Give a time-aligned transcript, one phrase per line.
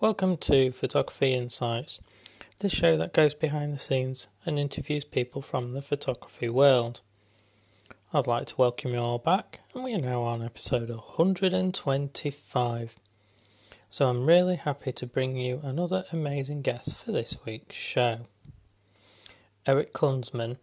[0.00, 2.00] Welcome to Photography Insights,
[2.58, 7.00] the show that goes behind the scenes and interviews people from the photography world.
[8.12, 12.98] I'd like to welcome you all back, and we are now on episode 125.
[13.88, 18.26] So I'm really happy to bring you another amazing guest for this week's show.
[19.64, 20.56] Eric Kunsman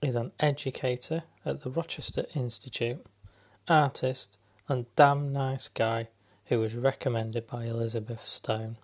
[0.00, 3.04] is an educator at the Rochester Institute,
[3.66, 6.06] artist, and damn nice guy
[6.50, 8.76] who was recommended by Elizabeth Stone.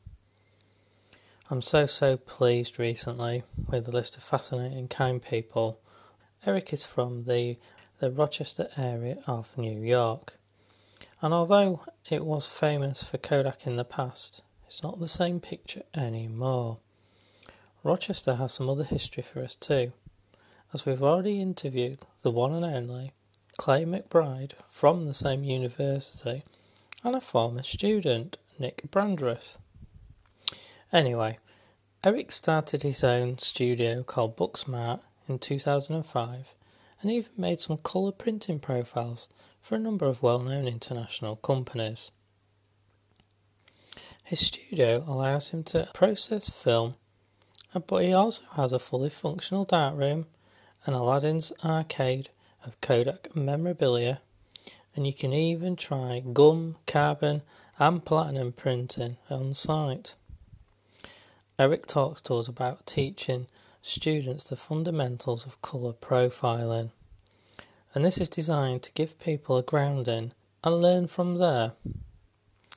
[1.50, 5.80] I'm so, so pleased recently with the list of fascinating, kind people.
[6.46, 7.58] Eric is from the,
[7.98, 10.38] the Rochester area of New York.
[11.20, 15.82] And although it was famous for Kodak in the past, it's not the same picture
[15.92, 16.78] anymore.
[17.82, 19.92] Rochester has some other history for us too,
[20.72, 23.12] as we've already interviewed the one and only
[23.56, 26.44] Clay McBride from the same university
[27.06, 29.58] and a former student, Nick Brandreth.
[30.92, 31.38] Anyway,
[32.02, 34.98] Eric started his own studio called Booksmart
[35.28, 36.54] in 2005
[37.00, 39.28] and even made some colour printing profiles
[39.62, 42.10] for a number of well known international companies.
[44.24, 46.96] His studio allows him to process film,
[47.86, 50.26] but he also has a fully functional darkroom,
[50.86, 52.30] an Aladdin's arcade
[52.64, 54.22] of Kodak memorabilia,
[54.96, 57.42] and you can even try gum, carbon,
[57.78, 60.14] and platinum printing on site.
[61.58, 63.46] Eric talks to us about teaching
[63.82, 66.90] students the fundamentals of colour profiling,
[67.94, 70.32] and this is designed to give people a grounding
[70.64, 71.72] and learn from there.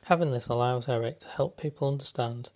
[0.05, 2.49] Having this allows Eric to help people understand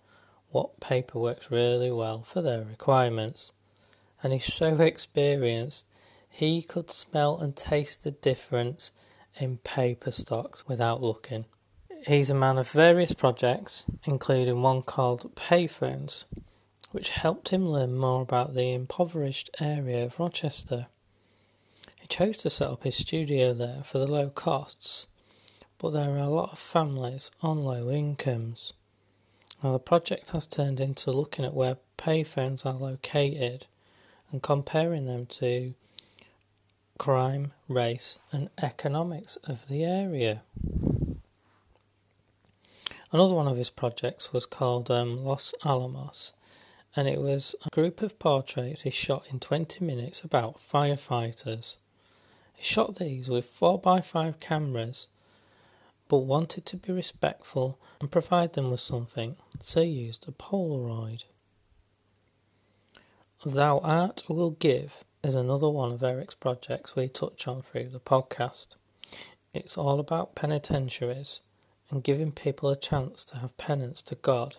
[0.50, 3.52] what paper works really well for their requirements,
[4.22, 5.86] and he's so experienced
[6.28, 8.90] he could smell and taste the difference
[9.36, 11.44] in paper stocks without looking.
[12.06, 16.24] He's a man of various projects, including one called Payphones,
[16.92, 20.86] which helped him learn more about the impoverished area of Rochester.
[22.00, 25.06] He chose to set up his studio there for the low costs,
[25.78, 28.74] but there are a lot of families on low incomes.
[29.62, 33.66] Now, the project has turned into looking at where payphones are located
[34.30, 35.72] and comparing them to
[36.98, 40.42] crime, race, and economics of the area.
[43.12, 46.32] Another one of his projects was called um, Los Alamos,
[46.96, 51.76] and it was a group of portraits he shot in 20 minutes about firefighters.
[52.54, 55.08] He shot these with 4x5 cameras,
[56.08, 61.24] but wanted to be respectful and provide them with something, so he used a Polaroid.
[63.44, 67.98] Thou Art Will Give is another one of Eric's projects we touch on through the
[67.98, 68.76] podcast.
[69.54, 71.40] It's all about penitentiaries
[71.90, 74.56] and giving people a chance to have penance to God.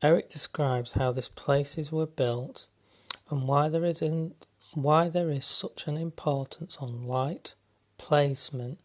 [0.00, 2.66] Eric describes how these places were built
[3.28, 4.32] and why there is in,
[4.72, 7.54] why there is such an importance on light,
[7.98, 8.78] placement,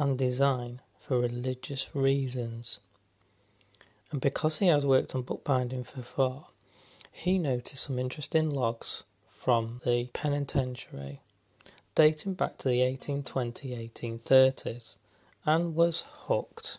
[0.00, 2.80] and design for religious reasons.
[4.10, 6.46] And because he has worked on bookbinding for far,
[7.12, 9.04] he noticed some interesting logs
[9.42, 11.20] from the penitentiary
[11.96, 14.98] dating back to the 1820 1830s
[15.44, 16.78] and was hooked.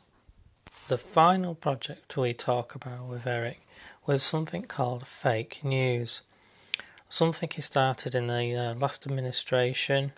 [0.88, 3.68] The final project we talk about with Eric
[4.06, 6.22] was something called fake news.
[7.10, 10.14] Something he started in the uh, last administration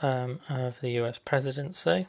[0.00, 2.06] um, of the US presidency,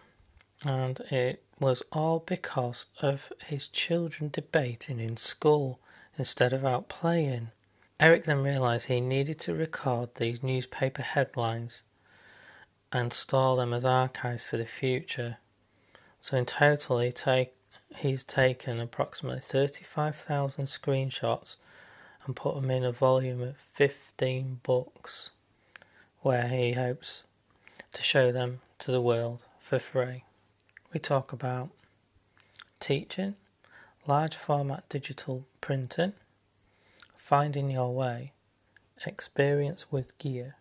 [0.66, 5.80] and it was all because of his children debating in school
[6.16, 7.50] instead of out playing.
[8.00, 11.82] Eric then realized he needed to record these newspaper headlines
[12.92, 15.38] and store them as archives for the future.
[16.22, 17.54] So in total, he take,
[17.96, 21.56] he's taken approximately 35,000 screenshots
[22.26, 25.32] and put them in a volume of 15 books
[26.22, 27.24] where he hopes
[27.94, 30.24] to show them to the world for free.
[30.94, 31.70] We talk about
[32.80, 33.36] teaching,
[34.06, 36.14] large format digital printing,
[37.28, 38.32] finding your way,
[39.06, 40.56] experience with gear,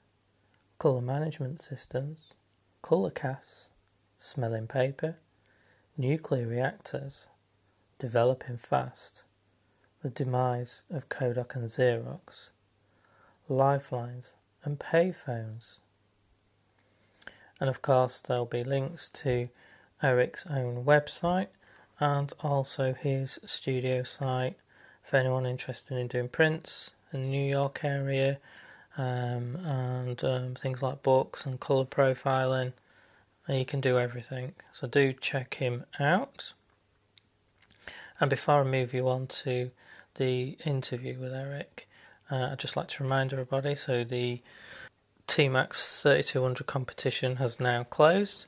[0.80, 2.32] colour management systems,
[2.82, 3.68] colour casts,
[4.18, 5.16] smelling paper,
[5.96, 7.28] nuclear reactors,
[8.00, 9.22] developing fast,
[10.02, 12.48] the demise of Kodak and Xerox,
[13.48, 14.34] lifelines
[14.64, 15.78] and payphones.
[17.60, 19.50] And of course, there'll be links to
[20.02, 21.50] Eric's own website
[22.00, 24.56] and also his studio site
[25.06, 28.38] for anyone interested in doing prints in the New York area
[28.98, 32.72] um, and um, things like books and colour profiling.
[33.46, 34.54] And you can do everything.
[34.72, 36.52] So do check him out.
[38.18, 39.70] And before I move you on to
[40.16, 41.88] the interview with Eric,
[42.28, 44.42] uh, I'd just like to remind everybody so the
[45.28, 48.46] TMAX 3200 competition has now closed.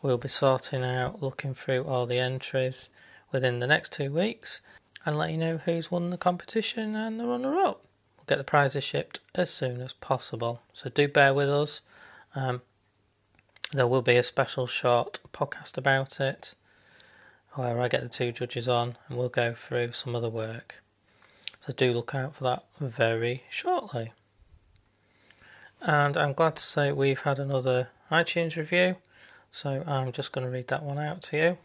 [0.00, 2.88] We'll be sorting out, looking through all the entries
[3.30, 4.62] within the next two weeks
[5.04, 7.84] and let you know who's won the competition and the runner up.
[8.16, 10.62] We'll get the prizes shipped as soon as possible.
[10.72, 11.80] So do bear with us.
[12.34, 12.62] Um,
[13.72, 16.54] there will be a special short podcast about it
[17.54, 20.82] where I get the two judges on and we'll go through some of the work.
[21.66, 24.12] So do look out for that very shortly.
[25.80, 28.96] And I'm glad to say we've had another iTunes review.
[29.50, 31.58] So I'm just going to read that one out to you.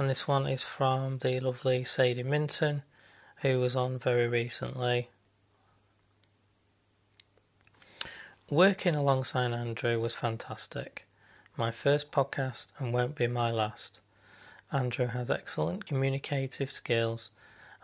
[0.00, 2.84] And this one is from the lovely Sadie Minton,
[3.42, 5.10] who was on very recently.
[8.48, 11.04] Working alongside Andrew was fantastic.
[11.54, 14.00] My first podcast and won't be my last.
[14.72, 17.28] Andrew has excellent communicative skills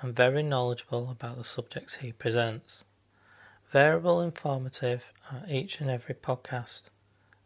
[0.00, 2.84] and very knowledgeable about the subjects he presents.
[3.68, 6.84] Variable informative at each and every podcast.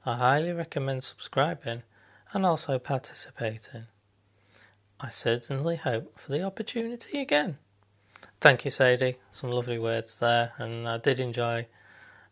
[0.06, 1.82] I highly recommend subscribing
[2.32, 3.87] and also participating.
[5.02, 7.56] I certainly hope for the opportunity again.
[8.41, 9.17] Thank you, Sadie.
[9.31, 11.67] Some lovely words there, and I did enjoy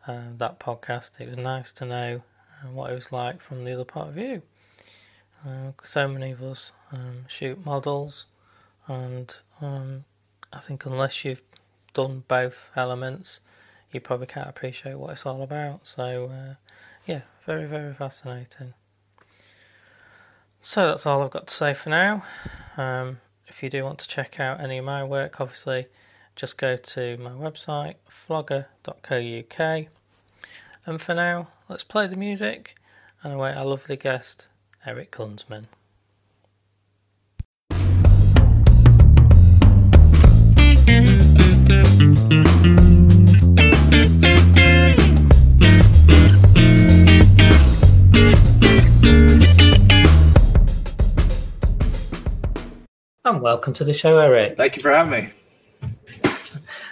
[0.07, 1.19] uh, that podcast.
[1.19, 2.23] It was nice to know
[2.61, 4.43] uh, what it was like from the other part of you.
[5.47, 8.27] Uh, so many of us um, shoot models,
[8.87, 10.05] and um,
[10.53, 11.43] I think unless you've
[11.95, 13.41] done both elements,
[13.93, 15.87] you probably can't appreciate what it's all about.
[15.87, 16.55] So, uh,
[17.07, 18.75] yeah, very, very fascinating.
[20.61, 22.25] So that's all I've got to say for now.
[22.77, 25.87] Um, if you do want to check out any of my work, obviously,
[26.37, 29.87] just go to my website, flogger.co.uk.
[30.87, 32.75] And for now, let's play the music
[33.23, 34.47] and await our lovely guest,
[34.87, 35.67] Eric Kunsman.
[53.29, 54.57] And welcome to the show, Eric.
[54.57, 55.31] Thank you for having me.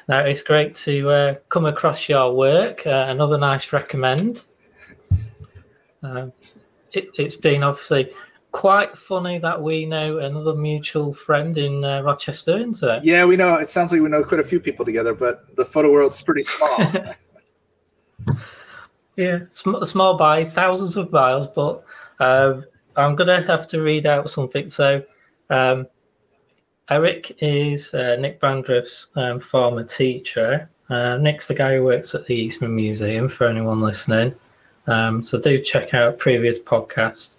[0.06, 2.87] Now, it's great to uh, come across your work.
[2.87, 4.44] Uh, another nice recommend.
[6.03, 6.27] Uh,
[6.93, 8.11] it, has been obviously
[8.53, 13.03] quite funny that we know another mutual friend in uh, Rochester, isn't it?
[13.03, 13.55] Yeah, we know.
[13.55, 16.43] It sounds like we know quite a few people together, but the photo world's pretty
[16.43, 16.93] small.
[19.17, 21.82] yeah, sm- small by thousands of miles, but
[22.21, 24.69] um, I'm going to have to read out something.
[24.69, 25.03] So,
[25.49, 25.87] um,
[26.88, 30.71] Eric is uh, Nick Brandreth's um, former teacher.
[30.88, 34.35] Uh, Nick's the guy who works at the Eastman Museum for anyone listening.
[34.87, 37.37] Um, so do check out previous podcast.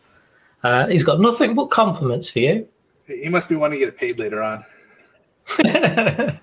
[0.64, 2.68] Uh, he's got nothing but compliments for you.
[3.06, 4.66] He must be wanting to get paid later on.
[5.60, 6.40] I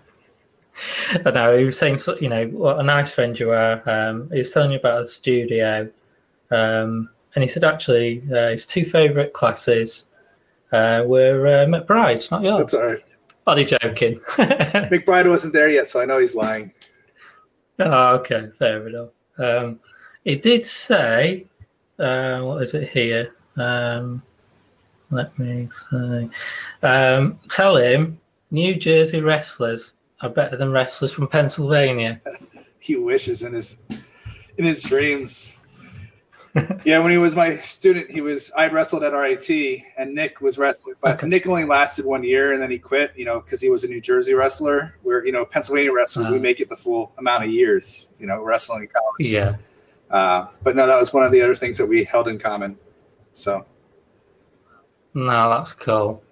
[1.26, 3.82] know he was saying, you know, what a nice friend you are.
[3.88, 5.90] Um, he was telling you about the studio,
[6.50, 10.04] um, and he said actually uh, his two favourite classes
[10.72, 12.60] uh, were uh, McBride's, not yours.
[12.60, 13.04] That's all right.
[13.46, 14.20] Are joking?
[14.90, 16.72] McBride wasn't there yet, so I know he's lying.
[17.78, 19.10] Oh, okay, fair enough.
[19.38, 19.80] Um,
[20.24, 21.46] it did say,
[21.98, 23.34] uh, what is it here?
[23.56, 24.22] Um,
[25.10, 26.30] let me say.
[26.82, 28.18] Um, tell him
[28.50, 32.20] New Jersey wrestlers are better than wrestlers from Pennsylvania.
[32.78, 33.78] he wishes in his
[34.56, 35.58] in his dreams
[36.84, 40.56] yeah, when he was my student, he was I wrestled at RIT, and Nick was
[40.56, 41.26] wrestling, but okay.
[41.26, 43.16] Nick only lasted one year, and then he quit.
[43.16, 44.96] You know, because he was a New Jersey wrestler.
[45.02, 46.42] Where you know Pennsylvania wrestlers, uh, we uh-huh.
[46.42, 48.08] make it the full amount of years.
[48.18, 49.32] You know, wrestling in college.
[49.32, 49.56] Yeah.
[50.10, 52.78] Uh, but no, that was one of the other things that we held in common.
[53.32, 53.66] So.
[55.14, 56.22] No, that's cool.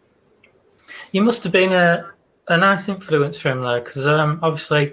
[1.11, 2.13] You must have been a
[2.49, 4.93] a nice influence for him though, because um, obviously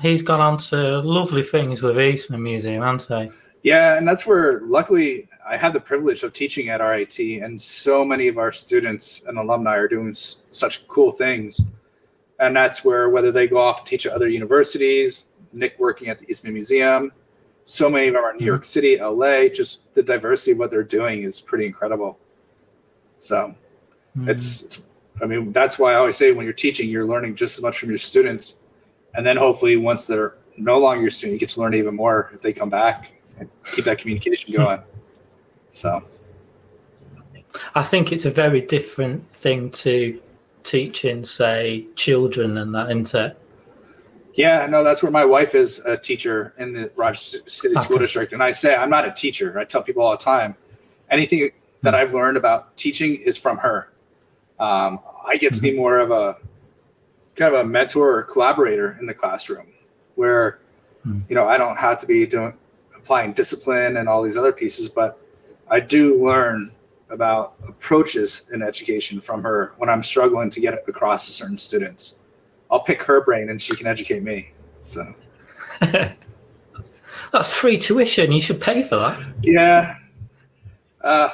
[0.00, 3.38] he's gone on to lovely things with Eastman Museum, hasn't he?
[3.68, 8.02] Yeah, and that's where luckily I have the privilege of teaching at RIT, and so
[8.02, 11.60] many of our students and alumni are doing s- such cool things.
[12.40, 16.18] And that's where whether they go off and teach at other universities, Nick working at
[16.18, 17.12] the Eastman Museum,
[17.66, 18.46] so many of them are in New mm-hmm.
[18.46, 19.48] York City, LA.
[19.48, 22.18] Just the diversity of what they're doing is pretty incredible.
[23.18, 23.54] So
[24.16, 24.30] mm-hmm.
[24.30, 24.80] it's, it's,
[25.20, 27.78] I mean, that's why I always say when you're teaching, you're learning just as much
[27.78, 28.60] from your students,
[29.14, 32.30] and then hopefully once they're no longer your student, you get to learn even more
[32.32, 34.80] if they come back and keep that communication going.
[35.70, 36.02] So
[37.74, 40.20] I think it's a very different thing to
[40.64, 43.38] teaching, say, children and that, isn't it?
[44.34, 47.82] Yeah, no, that's where my wife is a teacher in the Rochester City okay.
[47.82, 48.32] School District.
[48.32, 49.58] And I say, I'm not a teacher.
[49.58, 50.54] I tell people all the time,
[51.10, 51.50] anything
[51.82, 53.92] that I've learned about teaching is from her.
[54.60, 56.36] Um, I get to be more of a
[57.34, 59.68] kind of a mentor or collaborator in the classroom,
[60.14, 60.60] where
[61.08, 61.20] Hmm.
[61.28, 62.54] you know I don't have to be doing
[62.98, 65.18] applying discipline and all these other pieces, but
[65.70, 66.72] I do learn
[67.10, 72.18] about approaches in education from her when I'm struggling to get across to certain students.
[72.70, 74.50] I'll pick her brain and she can educate me.
[74.82, 75.14] So
[77.32, 78.32] That's free tuition.
[78.32, 79.20] You should pay for that.
[79.42, 79.96] yeah,
[81.02, 81.28] uh,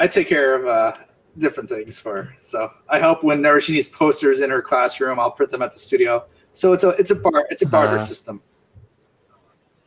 [0.00, 0.94] I take care of uh,
[1.38, 2.36] different things for her.
[2.40, 5.18] So I help whenever she needs posters in her classroom.
[5.18, 6.24] I'll print them at the studio.
[6.52, 8.00] So it's a it's a bar it's a barter Ah.
[8.00, 8.42] system.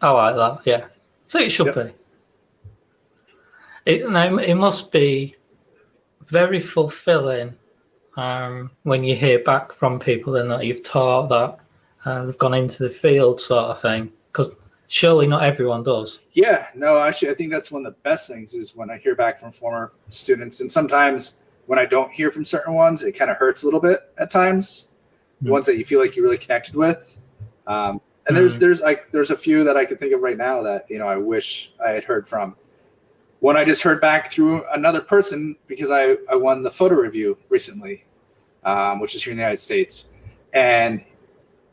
[0.01, 0.61] I like that.
[0.65, 0.85] Yeah.
[1.27, 1.75] So it should Yep.
[1.75, 1.93] be.
[3.85, 5.35] It, no, it must be
[6.27, 7.53] very fulfilling
[8.17, 11.59] um, when you hear back from people then that you've taught that
[12.09, 14.11] uh, they've gone into the field, sort of thing.
[14.31, 14.51] Because
[14.87, 16.19] surely not everyone does.
[16.33, 19.15] Yeah, no, actually, I think that's one of the best things is when I hear
[19.15, 23.31] back from former students, and sometimes when I don't hear from certain ones, it kind
[23.31, 24.89] of hurts a little bit at times.
[25.41, 25.51] The Mm.
[25.51, 27.17] ones that you feel like you really connected with,
[27.67, 28.59] um, and there's Mm.
[28.59, 31.07] there's like there's a few that I could think of right now that you know
[31.07, 32.55] I wish I had heard from.
[33.39, 37.37] One I just heard back through another person because I I won the photo review
[37.49, 38.03] recently,
[38.63, 40.11] um, which is here in the United States,
[40.53, 41.03] and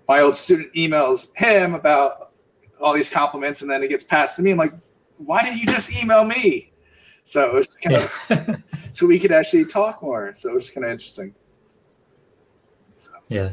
[0.09, 2.33] my old student emails him about
[2.81, 4.51] all these compliments and then it gets passed to me.
[4.51, 4.75] I'm like,
[5.19, 6.73] why didn't you just email me?
[7.25, 8.37] So it was just kind Yeah.
[8.51, 10.35] of so we could actually talk more.
[10.35, 11.33] So it was kind of interesting.
[12.97, 13.51] So yeah.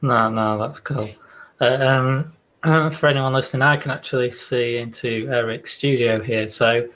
[0.00, 1.08] No, no, that's cool.
[1.64, 2.32] Um,
[2.92, 6.48] for anyone listening, I can actually see into Eric's studio here.
[6.48, 6.88] So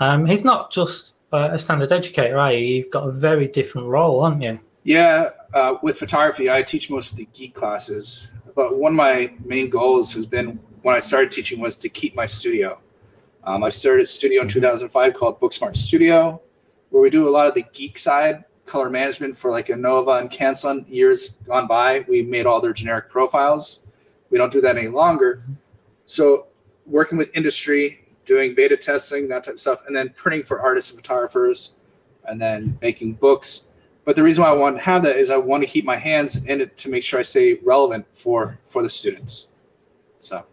[0.00, 2.58] um, he's not just uh, a standard educator, are you?
[2.58, 4.58] You've got a very different role, aren't you?
[4.84, 8.30] yeah, uh, with photography, I teach most of the geek classes.
[8.54, 12.14] But one of my main goals has been when I started teaching was to keep
[12.14, 12.80] my studio.
[13.44, 16.40] Um, I started a studio in 2005 called Booksmart Studio,
[16.90, 20.30] where we do a lot of the geek side, color management for like Nova and
[20.30, 20.84] Canson.
[20.88, 23.79] Years gone by, we made all their generic profiles.
[24.30, 25.44] We don't do that any longer.
[26.06, 26.46] So,
[26.86, 30.90] working with industry, doing beta testing, that type of stuff, and then printing for artists
[30.90, 31.74] and photographers,
[32.26, 33.64] and then making books.
[34.04, 35.96] But the reason why I want to have that is I want to keep my
[35.96, 39.48] hands in it to make sure I stay relevant for for the students.
[40.18, 40.44] So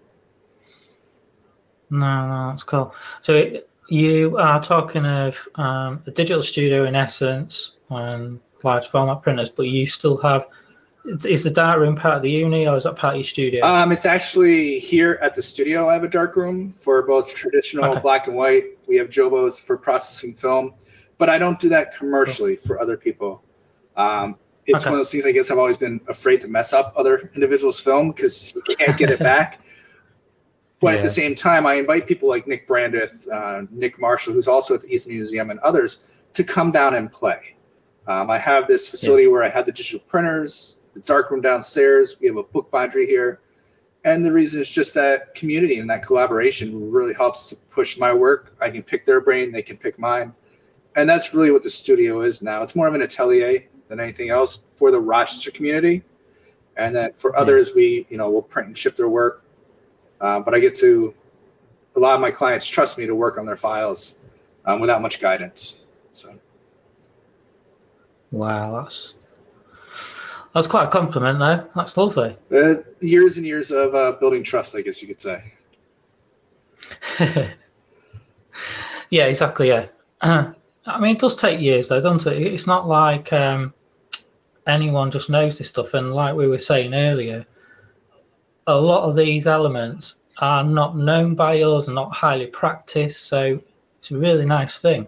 [1.89, 2.93] No, no, that's cool.
[3.21, 9.49] So you are talking of um, a digital studio in essence and large format printers,
[9.49, 10.47] but you still have.
[11.07, 13.65] Is the dark room part of the uni or is that part of your studio?
[13.65, 15.87] um, it's actually here at the studio.
[15.87, 18.01] I have a dark room for both traditional Okay.
[18.01, 18.65] black and white.
[18.87, 20.73] We have Jobos for processing film,
[21.17, 23.41] but I don't do that commercially for other people.
[23.95, 24.35] Um,
[24.65, 24.89] it's Okay.
[24.89, 25.25] one of those things.
[25.25, 28.97] I guess I've always been afraid to mess up other individuals' film because you can't
[28.97, 29.61] get it back.
[30.79, 34.47] But at the same time, I invite people like Nick Brandreth, uh, Nick Marshall, who's
[34.47, 37.55] also at the East Museum, and others to come down and play.
[38.07, 42.17] Um, I have this facility where I have the digital printers, the dark room downstairs.
[42.19, 43.39] We have a book bindery here.
[44.03, 48.13] And the reason is just that community and that collaboration really helps to push my
[48.13, 48.55] work.
[48.59, 50.33] I can pick their brain, they can pick mine.
[50.95, 52.63] And that's really what the studio is now.
[52.63, 56.03] It's more of an atelier than anything else for the Rochester community.
[56.77, 57.41] And then for Yeah.
[57.41, 59.43] others, we, you know, will print and ship their work.
[60.19, 61.13] Uh, but I get to,
[61.95, 64.19] a lot of my clients trust me to work on their files
[64.65, 65.85] um, without much guidance.
[66.11, 66.39] So,
[68.31, 69.13] wow, that's
[70.57, 71.69] that's quite a compliment, though.
[71.75, 72.35] That's lovely.
[72.51, 75.53] uh, years and years of uh, building trust, I guess you could say.
[79.11, 79.67] yeah, exactly.
[79.67, 79.85] Yeah.
[80.21, 82.41] I mean, it does take years, though, doesn't it?
[82.41, 83.71] It's not like um,
[84.65, 85.93] anyone just knows this stuff.
[85.93, 87.45] And like we were saying earlier,
[88.65, 93.27] a lot of these elements are not known by us, and not highly practiced.
[93.27, 93.61] So
[93.99, 95.05] it's a really nice thing.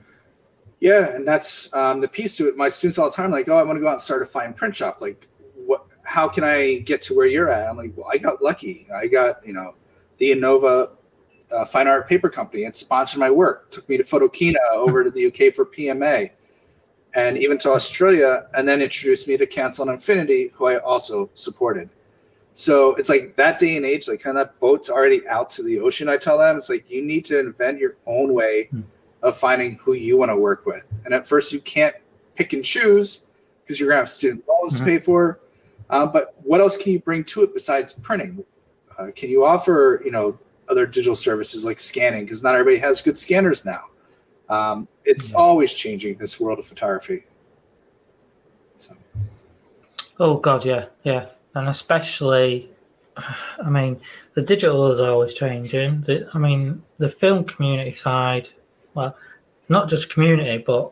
[0.80, 2.56] Yeah, and that's um, the piece to it.
[2.56, 4.28] My students all the time like, "Oh, I want to go out and start a
[4.28, 5.00] fine print shop.
[5.02, 5.28] Like?
[6.10, 8.88] How can I get to where you're at?" I'm like, "Well, I got lucky.
[8.94, 9.76] I got you know,
[10.18, 10.90] the Innova
[11.52, 12.64] uh, Fine Art Paper Company.
[12.64, 13.70] It sponsored my work.
[13.70, 16.32] Took me to Photokina over to the UK for PMA,
[17.14, 21.30] and even to Australia, and then introduced me to Canson and Infinity, who I also
[21.36, 21.90] supported.
[22.56, 25.64] So it's like that day and age, like kind of that boat's already out to
[25.64, 26.10] the ocean.
[26.10, 28.82] I tell them it's like you need to invent your own way Hmm.
[29.22, 30.86] of finding who you want to work with.
[31.06, 31.96] And at first, you can't
[32.36, 33.28] pick and choose
[33.62, 34.80] because you're gonna have student loans Mhm.
[34.80, 35.40] to pay for.
[35.90, 38.44] Um, but what else can you bring to it besides printing?
[38.98, 40.38] Uh, can you offer you know
[40.70, 42.26] other digital services like scanning?
[42.26, 43.86] Because not everybody has good scanners now.
[44.50, 45.38] Um, it's Yeah.
[45.38, 47.26] always changing this world of photography.
[48.76, 48.96] So
[50.20, 52.70] Oh God, yeah, yeah, and especially,
[53.18, 54.00] I mean,
[54.34, 56.02] the digital is always changing.
[56.02, 58.50] The, I mean, the film community side,
[58.94, 59.16] well,
[59.70, 60.92] not just community, but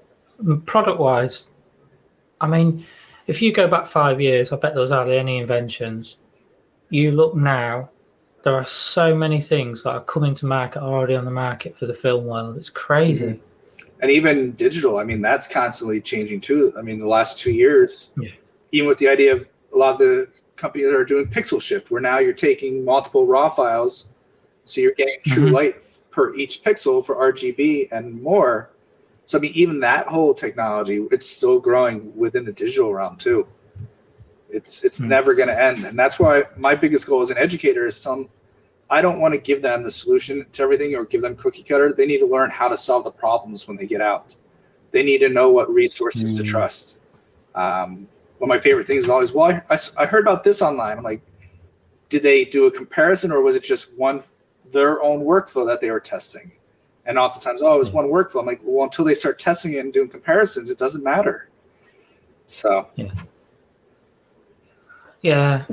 [0.66, 1.48] product-wise,
[2.40, 2.86] I mean,
[3.28, 6.18] if you go back five years, I bet there was hardly any inventions.
[6.90, 7.90] You look now,
[8.44, 11.86] there are so many things that are coming to market already on the market for
[11.86, 12.58] the film world.
[12.58, 13.26] It's crazy.
[13.26, 13.88] Mm-hmm.
[14.02, 16.72] And even digital, I mean, that's constantly changing too.
[16.78, 18.30] I mean, the last two years, yeah.
[18.72, 21.92] even with the idea of a lot of the companies that are doing pixel shift,
[21.92, 24.08] where now you're taking multiple raw files,
[24.64, 25.56] so you're getting true mm-hmm.
[25.56, 25.82] light
[26.12, 28.70] per each pixel for RGB and more.
[29.28, 33.48] So I mean, even that whole technology, it's still growing within the digital realm too.
[34.50, 35.10] It's it's mm-hmm.
[35.10, 38.30] never going to end, and that's why my biggest goal as an educator is some.
[38.90, 41.92] I don't want to give them the solution to everything or give them cookie cutter.
[41.92, 44.34] They need to learn how to solve the problems when they get out.
[44.92, 46.46] They need to know what resources mm-hmm.
[46.46, 46.98] to trust.
[47.54, 48.08] Um,
[48.38, 50.98] one of my favorite things is always, well, I, I, I heard about this online.
[50.98, 51.22] I'm like,
[52.08, 54.24] did they do a comparison or was it just one
[54.72, 56.52] their own workflow that they were testing.
[57.08, 57.98] And oftentimes, oh, it's hmm.
[57.98, 58.42] one workflow.
[58.42, 61.50] I'm like, well, until they start testing it and doing comparisons, it doesn't matter.
[62.46, 63.12] So yeah,
[65.22, 65.66] yeah,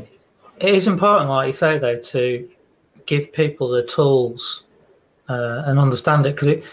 [0.59, 2.49] it is important, like you say, though, to
[3.07, 4.65] give people the tools
[5.29, 6.65] uh, and understand it because it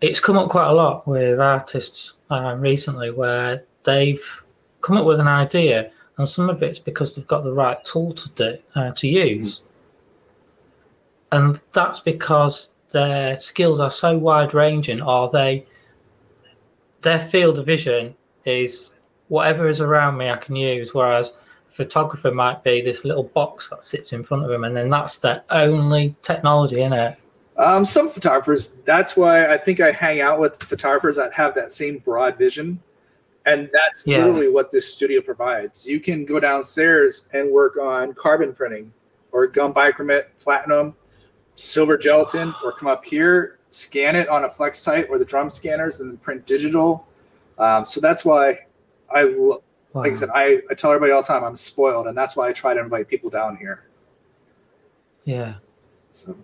[0.00, 4.42] it's come up quite a lot with artists uh, recently where they've
[4.80, 8.12] come up with an idea and some of it's because they've got the right tool
[8.14, 9.58] to do uh, to use.
[9.58, 9.66] Mm-hmm
[11.32, 15.66] and that's because their skills are so wide ranging or they
[17.02, 18.90] their field of vision is
[19.28, 21.32] whatever is around me I can use whereas
[21.68, 24.90] a photographer might be this little box that sits in front of them and then
[24.90, 27.16] that's their only technology in it
[27.56, 31.72] um, some photographers that's why I think I hang out with photographers that have that
[31.72, 32.80] same broad vision
[33.46, 34.18] and that's yeah.
[34.18, 38.92] literally what this studio provides you can go downstairs and work on carbon printing
[39.32, 40.94] or gum bichromate platinum
[41.60, 46.00] silver gelatin or come up here, scan it on a Flextight or the drum scanners,
[46.00, 47.06] and then print digital.
[47.58, 48.60] Um, so that's why
[49.10, 49.60] I, like
[49.92, 50.02] wow.
[50.02, 52.52] I said, I, I tell everybody all the time I'm spoiled, and that's why I
[52.52, 53.84] try to invite people down here.
[55.24, 55.54] Yeah.
[56.10, 56.34] So.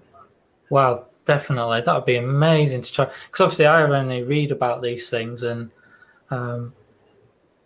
[0.68, 1.80] Wow, definitely.
[1.80, 3.04] That would be amazing to try.
[3.04, 5.70] Because obviously, I only read about these things, and
[6.30, 6.74] um,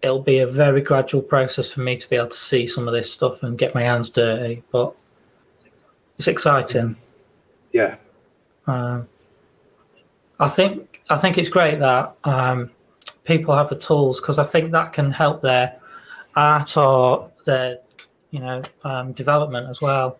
[0.02, 2.94] it'll be a very gradual process for me to be able to see some of
[2.94, 4.62] this stuff and get my hands dirty.
[4.70, 4.94] But
[6.16, 6.96] it's exciting.
[7.72, 7.96] Yeah.
[8.66, 9.08] Um,
[10.38, 12.70] I think I think it's great that um,
[13.24, 15.76] people have the tools because I think that can help their
[16.34, 17.78] art or their
[18.30, 20.18] you know um, development as well.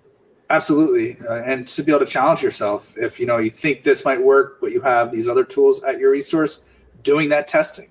[0.51, 4.05] Absolutely, uh, and to be able to challenge yourself if you know you think this
[4.05, 6.63] might work, but you have these other tools at your resource,
[7.03, 7.89] doing that testing,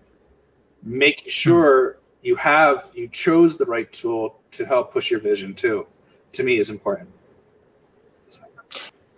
[0.84, 1.30] making hmm.
[1.30, 5.88] sure you have you chose the right tool to help push your vision too.
[6.34, 7.10] To me, is important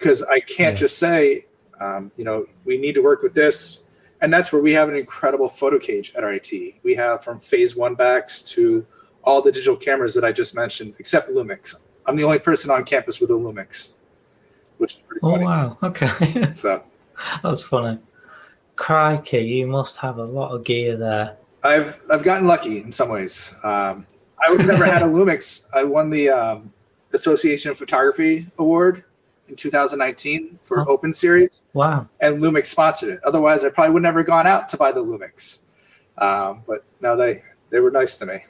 [0.01, 0.81] because I can't yeah.
[0.81, 1.45] just say,
[1.79, 3.83] um, you know, we need to work with this.
[4.21, 6.51] And that's where we have an incredible photo cage at RIT.
[6.83, 8.85] We have from phase one backs to
[9.23, 11.75] all the digital cameras that I just mentioned, except Lumix.
[12.07, 13.93] I'm the only person on campus with a Lumix,
[14.79, 15.45] which is pretty oh, funny.
[15.45, 15.77] wow.
[15.83, 16.51] Okay.
[16.51, 16.83] so
[17.43, 17.99] that's funny.
[18.75, 21.37] Crikey, you must have a lot of gear there.
[21.63, 23.53] I've I've gotten lucky in some ways.
[23.63, 24.07] Um,
[24.43, 25.65] I would have never had a Lumix.
[25.73, 26.73] I won the um,
[27.13, 29.03] Association of Photography Award
[29.51, 30.85] in 2019 for oh.
[30.87, 31.61] Open Series.
[31.73, 32.07] Wow.
[32.21, 33.19] And Lumix sponsored it.
[33.23, 35.59] Otherwise, I probably would never gone out to buy the Lumix.
[36.17, 38.43] Um, but no, they they were nice to me.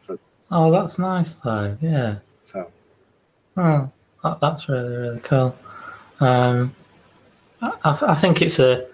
[0.00, 0.18] For,
[0.50, 1.76] oh, that's nice though.
[1.82, 2.16] Yeah.
[2.40, 2.70] So.
[3.56, 3.90] Oh,
[4.24, 5.56] that, that's really really cool.
[6.20, 6.74] Um,
[7.60, 8.86] I, I think it's a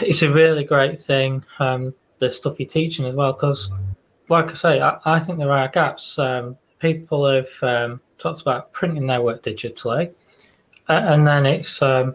[0.00, 1.44] it's a really great thing.
[1.58, 3.70] Um, the stuff you're teaching as well, because
[4.28, 6.18] like I say, I, I think there are gaps.
[6.18, 10.12] Um, people have um, talks about printing their work digitally,
[10.88, 12.14] and then it's um,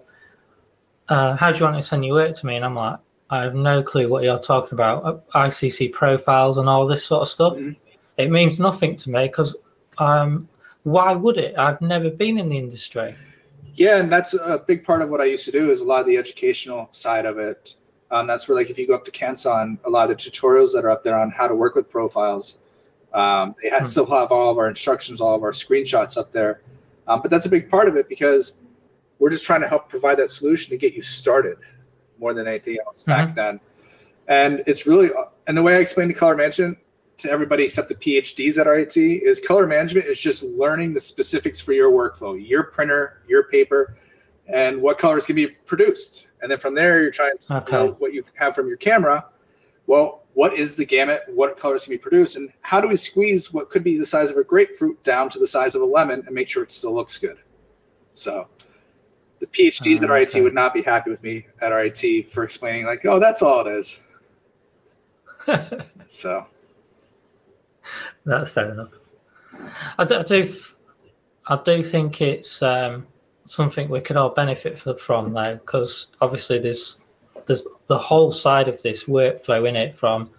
[1.10, 2.56] uh, how do you want to send your work to me?
[2.56, 5.04] And I'm like, I have no clue what you're talking about.
[5.04, 7.54] Uh, ICC profiles and all this sort of stuff.
[7.54, 7.72] Mm-hmm.
[8.18, 9.56] It means nothing to me because
[9.98, 10.48] um,
[10.84, 11.58] why would it?
[11.58, 13.16] I've never been in the industry.
[13.76, 16.00] Yeah, and that's a big part of what I used to do is a lot
[16.00, 17.76] of the educational side of it.
[18.10, 20.74] Um, that's where, like, if you go up to Canson, a lot of the tutorials
[20.74, 22.58] that are up there on how to work with profiles
[23.14, 23.86] um, they have, hmm.
[23.86, 26.62] still have all of our instructions, all of our screenshots up there.
[27.08, 28.54] Um, but that's a big part of it because
[29.20, 31.58] we're just trying to help provide that solution to get you started
[32.20, 33.12] more than anything else mm-hmm.
[33.12, 33.60] back then.
[34.28, 35.12] And it's really,
[35.48, 36.78] and the way I explain the color management
[37.18, 41.60] to everybody except the PhDs at RIT is color management is just learning the specifics
[41.60, 43.98] for your workflow, your printer, your paper,
[44.48, 46.28] and what colors can be produced.
[46.42, 47.72] And then from there, you're trying to okay.
[47.72, 49.26] know what you have from your camera.
[49.88, 53.52] Well, what is the gamut, what colors can be produced, and how do we squeeze
[53.52, 56.22] what could be the size of a grapefruit down to the size of a lemon
[56.28, 57.38] and make sure it still looks good.
[58.14, 58.48] So
[59.40, 63.04] the PhDs at RIT would not be happy with me at RIT for explaining like,
[63.08, 64.00] oh, that's all it is.
[66.06, 66.46] so
[68.24, 68.92] that's fair enough.
[69.98, 70.56] I do, I do,
[71.48, 73.08] I do think it's um,
[73.48, 77.00] something we could all benefit from though, because obviously there's
[77.48, 80.30] there's the whole side of this workflow in it from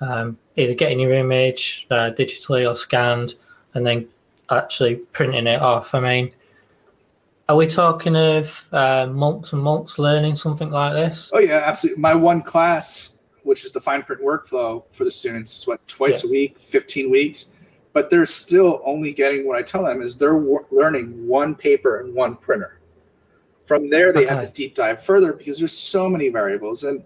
[0.00, 3.34] um, either getting your image uh, digitally or scanned
[3.74, 4.08] and then
[4.50, 5.94] actually printing it off.
[5.94, 6.32] I mean,
[7.48, 11.30] are we talking of uh, months and months learning something like this?
[11.32, 12.00] Oh yeah, absolutely.
[12.00, 16.22] My one class, which is the fine print workflow for the students, is what twice
[16.22, 16.30] yeah.
[16.30, 17.52] a week, fifteen weeks,
[17.92, 20.38] but they're still only getting what I tell them is they're
[20.70, 22.78] learning one paper and one printer.
[23.66, 24.34] From there, they okay.
[24.34, 26.84] have to deep dive further because there's so many variables.
[26.84, 27.02] And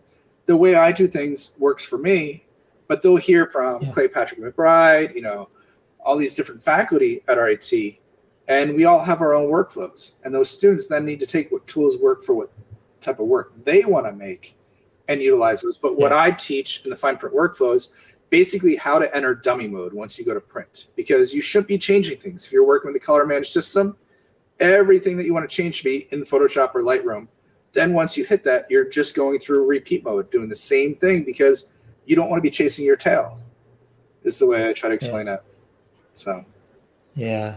[0.47, 2.44] the way I do things works for me,
[2.88, 3.92] but they'll hear from yeah.
[3.92, 5.49] Clay Patrick McBride, you know,
[6.05, 7.73] all these different faculty at RIT,
[8.49, 10.14] and we all have our own workflows.
[10.25, 12.51] And those students then need to take what tools work for what
[13.01, 14.57] type of work they want to make
[15.09, 15.77] and utilize those.
[15.77, 15.99] But yeah.
[15.99, 17.90] what I teach in the fine print workflows,
[18.31, 21.79] basically how to enter dummy mode once you go to print, because you shouldn't be
[21.79, 22.47] changing things.
[22.47, 23.97] If you're working with the color managed system,
[24.61, 27.29] everything that you want to change should be in Photoshop or Lightroom.
[27.73, 31.25] Then once you hit that, you're just going through repeat mode, doing the same thing
[31.25, 31.68] because
[32.07, 33.38] you don't want to be chasing your tail.
[34.23, 35.35] This is the way I try to explain yeah.
[35.35, 35.42] it.
[36.14, 36.44] So,
[37.14, 37.57] yeah.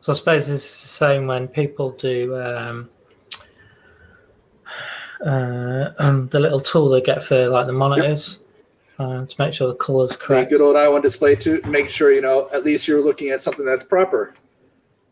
[0.00, 2.90] So I suppose it's the same when people do um,
[5.24, 8.38] uh, um, the little tool they get for like the monitors.
[8.40, 8.46] Yep.
[8.98, 10.50] Uh, to make sure the color's correct.
[10.50, 13.40] The good old I1 display to make sure you know at least you're looking at
[13.40, 14.34] something that's proper.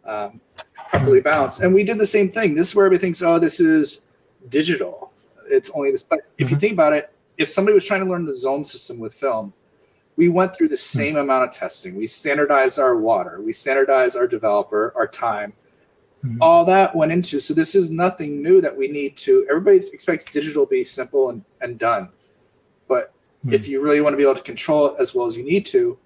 [0.05, 0.43] Um,
[0.91, 1.61] properly balanced.
[1.61, 2.55] And we did the same thing.
[2.55, 4.03] This is where everybody thinks, oh, this is
[4.49, 5.13] digital.
[5.47, 6.03] It's only this.
[6.03, 6.55] But if mm-hmm.
[6.55, 9.53] you think about it, if somebody was trying to learn the zone system with film,
[10.17, 11.23] we went through the same mm-hmm.
[11.23, 11.95] amount of testing.
[11.95, 15.53] We standardized our water, we standardized our developer, our time.
[16.25, 16.43] Mm-hmm.
[16.43, 17.39] All that went into.
[17.39, 19.47] So this is nothing new that we need to.
[19.49, 22.09] Everybody expects digital to be simple and, and done.
[22.89, 23.15] But
[23.47, 23.55] mm-hmm.
[23.55, 25.65] if you really want to be able to control it as well as you need
[25.67, 25.97] to,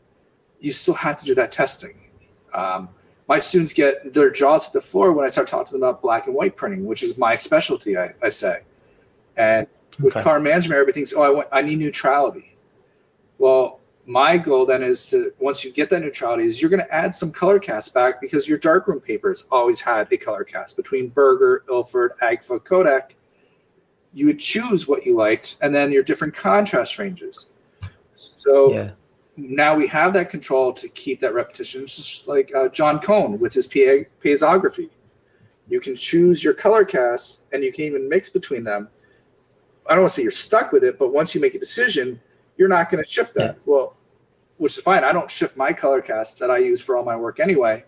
[0.60, 1.94] you still have to do that testing.
[2.52, 2.90] Um,
[3.32, 6.02] my students get their jaws at the floor when I start talking to them about
[6.02, 8.60] black and white printing, which is my specialty, I, I say.
[9.38, 9.66] And
[9.98, 10.22] with okay.
[10.22, 12.58] color management, everything's, oh, I want, I need neutrality.
[13.38, 16.94] Well, my goal then is to once you get that neutrality is you're going to
[16.94, 21.08] add some color cast back because your darkroom papers always had a color cast between
[21.08, 23.14] Bergger, Ilford, Agfa, Kodak.
[24.12, 27.46] You would choose what you liked and then your different contrast ranges.
[28.14, 28.90] So yeah
[29.36, 31.82] now we have that control to keep that repetition.
[31.82, 34.90] It's just like uh, Jon Cone with his PA, piezography.
[35.68, 38.88] You can choose your color casts and you can even mix between them.
[39.88, 42.20] I don't want to say you're stuck with it, but once you make a decision,
[42.56, 43.58] you're not going to shift that.
[43.64, 43.96] Well,
[44.58, 45.02] which is fine.
[45.02, 47.84] I don't shift my color cast that I use for all my work anyway.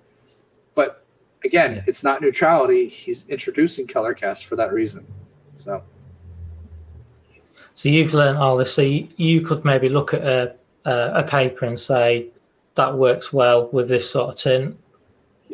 [0.75, 1.05] But
[1.45, 1.83] again, yeah.
[1.87, 2.89] it's not neutrality.
[2.89, 5.07] He's introducing color cast for that reason.
[5.55, 5.83] So.
[7.75, 8.73] So you've learned all this.
[8.73, 12.29] So you could maybe look at a uh, a paper and say
[12.75, 14.79] that works well with this sort of tint.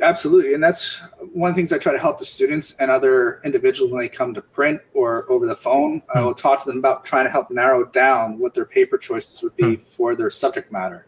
[0.03, 3.41] Absolutely, and that's one of the things I try to help the students and other
[3.45, 6.03] individuals when they come to print or over the phone.
[6.15, 6.27] I hmm.
[6.27, 9.57] will talk to them about trying to help narrow down what their paper choices would
[9.57, 9.83] be hmm.
[9.83, 11.07] for their subject matter.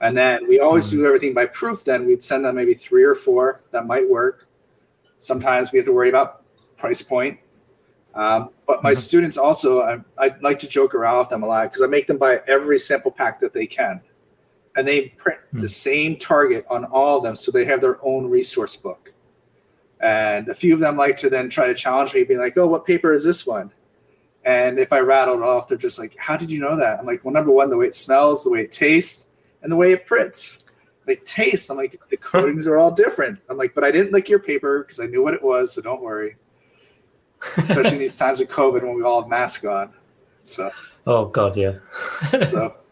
[0.00, 0.98] And then we always hmm.
[0.98, 1.84] do everything by proof.
[1.84, 4.48] Then we'd send them maybe three or four that might work.
[5.18, 6.42] Sometimes we have to worry about
[6.76, 7.38] price point
[8.14, 9.00] um, but my mm-hmm.
[9.00, 12.06] students also, I, I like to joke around with them a lot because I make
[12.06, 14.00] them buy every sample pack that they can.
[14.76, 15.60] And they print mm-hmm.
[15.60, 19.12] the same target on all of them so they have their own resource book.
[20.00, 22.66] And a few of them like to then try to challenge me, be like, oh,
[22.66, 23.72] what paper is this one?
[24.44, 27.00] And if I rattle it off, they're just like, how did you know that?
[27.00, 29.28] I'm like, well, number one, the way it smells, the way it tastes,
[29.62, 30.62] and the way it prints.
[31.06, 33.38] Like, taste, I'm like, the coatings are all different.
[33.48, 35.80] I'm like, but I didn't lick your paper because I knew what it was, so
[35.80, 36.36] don't worry
[37.56, 39.92] especially in these times of COVID when we all have masks on.
[40.42, 40.70] So.
[41.06, 41.78] Oh God, yeah.
[42.44, 42.76] so.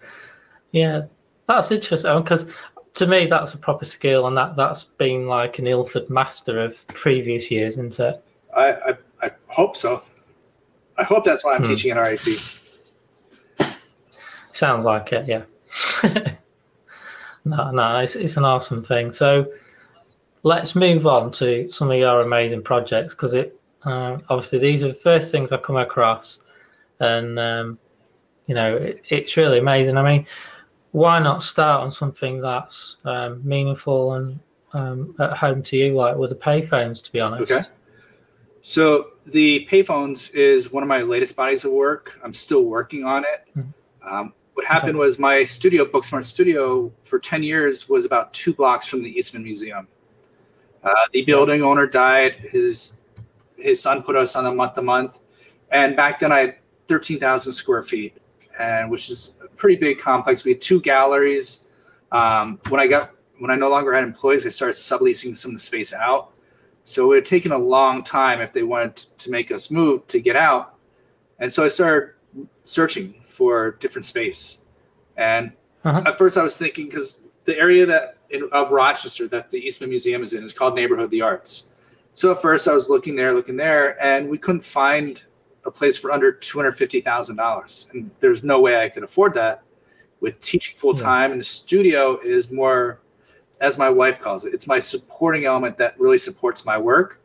[0.73, 1.03] Yeah,
[1.47, 2.47] that's interesting because
[2.95, 6.87] to me that's a proper skill, and that that's been like an Ilford master of
[6.89, 8.25] previous years, isn't it?
[8.57, 10.03] I I, I hope so.
[10.97, 11.69] I hope that's why I'm hmm.
[11.69, 12.39] teaching at RIT.
[14.53, 15.43] Sounds like it, yeah.
[17.45, 19.13] no, no, it's, it's an awesome thing.
[19.13, 19.47] So
[20.43, 24.89] let's move on to some of your amazing projects because it um, obviously, these are
[24.89, 26.41] the first things I come across,
[27.01, 27.79] and um,
[28.47, 29.97] you know, it, it's really amazing.
[29.97, 30.27] I mean,
[30.93, 34.41] why not start on something that's um, meaningful and
[34.73, 37.03] um, at home to you, like with the payphones?
[37.05, 37.51] To be honest.
[37.51, 37.65] Okay.
[38.63, 42.19] So the payphones is one of my latest bodies of work.
[42.23, 43.49] I'm still working on it.
[43.57, 44.29] Mm-hmm.
[44.55, 44.99] what happened okay.
[44.99, 49.43] was my studio, Booksmart Studio, for 10 years was about two blocks from the Eastman
[49.43, 49.89] Museum.
[50.85, 52.35] Uh, the building owner died.
[52.35, 52.93] His
[53.63, 55.21] his son put us on a month to month.
[55.71, 56.57] And back then I had
[56.89, 58.17] 13,000 square feet,
[58.59, 60.45] and which is a pretty big complex.
[60.45, 61.65] We had two galleries.
[62.11, 65.57] Um, when I got when I no longer had employees, I started subleasing some of
[65.57, 66.31] the space out.
[66.85, 70.21] So it had taken a long time if they wanted to make us move to
[70.21, 70.75] get out.
[71.39, 72.15] And so I started
[72.65, 74.59] searching for different space.
[75.17, 75.53] And
[75.85, 76.05] uh-huh.
[76.07, 79.91] at first I was thinking because the area that in, of Rochester that the Eastman
[79.91, 81.69] Museum is in is called Neighborhood of the Arts.
[82.13, 85.23] So at first I was looking there, looking there, and we couldn't find
[85.65, 89.03] a place for under two hundred fifty thousand dollars, and there's no way I could
[89.03, 89.63] afford that.
[90.21, 91.33] With teaching full time, yeah.
[91.33, 93.01] and the studio is more,
[93.61, 97.21] as my wife calls it, it's my supporting element that really supports my work.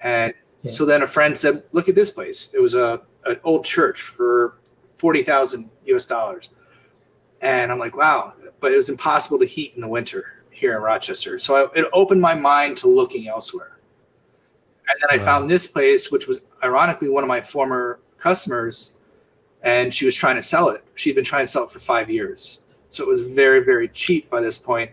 [0.00, 0.72] And yeah.
[0.72, 2.50] so then a friend said, "Look at this place.
[2.52, 4.58] It was a an old church for
[4.94, 6.06] forty thousand U.S.
[6.06, 6.50] dollars,"
[7.42, 10.82] and I'm like, "Wow!" But it was impossible to heat in the winter here in
[10.82, 11.38] Rochester.
[11.38, 13.75] So I, it opened my mind to looking elsewhere.
[14.88, 18.92] And then I found this place, which was ironically one of my former customers,
[19.62, 20.84] and she was trying to sell it.
[20.94, 22.60] She'd been trying to sell it for five years.
[22.88, 24.90] So it was very, very cheap by this point.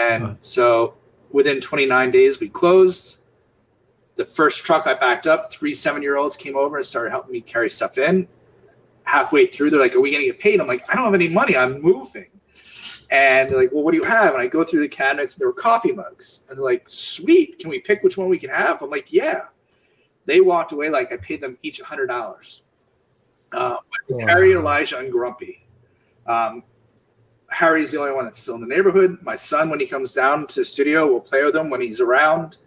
[0.00, 0.94] And so
[1.32, 3.18] within 29 days, we closed.
[4.16, 7.32] The first truck I backed up, three seven year olds came over and started helping
[7.32, 8.26] me carry stuff in.
[9.04, 10.60] Halfway through, they're like, Are we going to get paid?
[10.60, 11.56] I'm like, I don't have any money.
[11.56, 12.26] I'm moving.
[13.10, 14.34] And they're like, well, what do you have?
[14.34, 16.42] And I go through the cabinets and there were coffee mugs.
[16.48, 17.58] And they're like, sweet.
[17.58, 18.82] Can we pick which one we can have?
[18.82, 19.46] I'm like, yeah.
[20.26, 22.60] They walked away like I paid them each $100.
[23.50, 24.26] Uh, it was wow.
[24.26, 25.66] Harry, Elijah, and Grumpy.
[26.26, 26.62] Um,
[27.48, 29.18] Harry's the only one that's still in the neighborhood.
[29.22, 32.00] My son, when he comes down to the studio, will play with him when he's
[32.00, 32.58] around.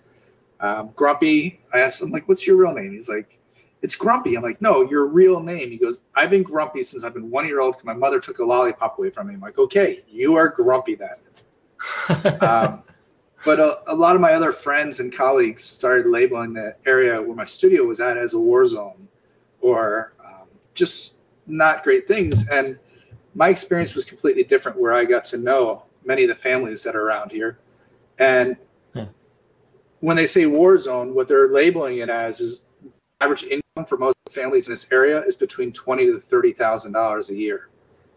[0.60, 2.94] Um, Grumpy, I asked him, like, what's your real name?
[2.94, 3.40] He's like,
[3.82, 4.36] it's Grumpy.
[4.36, 5.72] I'm like, no, your real name.
[5.72, 8.40] He goes, I've been grumpy since I've been one year old because my mother took
[8.40, 9.34] a lollipop away from me.
[9.34, 11.16] I'm like, okay, you are grumpy then.
[12.42, 12.84] um,
[13.44, 17.36] but a, a, lot of my other friends and colleagues started labeling the area where
[17.36, 19.08] my studio was at as a war zone
[19.62, 21.16] or um, just
[21.48, 22.48] not great things.
[22.50, 22.78] And
[23.34, 26.96] my experience was completely different where I got to know many of the families that
[26.96, 27.58] are around here.
[28.20, 28.58] And
[28.94, 29.06] hmm.
[30.02, 32.62] when they say war zone, what they're labeling it as is
[33.22, 37.30] average income for most families in this area is between twenty to thirty thousand dollars
[37.30, 37.70] a year,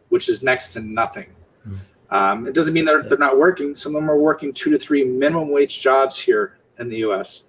[0.08, 1.32] which is next to nothing.
[1.66, 1.78] Mm.
[2.10, 3.74] Um, it doesn't mean they're, they're not working.
[3.74, 7.44] Some of them are working two to three minimum wage jobs here in the U.S.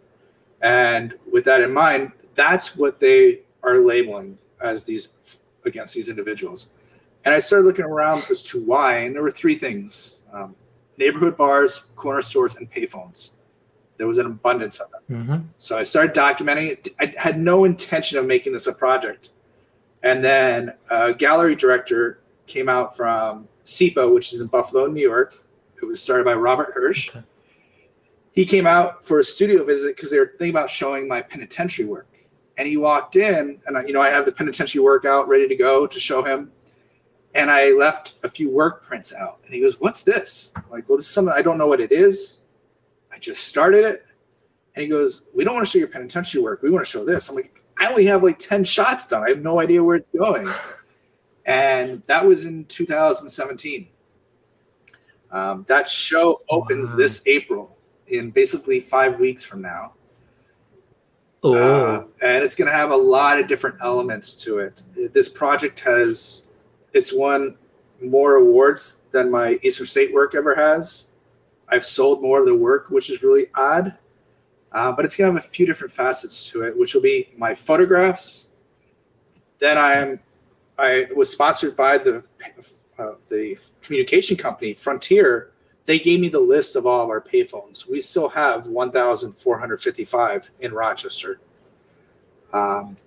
[0.61, 5.09] And with that in mind, that's what they are labeling as these
[5.65, 6.67] against these individuals.
[7.25, 10.55] And I started looking around as to why, and there were three things: um,
[10.97, 13.31] neighborhood bars, corner stores, and payphones.
[13.97, 15.01] There was an abundance of them.
[15.09, 15.47] Mm-hmm.
[15.57, 16.87] So I started documenting it.
[16.99, 19.31] I had no intention of making this a project.
[20.03, 25.41] And then a gallery director came out from CEPA, which is in Buffalo, New York.
[25.81, 27.09] It was started by Robert Hirsch.
[27.09, 27.23] Okay.
[28.31, 31.85] He came out for a studio visit because they were thinking about showing my penitentiary
[31.85, 32.07] work.
[32.57, 35.47] And he walked in, and I, you know, I have the penitentiary work out ready
[35.47, 36.51] to go to show him.
[37.33, 39.39] And I left a few work prints out.
[39.45, 40.51] And he goes, What's this?
[40.55, 42.41] I'm like, well, this is something I don't know what it is.
[43.15, 44.05] I just started it.
[44.75, 46.61] And he goes, We don't want to show your penitentiary work.
[46.61, 47.29] We want to show this.
[47.29, 49.23] I'm like, I only have like 10 shots done.
[49.23, 50.49] I have no idea where it's going.
[51.47, 53.87] And that was in 2017.
[55.29, 56.97] Um, that show opens wow.
[56.97, 59.93] this April in basically five weeks from now.
[61.43, 61.53] Oh.
[61.53, 64.81] Uh, and it's going to have a lot of different elements to it.
[65.13, 66.41] This project has,
[66.93, 67.59] it's won
[68.01, 71.05] more awards than my Eastern State work ever has.
[71.69, 73.95] I've sold more of the work, which is really odd.
[74.71, 77.31] Uh, but it's going to have a few different facets to it, which will be
[77.37, 78.47] my photographs.
[79.59, 80.19] Then I am,
[80.77, 82.23] I was sponsored by the
[82.99, 85.51] uh, the communication company Frontier.
[85.85, 87.87] They gave me the list of all of our payphones.
[87.87, 91.39] We still have 1,455 in Rochester.
[92.51, 92.97] Um,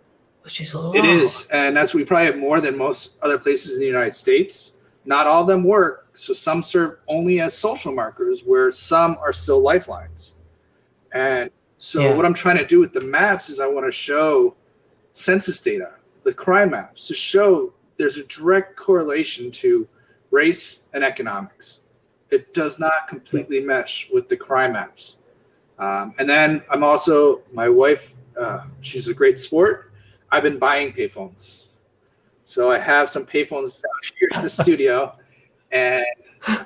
[0.43, 0.97] which is a lot.
[0.97, 4.15] It is, and that's we probably have more than most other places in the United
[4.15, 4.75] States.
[5.05, 9.33] Not all of them work, so some serve only as social markers, where some are
[9.33, 10.35] still lifelines.
[11.13, 12.15] And so yeah.
[12.15, 14.57] what I'm trying to do with the maps is I want to show
[15.13, 19.87] census data, the crime maps, to show there's a direct correlation to
[20.31, 21.81] race and economics.
[22.31, 25.19] It does not completely mesh with the crime maps.
[25.79, 28.15] Um, and then I'm also my wife.
[28.39, 29.93] Uh, she's a great sport.
[30.31, 31.67] I've been buying payphones,
[32.43, 35.17] so I have some payphones out here at the studio.
[35.73, 36.05] And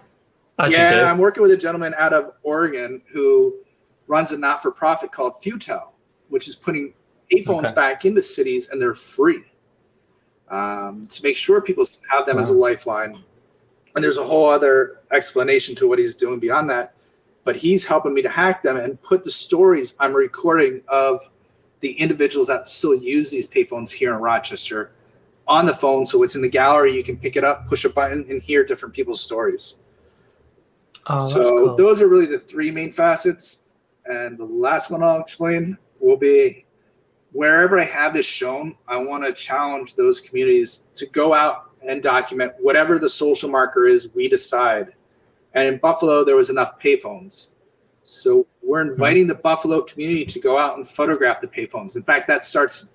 [0.68, 3.54] yeah, I'm working with a gentleman out of Oregon who
[4.06, 5.88] runs a not-for-profit called Futel,
[6.28, 6.94] which is putting
[7.32, 7.74] payphones okay.
[7.74, 9.44] back into cities, and they're free
[10.50, 12.42] um, to make sure people have them wow.
[12.42, 13.18] as a lifeline.
[13.94, 16.94] And there's a whole other explanation to what he's doing beyond that.
[17.44, 21.28] But he's helping me to hack them and put the stories I'm recording of
[21.80, 24.92] the individuals that still use these payphones here in Rochester
[25.46, 26.94] on the phone, so it's in the gallery.
[26.94, 29.76] You can pick it up, push a button, and hear different people's stories.
[31.06, 31.76] Oh, so cool.
[31.76, 33.60] those are really the three main facets.
[34.06, 36.64] And the last one I'll explain will be
[37.32, 42.02] wherever I have this shown, I want to challenge those communities to go out and
[42.02, 44.92] document whatever the social marker is we decide.
[45.54, 47.48] And in Buffalo, there was enough payphones.
[48.02, 48.92] So we're hmm.
[48.92, 51.96] inviting the Buffalo community to go out and photograph the payphones.
[51.96, 52.88] In fact, that starts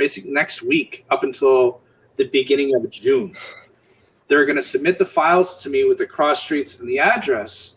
[0.00, 1.82] basically next week up until
[2.16, 3.36] the beginning of June.
[4.28, 7.74] They're going to submit the files to me with the cross streets and the address.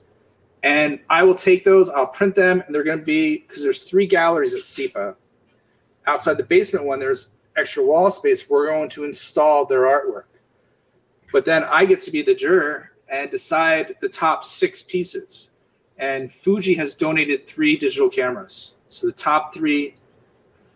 [0.64, 3.84] And I will take those, I'll print them, and they're going to be because there's
[3.84, 5.18] three galleries at CEPA.
[6.08, 8.50] Outside the basement one, there's extra wall space.
[8.50, 10.32] We're going to install their artwork.
[11.34, 15.50] But then I get to be the juror and decide the top six pieces.
[15.98, 18.76] And Fuji has donated three digital cameras.
[18.88, 19.96] So the top three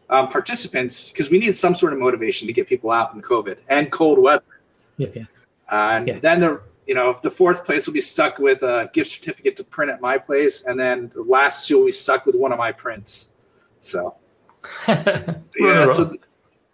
[0.10, 3.58] um, participants, because we needed some sort of motivation to get people out in COVID
[3.70, 4.44] and cold weather.
[4.98, 5.24] yeah, yeah.
[5.70, 6.20] And Yeah.
[6.20, 9.64] then the you know the fourth place will be stuck with a gift certificate to
[9.66, 12.58] print at my place, and then the last two will be stuck with one of
[12.58, 13.32] my prints.
[13.82, 14.16] So
[14.88, 15.04] yeah,
[15.60, 15.92] Runner-up.
[15.96, 16.14] so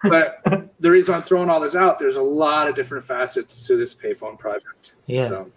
[0.04, 0.41] but
[0.80, 3.96] the reason I'm throwing all this out, there's a lot of different facets to this
[3.96, 4.96] payphone project.
[5.08, 5.28] Yeah.
[5.28, 5.52] So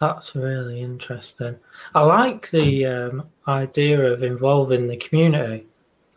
[0.00, 1.56] That's really interesting.
[1.94, 5.66] I like the um, idea of involving the community.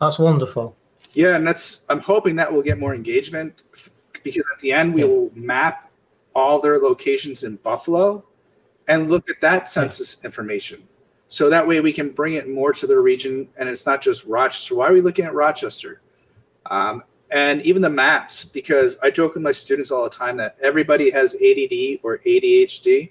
[0.00, 0.76] That's wonderful.
[1.12, 3.62] yeah, and that's I'm hoping that we'll get more engagement
[4.22, 5.08] because at the end we Yeah.
[5.08, 5.90] will map
[6.34, 8.24] all their locations in Buffalo
[8.88, 10.86] and look at that census information.
[11.28, 14.24] So that way we can bring it more to their region and it's not just
[14.24, 14.74] Rochester.
[14.76, 16.00] Why are we looking at Rochester?
[16.66, 20.56] Um, and even the maps, because I joke with my students all the time that
[20.60, 23.10] everybody has ADD or ADHD.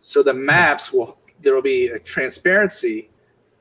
[0.00, 3.10] So the maps will, there will be a transparency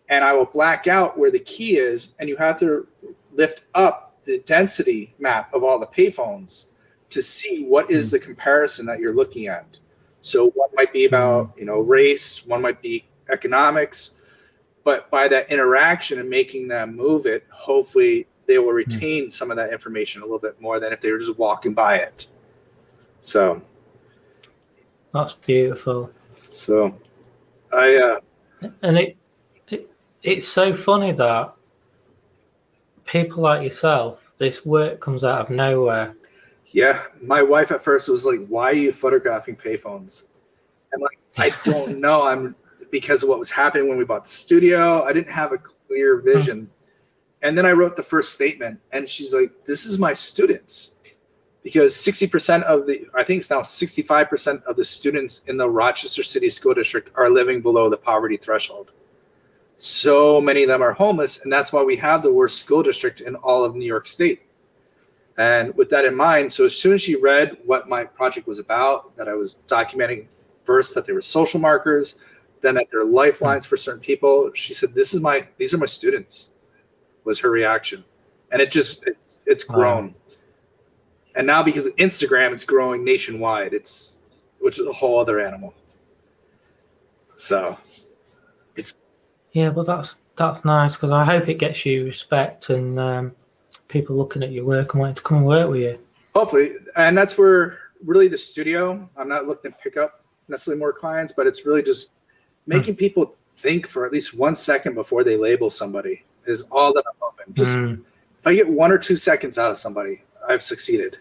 [0.10, 2.88] and I will black out where the key is and you have to
[3.34, 6.68] lift up the density map of all the payphones
[7.10, 8.16] to see what is hmm.
[8.16, 9.80] the comparison that you're looking at.
[10.22, 11.60] So one might be about, hmm.
[11.60, 14.12] you know, race, one might be economics,
[14.84, 18.76] but by that interaction and making them move it, hopefully they will hmm.
[18.76, 21.74] retain some of that information a little bit more than if they were just walking
[21.74, 22.28] by it.
[23.22, 23.62] So,
[25.14, 26.12] That's beautiful.
[26.52, 26.96] so
[27.74, 28.20] I, uh,
[28.84, 29.18] And it, it
[30.26, 31.54] it's so funny that
[33.06, 36.16] people like yourself, this work comes out of nowhere.
[36.72, 40.24] Yeah, my wife at first was like, "Why are you photographing payphones?"
[40.94, 42.24] I'm like, "I don't know.
[42.24, 42.56] I'm
[42.92, 45.04] because of what was happening when we bought the studio.
[45.04, 46.26] I didn't have a clear hmm.
[46.26, 46.70] vision."
[47.44, 50.94] And then I wrote the first statement, and she's like, "This is my students."
[51.62, 56.22] Because 60% of the, I think it's now 65% of the students in the Rochester
[56.22, 58.92] City School District are living below the poverty threshold.
[59.78, 63.22] So many of them are homeless, and that's why we have the worst school district
[63.22, 64.44] in all of New York State.
[65.38, 68.60] And with that in mind, so as soon as she read what my project was
[68.60, 70.28] about, that I was documenting
[70.64, 72.16] first that they were social markers,
[72.62, 75.86] then that they're lifelines for certain people, she said, "This is my, these are my
[75.86, 76.52] students."
[77.26, 78.04] Was her reaction,
[78.52, 80.14] and it just it's, it's grown.
[81.36, 83.74] And now because of Instagram, it's growing nationwide.
[83.74, 84.22] It's
[84.60, 85.74] which is a whole other animal.
[87.36, 87.78] So
[89.56, 93.32] Yeah, well, that's that's nice because I hope it gets you respect and um,
[93.88, 95.98] people looking at your work and wanting to come and work with you.
[96.34, 100.92] hopefully and that's where really the studio i'm not looking to pick up necessarily more
[100.92, 102.10] clients but it's really just
[102.68, 107.04] making people think for at least one second before they label somebody is all that
[107.08, 108.02] i'm hoping just Mm.
[108.40, 111.20] if i get one or two seconds out of somebody i've succeeded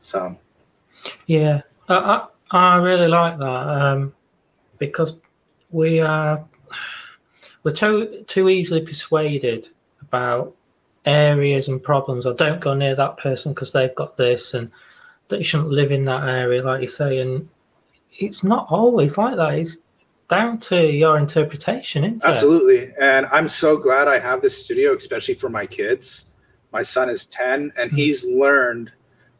[0.00, 0.36] so
[1.26, 3.44] Yeah, I, I, I really like that
[3.80, 4.12] um,
[4.78, 5.14] because
[5.70, 6.44] we are
[7.62, 9.68] we're too too easily persuaded
[10.00, 10.54] about
[11.06, 12.26] areas and problems.
[12.26, 14.70] Or don't go near that person because they've got this, and
[15.28, 17.18] that you shouldn't live in that area, like you say.
[17.18, 17.48] And
[18.18, 19.54] it's not always like that.
[19.54, 19.78] It's
[20.28, 22.24] down to your interpretation, isn't it?
[22.24, 26.26] absolutely and i'm so glad i have this studio especially for my kids
[26.72, 27.94] my son is 10 and Mhm.
[27.94, 28.90] he's learned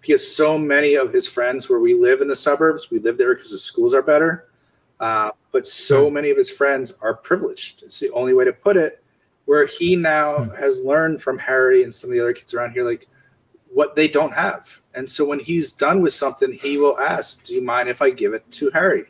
[0.02, 3.34] because so many of his friends where we live in the suburbs we live there
[3.34, 4.48] because the schools are better
[5.00, 7.82] uh, but so many of his friends are privileged.
[7.82, 9.02] It's the only way to put it
[9.44, 10.54] where he now Hmm.
[10.54, 13.06] has learned from harry and some of the other kids around here like
[13.72, 14.68] what they don't have.
[14.94, 18.10] And so when he's done with something he will ask do you mind if i
[18.10, 19.04] give it to harry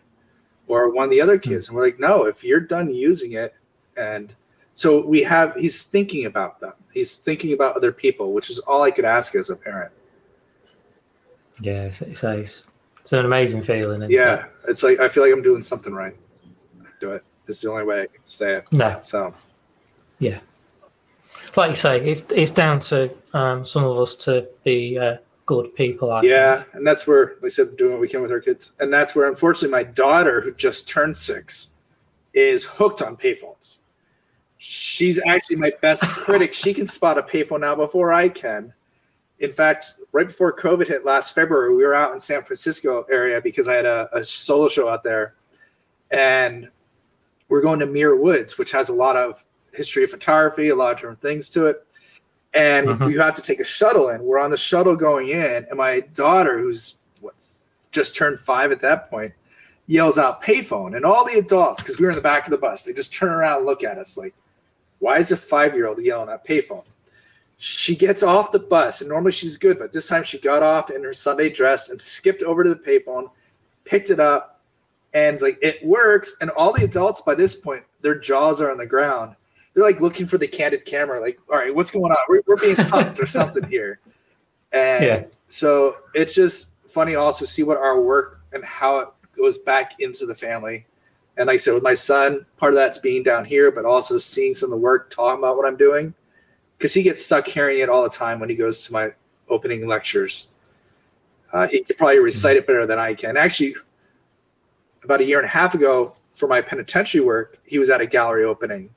[0.66, 1.68] or one of the other kids?
[1.68, 3.54] And we're like no if you're done using it
[3.96, 4.34] and
[4.74, 6.72] so we have he's thinking about them.
[6.94, 9.92] He's thinking about other people which is all i could ask as a parent.
[11.60, 14.10] Yeah, it's, it's, it's, an amazing feeling.
[14.10, 16.16] Yeah it's like i feel like i'm doing something right
[17.06, 18.64] do it it's the only way i can say it?
[18.72, 18.98] No.
[19.02, 19.34] so
[20.22, 20.38] yeah.
[21.56, 25.74] like you say, it's it's down to um, some of us to be uh, good
[25.74, 26.12] people.
[26.12, 26.74] I yeah, think.
[26.74, 29.16] and that's where, like I said, doing what we can with our kids, and that's
[29.16, 31.70] where, unfortunately, my daughter, who just turned six,
[32.34, 33.78] is hooked on payphones.
[34.58, 36.54] She's actually my best critic.
[36.54, 38.72] She can spot a payphone now before I can.
[39.40, 43.40] In fact, right before COVID hit last February, we were out in San Francisco area
[43.40, 45.34] because I had a, a solo show out there,
[46.12, 46.68] and
[47.52, 49.44] we're going to Muir Woods, which has a lot of
[49.74, 51.86] history of photography, a lot of different things to it.
[52.54, 53.12] And Mhm.
[53.12, 54.22] you have to take a shuttle in.
[54.22, 57.34] We're on the shuttle going in, and my daughter, who's what,
[57.90, 59.34] just turned five at that point,
[59.86, 60.96] yells out payphone.
[60.96, 63.12] And all the adults, because we were in the back of the bus, they just
[63.12, 64.32] turn around and look at us like,
[65.00, 66.84] why is a five year old yelling at payphone?
[67.58, 70.90] She gets off the bus, and normally she's good, but this time she got off
[70.90, 73.30] in her Sunday dress and skipped over to the payphone,
[73.84, 74.51] picked it up,
[75.14, 76.36] and like it works.
[76.40, 79.36] And all the adults by this point, their jaws are on the ground.
[79.74, 82.18] They're like looking for the candid camera, like, all right, what's going on?
[82.28, 84.00] We're, we're being punked or something here.
[84.72, 85.24] And Yeah.
[85.48, 90.26] so it's just funny also see what our work and how it goes back into
[90.26, 90.86] the family.
[91.38, 94.18] And like I said, with my son, part of that's being down here, but also
[94.18, 96.12] seeing some of the work, talking about what I'm doing,
[96.76, 99.12] because he gets stuck hearing it all the time when he goes to my
[99.48, 100.48] opening lectures.
[101.50, 103.38] Uh, he could probably recite it better than I can.
[103.38, 103.76] Actually,
[105.04, 108.06] about a year and a half ago, for my penitentiary work, he was at a
[108.06, 108.90] gallery opening,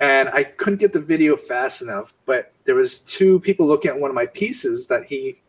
[0.00, 2.14] and I couldn't get the video fast enough.
[2.26, 5.40] But there was two people looking at one of my pieces that he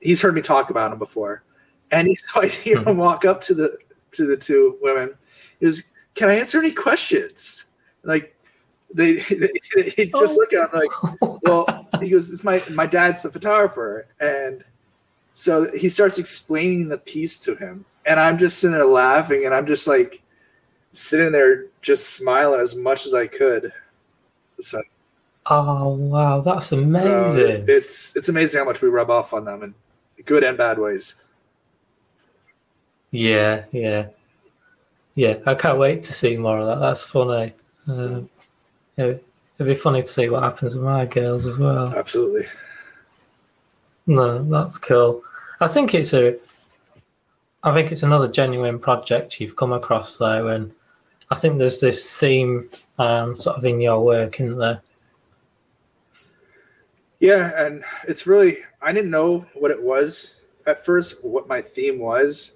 [0.00, 1.42] he's heard me talk about him before,
[1.90, 2.96] and he so I hear him hmm.
[2.96, 3.78] walk up to the
[4.12, 5.14] to the two women.
[5.60, 7.64] Is can I answer any questions?
[8.02, 8.36] Like
[8.94, 9.14] they,
[9.74, 10.36] they, they just Oh.
[10.36, 14.64] look at him like, well, he goes, "It's my my dad's the photographer," and
[15.32, 19.54] so he starts explaining the piece to him, and I'm just sitting there laughing, and
[19.54, 20.22] I'm just like
[20.92, 23.72] sitting there just smiling as much as I could.
[24.60, 24.82] So,
[25.46, 27.64] Oh wow, that's so amazing.
[27.66, 29.74] it's it's amazing how much we rub off on them in
[30.24, 31.16] good and bad ways.
[33.10, 34.06] Yeah, yeah,
[35.16, 35.38] yeah.
[35.46, 36.84] I can't wait to see more of that.
[36.84, 37.52] That's funny.
[37.88, 38.28] Um,
[38.96, 39.20] it'd
[39.58, 41.92] be funny to see what happens with my girls as well.
[41.94, 42.46] Absolutely.
[44.06, 45.22] No, that's cool.
[45.60, 46.36] I think it's a,
[47.64, 50.72] I think it's another genuine project you've come across though, and
[51.30, 54.82] I think there's this theme um, sort of in your work, isn't there?
[57.20, 61.98] Yeah, and it's really I didn't know what it was at first, what my theme
[62.00, 62.52] was,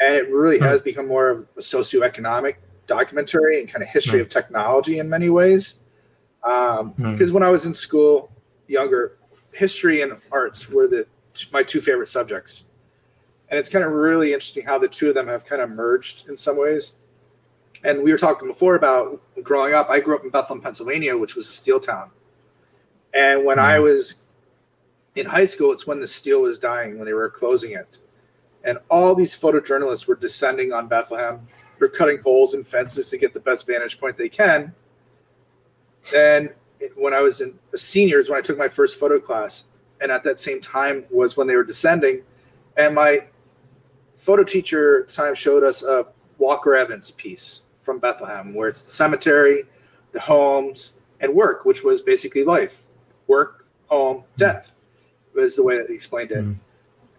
[0.00, 0.64] and it really Hmm.
[0.64, 2.56] has become more of a socioeconomic
[2.88, 4.22] documentary and kind of history Hmm.
[4.22, 5.76] of technology in many ways.
[6.42, 8.32] Because when I was in school,
[8.66, 9.16] younger,
[9.52, 11.06] history and arts were the
[11.52, 12.64] my two favorite subjects,
[13.50, 16.28] and it's kind of really interesting how the two of them have kind of merged
[16.28, 16.94] in some ways.
[17.82, 19.88] And we were talking before about growing up.
[19.90, 22.10] I grew up in Bethlehem, Pennsylvania, which was a steel town.
[23.12, 23.82] And when I Mhm.
[23.84, 24.16] was
[25.16, 27.98] in high school, it's when the steel was dying, when they were closing it.
[28.62, 31.48] And all these photojournalists were descending on Bethlehem.
[31.78, 34.74] They're cutting holes in fences to get the best vantage point they can.
[36.14, 39.18] And it- when I was in a senior is when I took my first photo
[39.18, 39.64] class.
[40.00, 42.24] And at that same time was when they were descending.
[42.76, 43.26] And my
[44.20, 46.06] photo teacher at the time showed us a
[46.38, 49.64] Walker Evans piece from Bethlehem, where it's the cemetery,
[50.12, 52.82] the homes, and work, which was basically life
[53.26, 54.72] work, home, death,
[55.34, 56.44] was the way that he explained it.
[56.44, 56.56] Mm.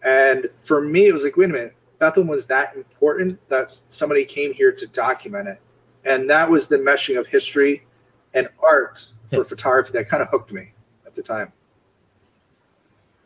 [0.04, 4.26] And for me, it was like, wait a minute, Bethlehem was that important that somebody
[4.26, 5.60] came here to document it.
[6.06, 7.86] And that was the meshing of history
[8.34, 9.44] and art for Yeah.
[9.44, 10.74] photography that kind of hooked me
[11.06, 11.54] at the time.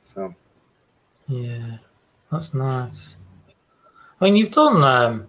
[0.01, 0.35] So,
[1.27, 1.77] Yeah,
[2.31, 3.15] that's nice.
[4.21, 5.27] I mean, you've done um,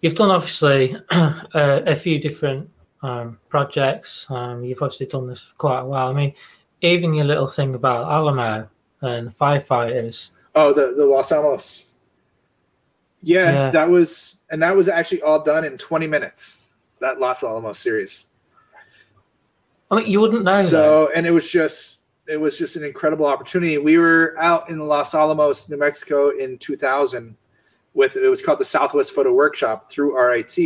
[0.00, 2.68] you've done obviously uh, a few different
[3.02, 4.26] um, projects.
[4.28, 6.08] Um, you've obviously done this for quite a while.
[6.08, 6.34] I mean,
[6.82, 8.68] even your little thing about Alamo
[9.00, 10.28] and firefighters.
[10.54, 11.92] oh, the, the Los Alamos.
[13.22, 13.70] Yeah, Yeah.
[13.70, 18.26] that was, and that was actually all done in 20 minutes, that Los Alamos series.
[19.90, 20.58] I mean, you wouldn't know.
[20.58, 24.78] so and it was just it was just an incredible opportunity we were out in
[24.78, 27.36] los alamos new mexico in 2000
[27.94, 30.58] with it was called the southwest photo workshop through rit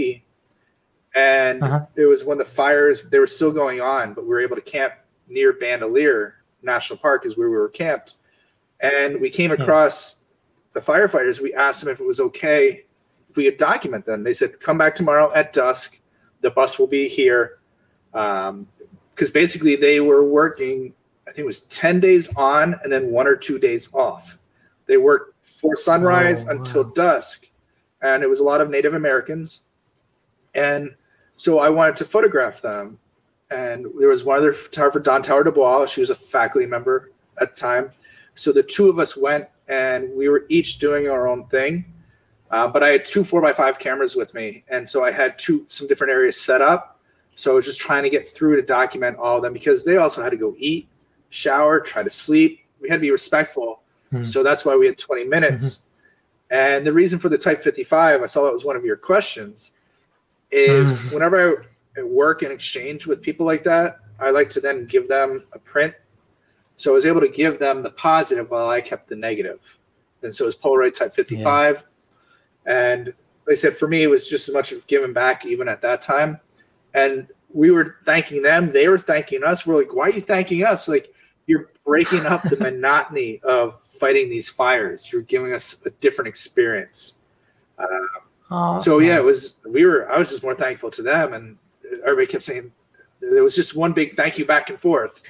[1.15, 1.87] and Uh-huh.
[1.97, 4.63] it was when the fires they were still going on but we were able to
[4.63, 4.95] camp
[5.29, 8.17] near bandelier national park is where we were camped.
[8.81, 9.63] And we came Yeah.
[9.63, 10.17] across
[10.73, 11.41] the firefighters.
[11.41, 12.85] We asked them if it was okay
[13.31, 14.23] if we could document them.
[14.23, 15.99] They said come back tomorrow at dusk.
[16.43, 17.59] The bus will be here.
[18.13, 18.67] Um,
[19.11, 20.93] because basically they were working
[21.27, 24.39] i think it was 10 days on and then one or two days off.
[24.87, 26.93] They worked for sunrise Oh, until wow.
[26.95, 27.47] dusk
[28.03, 29.61] and it was a lot of native americans
[30.55, 30.91] and
[31.37, 32.99] so i wanted to photograph them
[33.51, 35.87] and there was one other photographer, Dawn Tower Dubois.
[35.87, 37.91] She was a faculty member at the time.
[38.35, 41.85] So the two of us went and we were each doing our own thing.
[42.51, 45.39] Uh, but I had two four by five cameras with me, and so I had
[45.39, 47.01] two some different areas set up.
[47.35, 49.97] So I was just trying to get through to document all of them because they
[49.97, 50.89] also had to go eat,
[51.29, 52.61] shower, try to sleep.
[52.81, 53.83] We had to be respectful.
[54.13, 54.23] Mm-hmm.
[54.23, 55.67] So that's why we had 20 minutes.
[55.67, 55.83] Mm-hmm.
[56.49, 59.73] And the reason for the Type 55, I saw that was one of your questions,
[60.51, 61.15] is mm-hmm.
[61.15, 65.45] whenever I work and exchange with people like that, I like to then give them
[65.53, 65.95] a print.
[66.77, 69.79] So I was able to give them the positive while I kept the negative.
[70.23, 71.85] And so it was Polaroid Type 55.
[72.67, 72.93] Yeah.
[72.93, 73.15] And
[73.47, 76.03] they said, for me, it was just as much of giving back even at that
[76.03, 76.41] time.
[76.95, 78.73] And we were thanking them.
[78.73, 79.67] They were thanking us.
[79.67, 80.89] We're like, why are you thanking us?
[80.89, 81.13] Like,
[81.47, 85.11] you're breaking up the monotony of fighting these fires.
[85.13, 87.19] You're giving us a different experience.
[87.79, 87.87] Uh,
[88.51, 89.57] oh, so yeah, it was.
[89.67, 90.11] We were.
[90.11, 91.59] I was just more thankful to them, and
[92.05, 92.73] everybody kept saying
[93.21, 95.23] there was just one big thank you back and forth.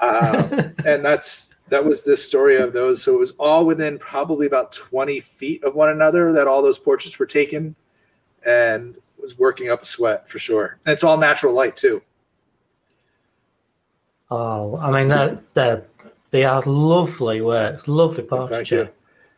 [0.00, 3.02] Uh, and that's that was the story of those.
[3.02, 6.78] So it was all within probably about 20 feet of one another that all those
[6.78, 7.74] portraits were taken,
[8.46, 10.78] and was working up a sweat for sure.
[10.84, 12.02] And it's all natural light too.
[14.30, 15.88] Oh, I mean that that
[16.32, 18.90] they are lovely works, lovely portraiture.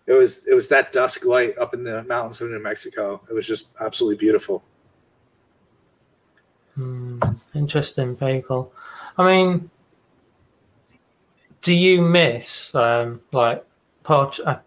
[0.06, 3.20] It was it was that dusk light up in the mountains of New Mexico.
[3.28, 4.62] It was just absolutely beautiful.
[6.78, 8.72] Mm, interesting people.
[9.18, 9.70] I mean,
[11.62, 13.64] do you miss um, like
[14.04, 14.58] port- uh,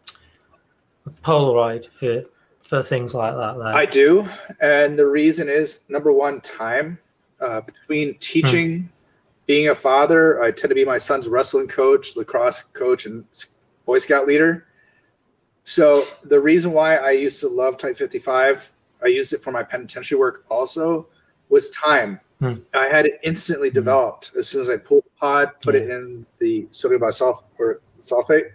[1.22, 2.26] Polaroid for
[2.60, 3.58] for things like that?
[3.58, 3.68] There?
[3.68, 4.28] I do,
[4.60, 7.00] and the reason is number one, time
[7.40, 8.90] uh, between teaching.
[9.48, 13.26] Being a father, I tend to be my son's wrestling coach, lacrosse coach, and
[13.86, 14.68] Boy Scout leader.
[15.64, 18.72] So the reason why I used to love Type 55,
[19.04, 21.08] I used it for my penitentiary work also,
[21.50, 22.20] was time.
[22.40, 22.56] Hmm.
[22.74, 23.76] I had it instantly hmm.
[23.76, 25.82] developed as soon as I pulled the pod, put hmm.
[25.82, 28.52] it in the sodium bisulfate or sulfate,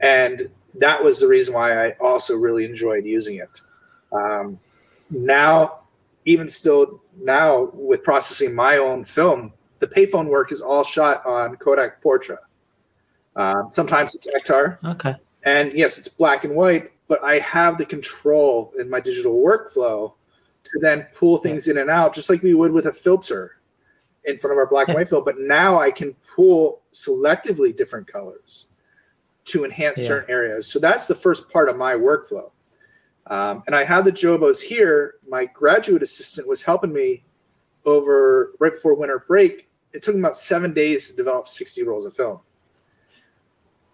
[0.00, 3.60] and that was the reason why I also really enjoyed using it.
[4.12, 4.58] Um,
[5.10, 5.80] now,
[6.24, 9.52] even still now with processing my own film,
[9.82, 12.38] the payphone work is all shot on Kodak Portra.
[13.34, 14.78] Um, sometimes it's Ektar.
[14.84, 15.14] Okay.
[15.44, 20.12] And yes, it's black and white, but I have the control in my digital workflow
[20.62, 23.56] to then pull things in and out, just like we would with a filter
[24.24, 25.24] in front of our black and white film.
[25.24, 28.66] But now I can pull selectively different colors
[29.46, 30.06] to enhance yeah.
[30.06, 30.68] certain areas.
[30.68, 32.52] So that's the first part of my workflow.
[33.26, 35.14] Um, and I have the Jobos here.
[35.28, 37.24] My graduate assistant was helping me
[37.84, 42.04] over right before winter break it took them about seven days to develop 60 rolls
[42.04, 42.40] of film.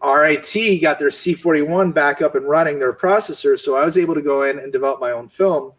[0.02, 4.22] RIT got their C41 back up and running their processor, so I was able to
[4.22, 5.72] go in and develop my own film.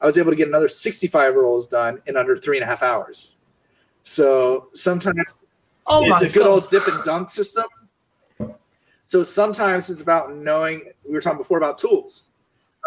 [0.00, 2.82] I was able to get another 65 rolls done in under three and a half
[2.82, 3.38] hours.
[4.02, 5.16] So sometimes
[5.86, 6.48] oh it's a good God.
[6.48, 7.64] old dip and dunk system.
[9.04, 10.90] So sometimes it's about knowing.
[11.06, 12.24] We were talking before about tools.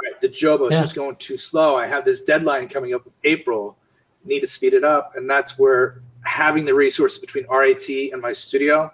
[0.03, 0.81] Right, the Jobo is yeah.
[0.81, 1.77] just going too slow.
[1.77, 3.77] I have this deadline coming up in April.
[4.25, 8.31] Need to speed it up, and that's where having the resources between RIT and my
[8.31, 8.91] studio,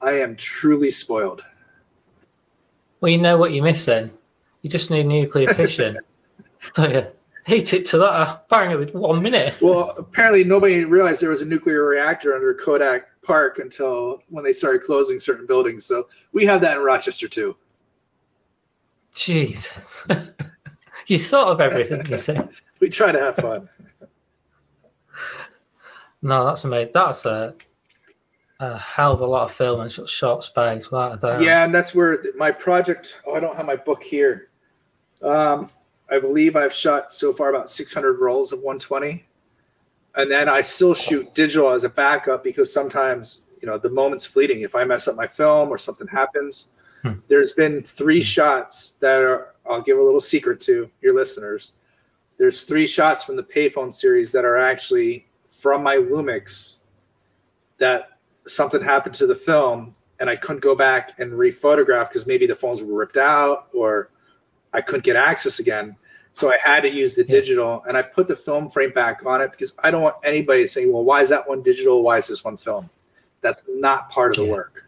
[0.00, 1.42] I am truly spoiled.
[3.00, 4.10] Well, you know what you're missing.
[4.62, 5.98] You just need nuclear fission.
[6.74, 7.06] so yeah,
[7.46, 9.60] heat it to that apparently with one minute.
[9.60, 14.52] Well, apparently nobody realized there was a nuclear reactor under Kodak Park until when they
[14.52, 15.84] started closing certain buildings.
[15.84, 17.56] So we have that in Rochester too.
[19.14, 20.04] Jesus.
[21.06, 22.48] you thought of everything you said.
[22.80, 23.68] we try to have fun.
[26.24, 26.92] No, that's amazing.
[26.94, 27.54] That's a,
[28.58, 30.88] a hell of a lot of film in such short space.
[30.90, 33.20] Yeah, and that's where my project.
[33.26, 34.48] Oh, I don't have my book here.
[35.22, 35.70] Um,
[36.10, 39.22] I believe I've shot so far about 600 rolls of 120,
[40.16, 44.24] and then I still shoot digital as a backup because sometimes you know the moment's
[44.24, 44.62] fleeting.
[44.62, 46.68] If I mess up my film or something happens,
[47.02, 47.12] hmm.
[47.28, 48.22] there's been three hmm.
[48.22, 49.54] shots that are.
[49.68, 51.74] I'll give a little secret to your listeners.
[52.38, 55.26] There's three shots from the payphone series that are actually
[55.64, 56.76] from my Lumix
[57.78, 62.46] that something happened to the film and I couldn't go back and rephotograph because maybe
[62.46, 64.10] the phones were ripped out or
[64.74, 65.96] I couldn't get access again.
[66.34, 69.40] So I had to use the digital and I put the film frame back on
[69.40, 72.02] it because I don't want anybody saying, well, why is that one digital?
[72.02, 72.90] Why is this one film?
[73.40, 74.52] That's not part of the yeah.
[74.52, 74.86] work.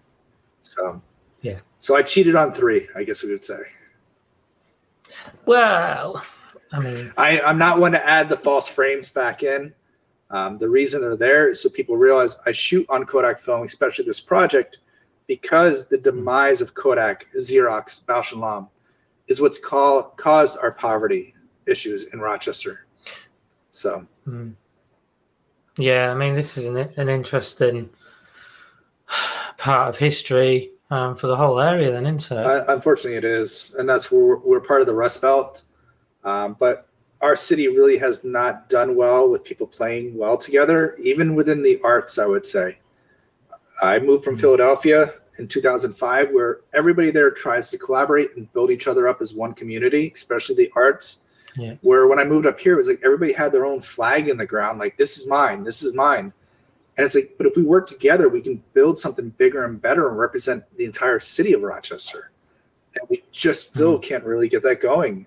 [0.61, 1.01] So,
[1.41, 1.61] yeah.
[1.79, 3.61] So I cheated on three, I guess we would say.
[5.47, 6.23] Well,
[6.71, 9.73] I mean, I, I'm not one to add the false frames back in.
[10.31, 14.05] Um, the reason they're there is so people realize I shoot on Kodak film, especially
[14.05, 14.79] this project,
[15.27, 18.69] because the demise of Kodak, Xerox, Bausch and Lomb,
[19.29, 21.35] is what's called caused our poverty
[21.67, 22.87] issues in Rochester.
[23.71, 24.55] So, mm.
[25.79, 27.91] Yeah, I mean, this is an, an interesting
[29.59, 32.45] part of history um, for the whole area, then, isn't it?
[32.45, 35.63] Uh, unfortunately, it is, and that's where we're, we're part of the Rust Belt.
[36.25, 36.89] Um, but
[37.23, 41.81] our city really has not done well with people playing well together, even within the
[41.83, 42.19] arts.
[42.19, 42.79] I would say.
[43.83, 44.41] I moved from Mhm.
[44.41, 49.35] Philadelphia in 2005, where everybody there tries to collaborate and build each other up as
[49.35, 51.23] one community, especially the arts.
[51.57, 51.75] Yeah.
[51.83, 54.37] Where when I moved up here, it was like everybody had their own flag in
[54.37, 56.33] the ground, like this is mine, this is mine.
[56.97, 60.09] And it's like, but if we work together, we can build something bigger and better
[60.09, 62.31] and represent the entire city of Rochester.
[62.95, 65.27] And we just still can't really get that going.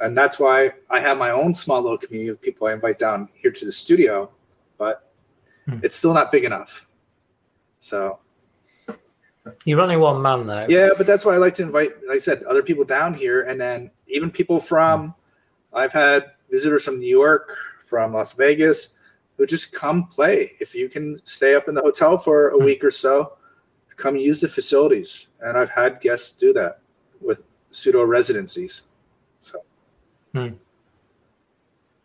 [0.00, 3.28] And that's why I have my own small little community of people I invite down
[3.34, 4.30] here to the studio,
[4.78, 5.10] but
[5.66, 5.80] Hmm.
[5.82, 6.86] it's still not big enough.
[7.80, 8.18] So
[9.64, 10.66] You're only one man, though.
[10.68, 13.42] yeah, but that's why I like to invite, like I said, other people down here,
[13.42, 15.14] and then even people from.
[15.72, 18.94] I've had visitors from New York, from Las Vegas,
[19.36, 20.52] who just come play.
[20.60, 22.64] If you can stay up in the hotel for a Hmm.
[22.64, 23.34] week or so,
[23.96, 25.28] come use the facilities.
[25.40, 26.80] And I've had guests do that
[27.20, 28.82] with pseudo residencies.
[30.34, 30.52] So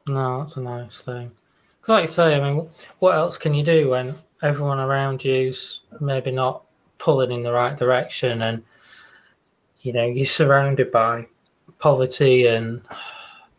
[0.07, 1.31] No, that's a nice thing.
[1.81, 2.69] 'Cause like you say, I mean,
[2.99, 6.63] what else can you do when everyone around you's maybe not
[6.97, 8.63] pulling in the right direction, and
[9.81, 11.27] you know you're surrounded by
[11.79, 12.81] poverty and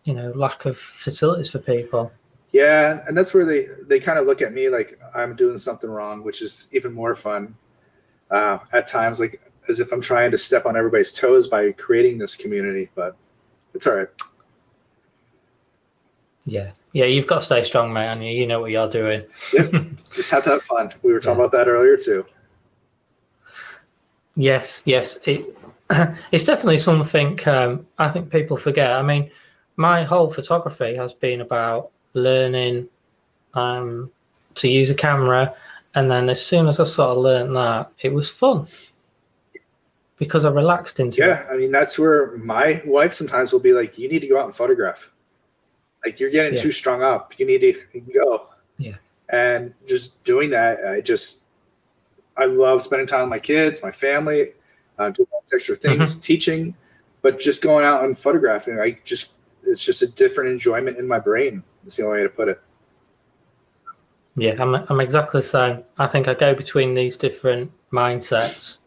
[0.04, 2.10] you know lack of facilities for people.
[2.52, 5.90] yeah, and that's where they they kind of look at me like I'm doing something
[5.90, 7.56] wrong, which is even more fun.
[8.30, 12.18] Uh, at times, like as if I'm trying to step on everybody's toes by creating
[12.18, 13.16] this community, but
[13.74, 14.08] it's all right.
[16.46, 19.22] Yeah, yeah, you've got to stay strong, mate, and you you know what you're doing.
[20.12, 20.90] Just have to have fun.
[21.02, 21.46] We were talking Yeah.
[21.46, 22.26] about that earlier too.
[24.36, 25.56] Yes, yes, it
[26.32, 28.90] it's definitely something um, I think people forget.
[28.92, 29.30] I mean,
[29.76, 32.88] my whole photography has been about learning
[33.54, 34.10] um,
[34.56, 35.54] to use a camera,
[35.94, 38.66] and then as soon as I sort of learned that, it was fun
[40.18, 41.26] because I relaxed into it.
[41.26, 44.38] Yeah, I mean that's where my wife sometimes will be like, "You need to go
[44.38, 45.10] out and photograph.
[46.04, 46.62] Like you're getting Yeah.
[46.62, 47.38] too strung up.
[47.38, 48.48] You need to go."
[48.78, 48.96] Yeah.
[49.30, 51.42] And just doing that, I just
[52.36, 54.52] I love spending time with my kids, my family,
[54.98, 55.98] uh, doing all these extra Mm-hmm.
[55.98, 56.74] things, teaching,
[57.22, 58.80] but just going out and photographing.
[58.80, 59.34] I just
[59.66, 61.62] it's just a different enjoyment in my brain.
[61.82, 62.60] That's the only way to put it.
[64.36, 65.84] Yeah, I'm I'm exactly the same.
[65.98, 68.78] I think I go between these different mindsets.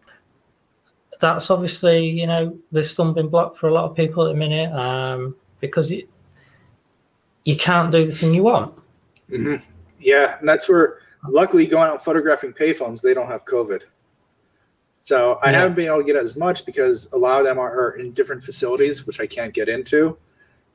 [1.20, 4.72] That's obviously, you know, the stumbling block for a lot of people at the minute,
[4.74, 6.07] um, because you,
[7.48, 8.74] you can't do the thing you want.
[9.30, 9.56] hmm
[10.02, 13.84] Yeah, and that's where luckily going out photographing payphones, they don't have COVID.
[15.00, 15.60] So I Yeah.
[15.60, 18.43] haven't been able to get as much because a lot of them are, in different
[18.43, 20.18] facilities, which I can't get into.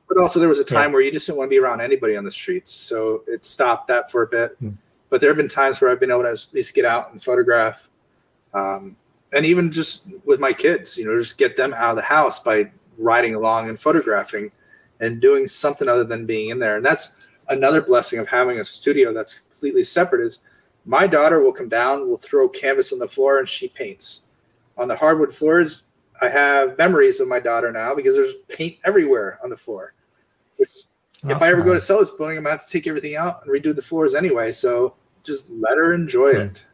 [0.07, 2.17] But also there was a time where you just didn't want to be around anybody
[2.17, 4.55] on the streets, so it stopped that for a bit.
[4.59, 4.71] Hmm.
[5.09, 7.21] But there have been times where I've been able to at least get out and
[7.21, 7.87] photograph,
[8.55, 8.95] um,
[9.31, 12.39] and even just with my kids, you know, just get them out of the house
[12.39, 14.51] by riding along and photographing,
[14.99, 16.77] and doing something other than being in there.
[16.77, 17.15] And that's
[17.49, 20.39] another blessing of having a studio that's completely separate is
[20.85, 24.21] my daughter will come down, will throw canvas on the floor and she paints.
[24.77, 25.83] On the hardwood floors,
[26.21, 29.93] I have memories of my daughter now because there's paint everywhere on the floor.
[30.57, 30.69] Which
[31.25, 33.45] if I ever go to sell this building, I'm gonna have to take everything out
[33.45, 34.51] and redo the floors anyway.
[34.51, 36.65] So just let her enjoy it.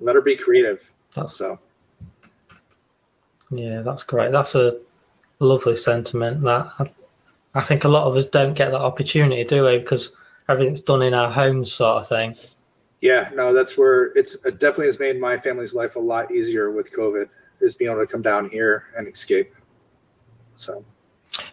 [0.00, 0.90] Let her be creative.
[1.14, 1.58] That's- So
[3.50, 4.32] Yeah, that's great.
[4.32, 4.78] That's a
[5.40, 6.42] lovely sentiment.
[6.42, 6.92] That
[7.54, 9.78] I, think a lot of us don't get that opportunity, do we?
[9.78, 10.12] Because
[10.48, 12.36] everything's done in our homes, sort of thing.
[13.00, 16.70] yeah, no, that's where it's it definitely has made my family's life a lot easier
[16.70, 17.28] with COVID,
[17.60, 19.54] is being able to come down here and escape.
[20.56, 20.84] So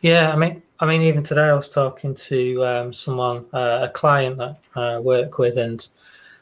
[0.01, 3.89] Yeah, I mean, I mean, even today I was talking to um, someone, uh, a
[3.93, 5.87] client that I work with, and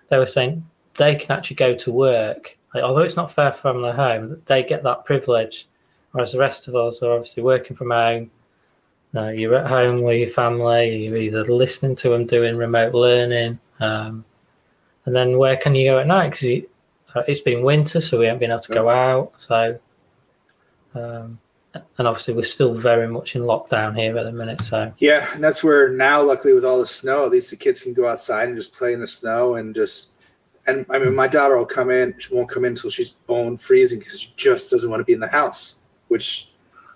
[0.09, 3.81] they were saying they can actually go to work, like, although it's not far from
[3.81, 5.67] their home, they get that privilege,
[6.11, 8.29] whereas the rest of us are obviously working from home.
[9.15, 11.05] No, you're at home with your family.
[11.05, 14.25] You're either listening to them doing remote learning, um,
[15.05, 16.31] and then where can you go at night?
[16.31, 16.63] Because
[17.15, 19.33] uh, it's been winter, so we haven't been able to go out.
[19.37, 19.79] So.
[20.93, 21.39] Um,
[21.97, 24.63] and obviously we're still very much in lockdown here at the minute.
[24.63, 27.83] So Yeah, and that's where now, luckily, with all the snow, at least the kids
[27.83, 30.11] can go outside and just play in the snow and just.
[30.67, 32.15] And I mean, my daughter will come in.
[32.17, 35.13] She won't come in until she's bone freezing because she just doesn't want to be
[35.13, 35.75] in the house.
[36.07, 36.49] Which,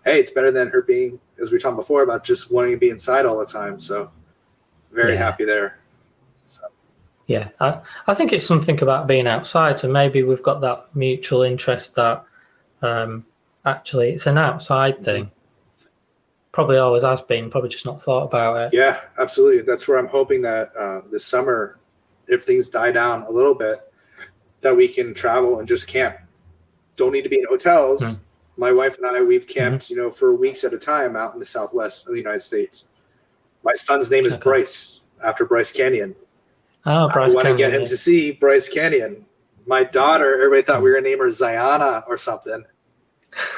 [0.06, 2.90] hey, it's better than her being, as we talked before, about just wanting to be
[2.90, 3.80] inside all the time.
[3.80, 4.12] So,
[4.92, 5.20] very Yeah.
[5.20, 5.78] happy there.
[6.48, 6.64] So,
[7.28, 9.80] yeah, I, I think it's something about being outside.
[9.80, 12.24] So maybe we've got that mutual interest that
[12.82, 13.26] um,
[13.66, 15.32] actually it's an outside thing.
[16.52, 17.52] Probably always has been.
[17.52, 18.76] Probably just not thought about it.
[18.76, 19.62] yeah, absolutely.
[19.62, 21.78] That's where I'm hoping that uh, this summer
[22.28, 23.80] if things die down a little bit,
[24.62, 26.18] that we can travel and just camp.
[26.96, 28.04] Don't need to be in hotels.
[28.04, 28.22] Hmm.
[28.60, 31.40] My wife and I, we've camped, you know, for weeks at a time out in
[31.40, 32.90] the southwest of the United States.
[33.64, 34.44] My son's name is Okay.
[34.44, 36.14] Bryce, after Bryce Canyon.
[36.86, 39.26] Oh, Bryce I want to get him to see Bryce Canyon.
[39.66, 42.66] My daughter, everybody thought we were going to name her Ziana or something,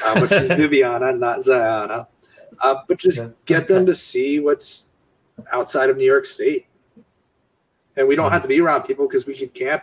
[0.04, 2.06] uh, but she's Viviana, not Ziana.
[2.60, 3.28] Uh, but just Yeah.
[3.46, 4.86] get them to see what's
[5.52, 6.66] outside of New York State.
[7.96, 8.32] And we don't Mm-hmm.
[8.34, 9.82] have to be around people because we can camp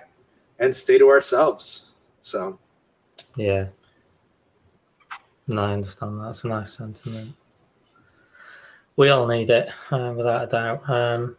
[0.59, 1.91] and stay to ourselves.
[2.22, 2.57] So,
[3.36, 3.67] Yeah.
[5.50, 6.22] No, I understand.
[6.22, 7.34] That's a nice sentiment.
[8.95, 10.88] We all need it, uh, without a doubt.
[10.88, 11.36] Um,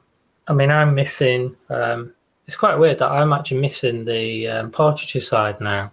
[0.49, 1.55] I mean, I'm missing.
[1.69, 2.13] Um,
[2.49, 5.93] it's quite weird that I'm actually missing the um, portraiture side now,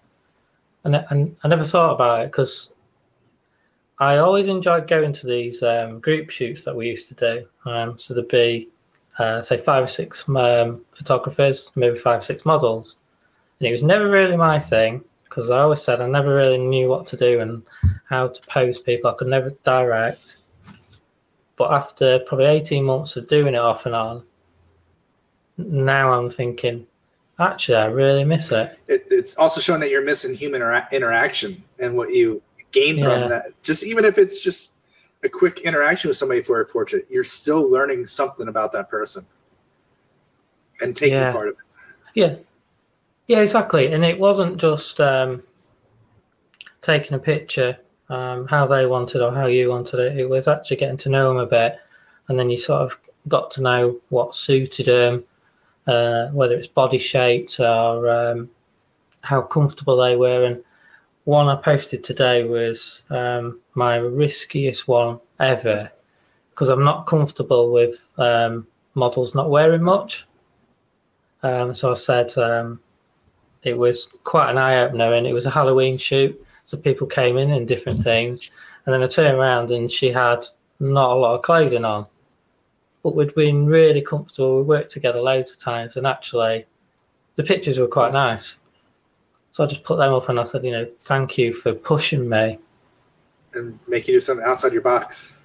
[0.83, 2.71] and, and I never thought about it because
[3.99, 7.69] I always enjoyed going to these um, group shoots that we used to do.
[7.69, 8.69] Um, so there'd be,
[9.19, 12.95] uh, say, five or six um, photographers, maybe five or six models,
[13.59, 15.03] and it was never really my thing
[15.37, 17.61] because I always said I never really knew what to do and
[18.09, 19.11] how to pose people.
[19.11, 20.39] I could never direct.
[21.57, 24.23] But after probably 18 months of doing it off and on,
[25.57, 26.87] now I'm thinking,
[27.37, 28.79] actually, I really miss it.
[28.87, 33.03] it, it's also showing that you're missing human intera- interaction and what you gain Yeah.
[33.03, 33.51] from that.
[33.61, 34.71] Just even if it's just
[35.23, 39.23] a quick interaction with somebody for a portrait, you're still learning something about that person
[40.81, 41.31] and taking Yeah.
[41.31, 41.59] part of it.
[42.15, 42.35] Yeah.
[43.27, 43.91] Yeah, exactly.
[43.91, 45.43] And it wasn't just um,
[46.81, 47.77] taking a picture
[48.09, 50.17] um, how they wanted or how you wanted it.
[50.17, 51.77] It was actually getting to know them a bit.
[52.29, 52.97] And then you sort of
[53.27, 55.25] got to know what suited them,
[55.87, 58.49] uh, whether it's body shapes or um,
[59.21, 60.45] how comfortable they were.
[60.45, 60.63] And
[61.25, 65.91] one I posted today was um, my riskiest one ever
[66.51, 68.65] because I'm not comfortable with um,
[68.95, 70.25] models not wearing much.
[71.43, 72.79] Um, so I said um,
[73.67, 76.41] it was quite an eye opener, and it was a Halloween shoot.
[76.65, 78.51] So people came in in different things,
[78.85, 80.45] and then I turned around and she had
[80.79, 82.05] not a lot of clothing on,
[83.03, 84.57] but we'd been really comfortable.
[84.57, 86.65] We worked together loads of times, and actually,
[87.35, 88.57] the pictures were quite nice.
[89.51, 92.27] So I just put them up, and I said, you know, thank you for pushing
[92.29, 92.59] me.
[93.53, 95.33] and make you do something outside your box.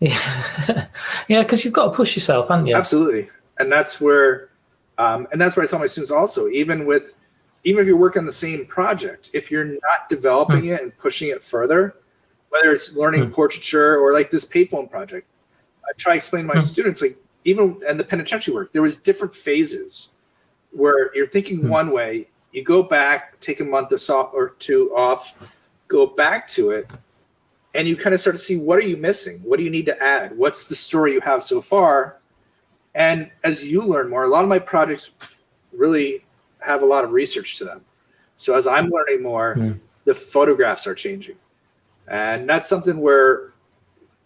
[0.00, 0.86] Yeah,
[1.26, 2.76] yeah, because you've got to push yourself, haven't you?
[2.76, 3.28] Absolutely,
[3.58, 4.47] and that's where,
[4.98, 6.48] um, and that's what I tell my students also.
[6.48, 7.14] Even with,
[7.64, 11.28] even if you're working on the same project, if you're not developing it and pushing
[11.30, 11.94] it further,
[12.50, 13.32] whether it's learning Hmm.
[13.32, 15.26] portraiture or like this payphone project,
[15.84, 16.60] I try to explain to my Hmm.
[16.60, 20.10] students like even and the penitentiary work, there was different phases
[20.72, 21.68] where you're thinking Hmm.
[21.68, 25.34] one way, you go back, take a month or so or two off,
[25.86, 26.90] go back to it,
[27.74, 29.86] and you kind of start to see what are you missing what do you need
[29.86, 32.18] to add what's the story you have so far
[32.98, 35.12] and as you learn more a lot of my projects
[35.72, 36.26] really
[36.60, 37.80] have a lot of research to them.
[38.36, 39.72] So as i'm learning more Hmm.
[40.04, 41.36] the photographs are changing.
[42.08, 43.52] And that's something where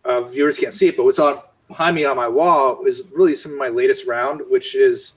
[0.05, 3.35] uh, viewers can't see it but what's on behind me on my wall is really
[3.35, 5.14] some of my latest round which is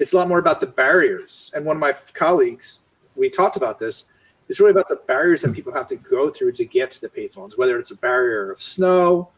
[0.00, 1.52] it's a lot more about the barriers.
[1.54, 2.84] And one of my colleagues
[3.14, 4.06] we talked about this
[4.48, 7.08] it's really about the barriers that people have to go through to get to the
[7.08, 9.30] payphones, whether it's a barrier of snow,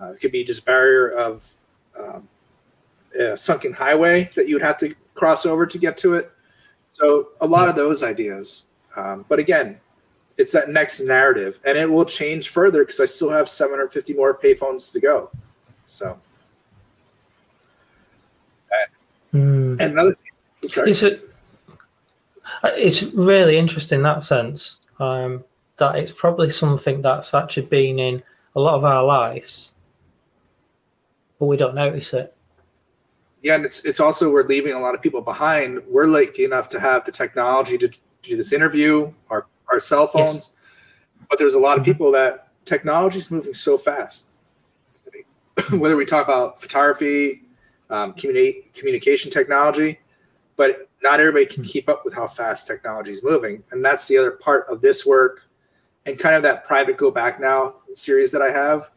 [0.00, 1.44] uh, it could be just barrier of
[1.98, 2.28] um,
[3.18, 6.30] a sunken highway that you would have to cross over to get to it.
[6.86, 8.66] So a lot of those ideas.
[8.96, 9.78] Um, but again,
[10.36, 14.34] it's that next narrative, and it will change further because I still have 750 more
[14.34, 15.30] payphones to go.
[15.86, 16.18] So
[19.32, 19.76] Hmm.
[19.78, 20.16] and another,
[20.68, 20.90] sorry.
[20.90, 21.18] It's a,
[22.64, 24.76] it's really interesting in that sense.
[24.98, 25.44] Um,
[25.76, 28.22] that it's probably something that's actually been in
[28.56, 29.72] a lot of our lives,
[31.38, 32.34] but we don't notice it.
[33.42, 35.82] Yeah, and it's it's also we're leaving a lot of people behind.
[35.88, 37.88] We're lucky enough to have the technology to
[38.22, 40.52] do this interview, our our cell phones,
[41.28, 41.86] but there's a lot of Mhm.
[41.86, 44.26] people that technology is moving so fast.
[45.70, 47.42] Whether we talk about photography,
[47.90, 49.98] um, communi- communication technology,
[50.56, 51.68] but not everybody can Mhm.
[51.68, 55.04] keep up with how fast technology is moving, and that's the other part of this
[55.06, 55.42] work,
[56.06, 58.90] and kind of that private go back now series that I have.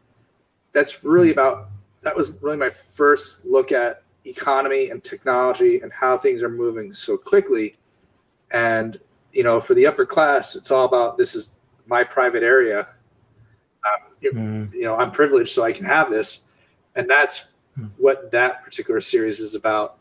[0.72, 1.68] That's really about
[2.02, 6.92] that was really my first look at economy and technology and how things are moving
[6.92, 7.76] so quickly.
[8.52, 8.98] And
[9.32, 11.48] you know, for the upper class, it's all about this is
[11.86, 12.88] my private area.
[13.84, 14.64] Um, you, Hmm.
[14.72, 16.44] you know, I'm privileged, so I can have this,
[16.94, 17.86] and that's Hmm.
[17.96, 19.96] what that particular series is about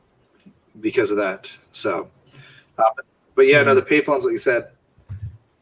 [0.81, 1.49] because of that.
[1.71, 2.09] So,
[2.77, 2.83] uh,
[3.35, 3.79] but, yeah, no, Hmm.
[3.79, 4.71] the payphones, like you said,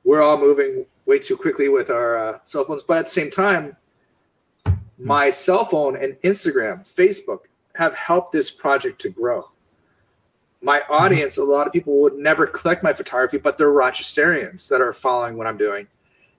[0.04, 3.30] we're all moving way too quickly with our uh, cell phones, but at the same
[3.30, 3.78] time,
[4.98, 7.42] my cell phone and Instagram, Facebook
[7.80, 9.50] have helped this project to grow.
[10.62, 10.92] my mm-hmm.
[10.92, 14.92] audience, a lot of people would never collect my photography, but they're Rochesterians that are
[14.92, 15.88] following what I'm doing.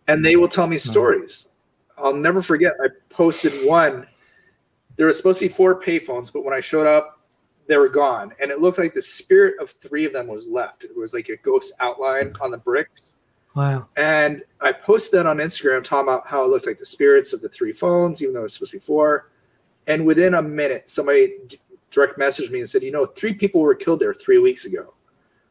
[0.06, 0.90] And they will tell me mm-hmm.
[0.90, 1.48] stories.
[1.96, 4.06] I'll never forget, I posted one.
[4.96, 7.20] There was supposed to be four payphones, but when I showed up,
[7.66, 8.32] they were gone.
[8.38, 10.84] And it looked like the spirit of three of them was left.
[10.84, 13.14] It was like a ghost outline on the bricks.
[13.56, 13.88] Wow.
[13.96, 17.40] And I posted that on Instagram talking about how it looked like the spirits of
[17.40, 19.30] the three phones, even though it was supposed to be four.
[19.86, 21.34] And within a minute, somebody
[21.90, 24.94] direct messaged me and said, you know, three people were killed there three weeks ago.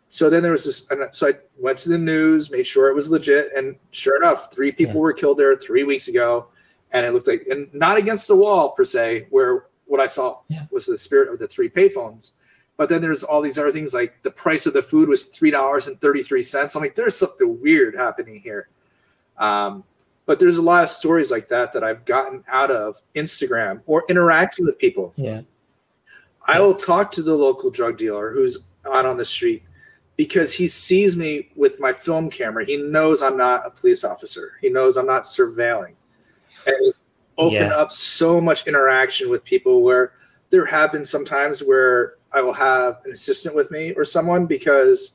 [0.10, 2.96] So then there was this, and so I went to the news, made sure it
[2.96, 5.02] was legit, and sure enough, three people Yeah.
[5.02, 6.48] were killed there three weeks ago,
[6.92, 10.40] and it looked like, and not against the wall per se, where what I saw
[10.48, 10.66] Yeah.
[10.72, 12.32] was the spirit of the three payphones.
[12.78, 15.52] But then there's all these other things like the price of the food was three
[15.52, 16.76] dollars and thirty three cents.
[16.76, 18.70] I'm like, there's something weird happening here.
[19.38, 19.84] Um,
[20.30, 24.04] but there's a lot of stories like that that I've gotten out of Instagram or
[24.10, 25.12] interacting with people.
[25.16, 25.42] Yeah.
[26.48, 29.64] I will talk to the local drug dealer who's out on the street
[30.18, 32.64] because he sees me with my film camera.
[32.64, 34.52] He knows I'm not a police officer.
[34.62, 35.96] He knows I'm not surveilling.
[36.68, 37.00] And it's
[37.40, 37.76] opened Yeah.
[37.76, 40.14] up so much interaction with people where
[40.52, 44.46] there have been some times where I will have an assistant with me or someone
[44.46, 45.14] because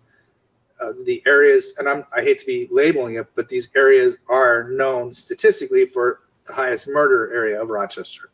[0.85, 4.71] uh, the areas, and I'm, I hate to be labeling it, but these areas are
[4.71, 8.31] known statistically for the highest murder area of Rochester.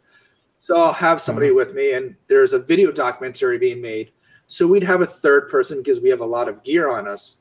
[0.58, 4.12] So I'll have somebody with me, and there's a video documentary being made.
[4.46, 7.38] So we'd have a third person because we have a lot of gear on us.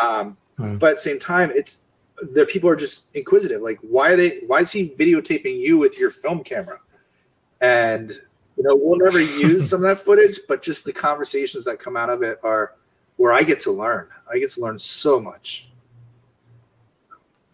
[0.00, 0.76] Um, Hmm.
[0.76, 1.78] But at the same time, it's
[2.32, 3.62] the people are just inquisitive.
[3.62, 4.40] Like, why are they?
[4.46, 6.78] Why is he videotaping you with your film camera?
[7.60, 8.10] And
[8.56, 11.96] you know, we'll never use some of that footage, but just the conversations that come
[11.96, 12.74] out of it are
[13.22, 14.08] where I get to learn.
[14.28, 15.68] I get to learn so much.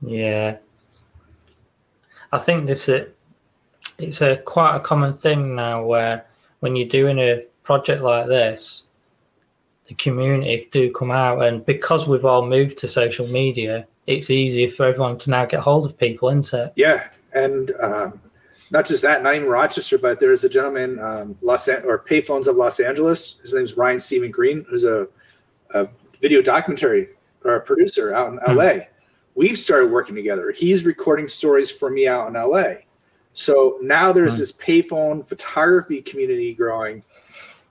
[0.01, 0.57] Yeah.
[2.33, 3.09] I think this is
[3.99, 6.25] it's a quite a common thing now where
[6.61, 8.85] when you're doing a project like this,
[9.89, 14.71] the community do come out and because we've all moved to social media, it's easier
[14.71, 16.73] for everyone to now get hold of people, isn't it?
[16.77, 18.19] Yeah, and um,
[18.71, 22.47] not just that, not even Rochester, but there's a gentleman, um, Los An- or Payphones
[22.47, 23.39] of Los Angeles.
[23.43, 25.07] His name's Ryan Stephen Green, who's a,
[25.75, 25.89] a
[26.21, 27.09] video documentary
[27.45, 28.81] or a producer out in LA.
[29.35, 30.51] We've started working together.
[30.51, 32.75] He's recording stories for me out in LA.
[33.35, 34.39] So now there's Hmm.
[34.41, 37.05] this payphone photography community growing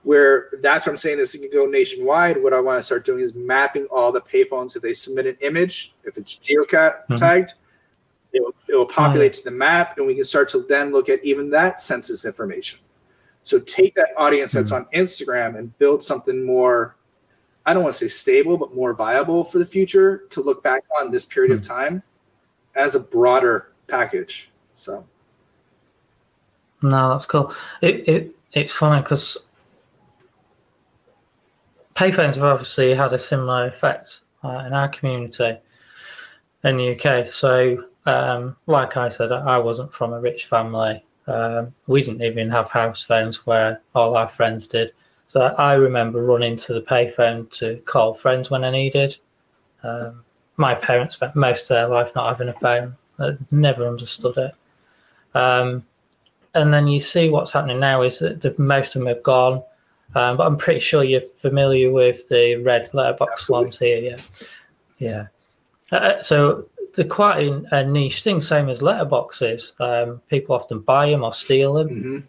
[0.04, 2.42] where that's what I'm saying this can go nationwide.
[2.42, 4.74] What I want to start doing is mapping all the payphones.
[4.76, 7.18] If they submit an image, if it's geocat Mhm.
[7.18, 7.54] tagged,
[8.32, 11.08] it will, it will populate to the map, and we can start to then look
[11.08, 12.78] at even that census information.
[13.42, 16.96] So take that audience that's on Instagram and build something more,
[17.68, 20.84] I don't want to say stable, but more viable for the future to look back
[20.98, 22.02] on this period of time
[22.74, 24.50] as a broader package.
[24.74, 25.04] So
[26.80, 27.54] No, that's cool.
[27.82, 29.36] It, it it's funny because
[31.94, 35.58] payphones have obviously had a similar effect uh, in our community
[36.64, 37.30] in the UK.
[37.30, 41.04] So, um, like I said, I wasn't from a rich family.
[41.26, 44.92] Um, we didn't even have house phones where all our friends did.
[45.28, 49.16] So I remember running to the payphone to call friends when I needed.
[49.82, 50.24] Um,
[50.56, 52.96] my parents spent most of their life not having a phone.
[53.18, 54.54] I never understood it.
[55.34, 55.84] Um,
[56.54, 59.62] and then you see what's happening now is that the, most of them have gone.
[60.14, 63.64] Um, but I'm pretty sure you're familiar with the red letterbox Absolutely.
[63.64, 63.98] ones here.
[64.98, 65.26] Yeah,
[65.92, 65.96] yeah.
[65.96, 69.78] Uh, so they're quite a, a niche thing, same as letterboxes.
[69.78, 71.88] Um, people often buy them or steal them.
[71.88, 72.22] mhm.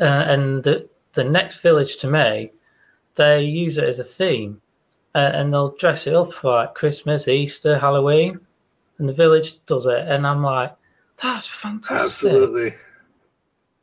[0.00, 2.52] Uh, and the, the next village to me,
[3.14, 4.60] they use it as a theme,
[5.14, 8.40] uh, and they'll dress it up for like Christmas, Easter, Halloween,
[8.98, 10.74] and the village does it, and I'm like,
[11.22, 12.30] that's fantastic.
[12.32, 12.74] absolutely.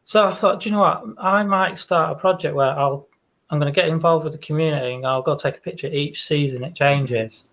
[0.06, 1.04] So I thought, do you know what?
[1.20, 3.08] I might start a project where I'll
[3.50, 6.26] I'm going to get involved with the community and I'll go take a picture each
[6.26, 6.64] season.
[6.64, 7.46] It changes.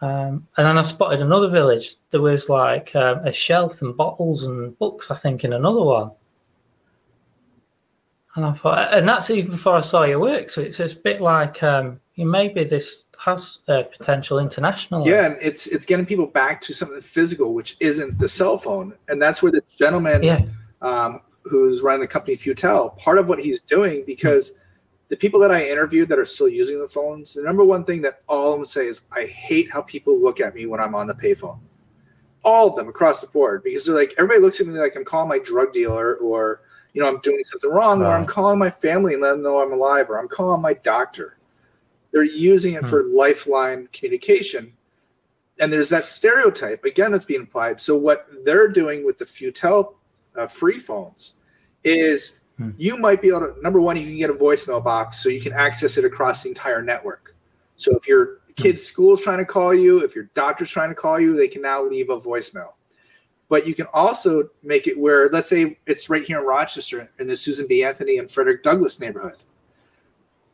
[0.00, 1.96] Um, and then I spotted another village.
[2.10, 6.12] There was like um, a shelf and bottles and books, I think, in another one.
[8.36, 10.50] And I thought, and that's even before I saw your work.
[10.50, 15.06] So it's, it's a bit like um, maybe this has uh, potential international.
[15.06, 18.94] Yeah, and it's it's getting people back to something physical, which isn't the cell phone,
[19.08, 20.42] and that's where the gentleman Yeah.
[20.80, 24.52] um, who's running the company Futel, part of what he's doing because
[25.08, 28.00] the people that I interviewed that are still using the phones, the number one thing
[28.02, 30.94] that all of them say is, I hate how people look at me when I'm
[30.94, 31.58] on the payphone.
[32.44, 35.04] All of them across the board, because they're like, everybody looks at me like I'm
[35.04, 36.62] calling my drug dealer or,
[36.92, 39.60] you know, I'm doing something wrong, or I'm calling my family and let them know
[39.62, 41.36] I'm alive, or I'm calling my doctor.
[42.12, 42.88] They're using it Hmm.
[42.88, 44.72] for lifeline communication.
[45.60, 47.80] And there's that stereotype, again, that's being applied.
[47.80, 49.94] So, what they're doing with the Futel
[50.36, 51.34] uh, free phones
[51.84, 52.70] is Hmm.
[52.76, 55.40] You might be able to number one, you can get a voicemail box so you
[55.40, 57.34] can access it across the entire network.
[57.76, 60.94] So if your kid's school is trying to call you, if your doctor's trying to
[60.94, 62.74] call you, they can now leave a voicemail.
[63.50, 67.26] But you can also make it where, let's say it's right here in Rochester in
[67.26, 67.82] the Susan B.
[67.82, 69.34] Anthony and Frederick Douglass neighborhood.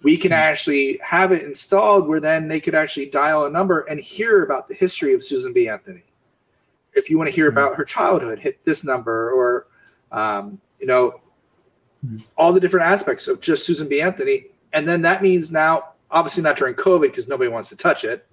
[0.02, 0.38] We can hmm.
[0.38, 4.66] actually have it installed where then they could actually dial a number and hear about
[4.66, 5.68] the history of Susan B.
[5.68, 6.04] Anthony.
[6.94, 7.58] If you want to hear hmm.
[7.58, 9.66] about her childhood, hit this number or,
[10.10, 11.20] um, you know,
[12.00, 12.16] hmm.
[12.34, 14.00] all the different aspects of just Susan B.
[14.00, 14.46] Anthony.
[14.72, 18.26] And then that means now, obviously not during COVID because nobody wants to touch it,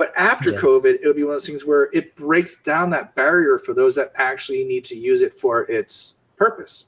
[0.00, 0.56] but after yeah.
[0.56, 3.94] COVID, it'll be one of those things where it breaks down that barrier for those
[3.96, 6.86] that actually need to use it for its purpose.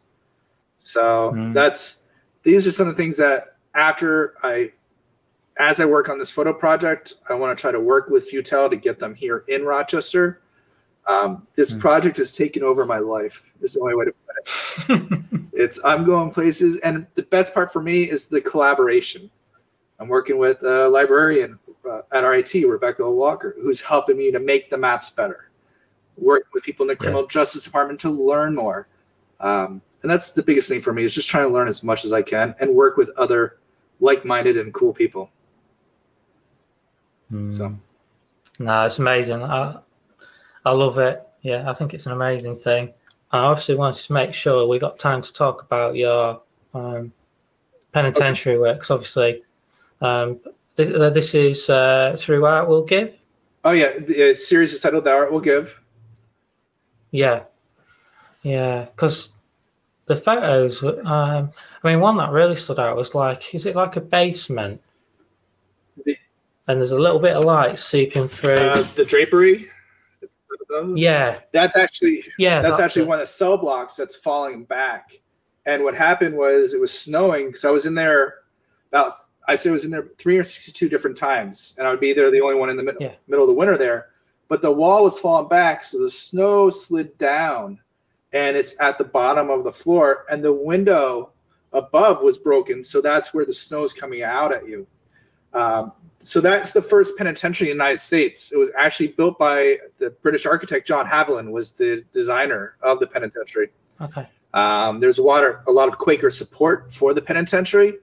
[0.78, 1.52] So mm.
[1.52, 1.98] that's
[2.42, 4.72] these are some of the things that after I
[5.58, 8.70] as I work on this photo project, I want to try to work with Futel
[8.70, 10.40] to get them here in Rochester.
[11.06, 11.80] Um, this mm.
[11.80, 13.42] project has taken over my life.
[13.60, 15.22] Is the only way to put it.
[15.52, 19.30] it's I'm going places, and the best part for me is the collaboration.
[20.02, 24.70] I'm working with a librarian uh, at RIT, Rebecca Walker, who's helping me to make
[24.70, 25.50] the maps better.
[26.16, 27.28] Working with people in the criminal yeah.
[27.28, 28.88] justice department to learn more.
[29.40, 32.04] Um, and that's the biggest thing for me is just trying to learn as much
[32.04, 33.58] as I can and work with other
[34.00, 35.30] like-minded and cool people.
[37.32, 37.52] Mm.
[37.52, 37.76] So,
[38.58, 39.42] no, it's amazing.
[39.42, 39.78] I,
[40.64, 41.22] I love it.
[41.42, 42.92] Yeah, I think it's an amazing thing.
[43.30, 46.42] I obviously wanted to make sure we got time to talk about your
[46.74, 47.12] um,
[47.92, 48.60] penitentiary okay.
[48.60, 49.42] work because obviously
[50.00, 50.40] um,
[50.78, 53.14] uh, this is uh, through Art Will Give.
[53.64, 55.78] Oh yeah, the uh, series is titled "The Art Will Give."
[57.10, 57.44] Yeah,
[58.42, 59.30] yeah, because
[60.06, 60.82] the photos.
[60.82, 61.52] Um,
[61.84, 64.80] I mean, one that really stood out was like, is it like a basement?
[66.04, 66.16] The,
[66.68, 69.68] and there's a little bit of light seeping through uh, the drapery.
[70.94, 73.08] Yeah, that's actually yeah, that's, that's actually it.
[73.08, 75.10] one of the cell blocks that's falling back.
[75.66, 78.36] And what happened was it was snowing because I was in there
[78.90, 79.14] about
[79.48, 82.40] I said it was in there 362 different times, and I would be there the
[82.40, 83.12] only one in the mid- yeah.
[83.26, 84.10] middle of the winter there.
[84.48, 87.80] But the wall was falling back, so the snow slid down,
[88.32, 91.30] and it's at the bottom of the floor, and the window
[91.72, 94.86] above was broken, so that's where the snow is coming out at you.
[95.54, 98.52] Um, so that's the first penitentiary in the United States.
[98.52, 103.06] It was actually built by the British architect John Haviland was the designer of the
[103.06, 103.70] penitentiary.
[104.00, 104.28] Okay.
[104.54, 105.24] Um, there's of
[105.66, 107.94] a lot of Quaker support for the penitentiary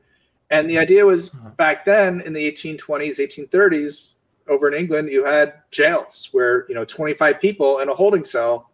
[0.49, 1.49] and the idea was uh-huh.
[1.57, 4.11] back then in the 1820s, 1830s,
[4.47, 8.71] over in England, you had jails where, you know, 25 people in a holding cell,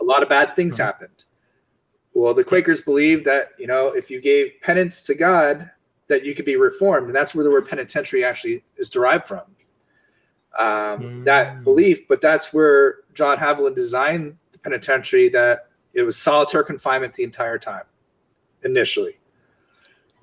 [0.00, 0.86] a lot of bad things uh-huh.
[0.86, 1.24] happened.
[2.14, 5.70] Well, the Quakers believed that, you know, if you gave penance to God,
[6.08, 7.06] that you could be reformed.
[7.06, 9.42] And that's where the word penitentiary actually is derived from.
[10.58, 10.66] Um,
[11.00, 11.24] mm.
[11.24, 17.14] That belief, but that's where John Haviland designed the penitentiary that it was solitary confinement
[17.14, 17.84] the entire time
[18.62, 19.18] initially.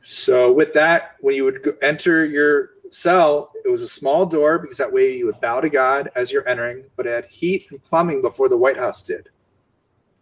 [0.01, 4.77] So with that, when you would enter your cell, it was a small door because
[4.77, 7.83] that way you would bow to God as you're entering, but it had heat and
[7.83, 9.29] plumbing before the White House did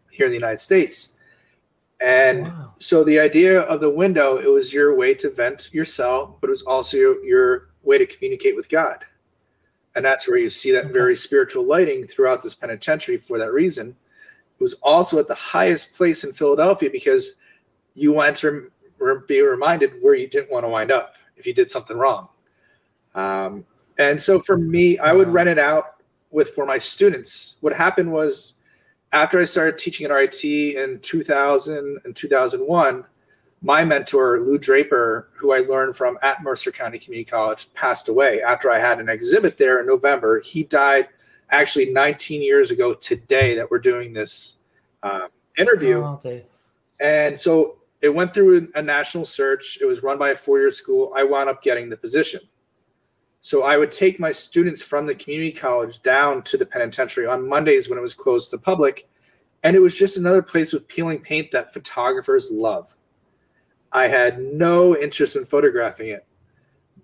[0.10, 1.14] here in the United States.
[2.00, 2.74] And wow.
[2.80, 6.48] so the idea of the window, it was your way to vent your cell, but
[6.48, 9.04] it was also your, your way to communicate with God.
[9.96, 10.94] And that's where you see that okay.
[10.94, 13.90] very spiritual lighting throughout this penitentiary for that reason.
[13.90, 17.34] It was also at the highest place in Philadelphia because
[17.96, 18.72] you enter
[19.28, 22.28] be reminded where you didn't want to wind up if you did something wrong.
[23.16, 23.66] Um,
[23.98, 25.96] and so for me, I would rent it out
[26.32, 27.56] with for my students.
[27.62, 28.54] What happened was
[29.12, 33.06] after I started teaching at RIT in 2000 and 2001,
[33.62, 38.42] my mentor, Lou Draper, who I learned from at Mercer County Community College, passed away
[38.42, 40.42] after I had an exhibit there in November.
[40.42, 41.08] He died
[41.50, 44.58] actually 19 years ago today that we're doing this
[45.02, 46.04] um, interview.
[46.04, 46.46] Oh, okay.
[47.00, 49.80] And so it went through a national search.
[49.82, 51.12] It was run by a four year school.
[51.16, 52.42] I wound up getting the position.
[53.42, 57.48] So I would take my students from the community college down to the penitentiary on
[57.48, 59.10] Mondays when it was closed to the public.
[59.64, 62.94] And it was just another place with peeling paint that photographers love.
[63.92, 66.26] I had no interest in photographing it.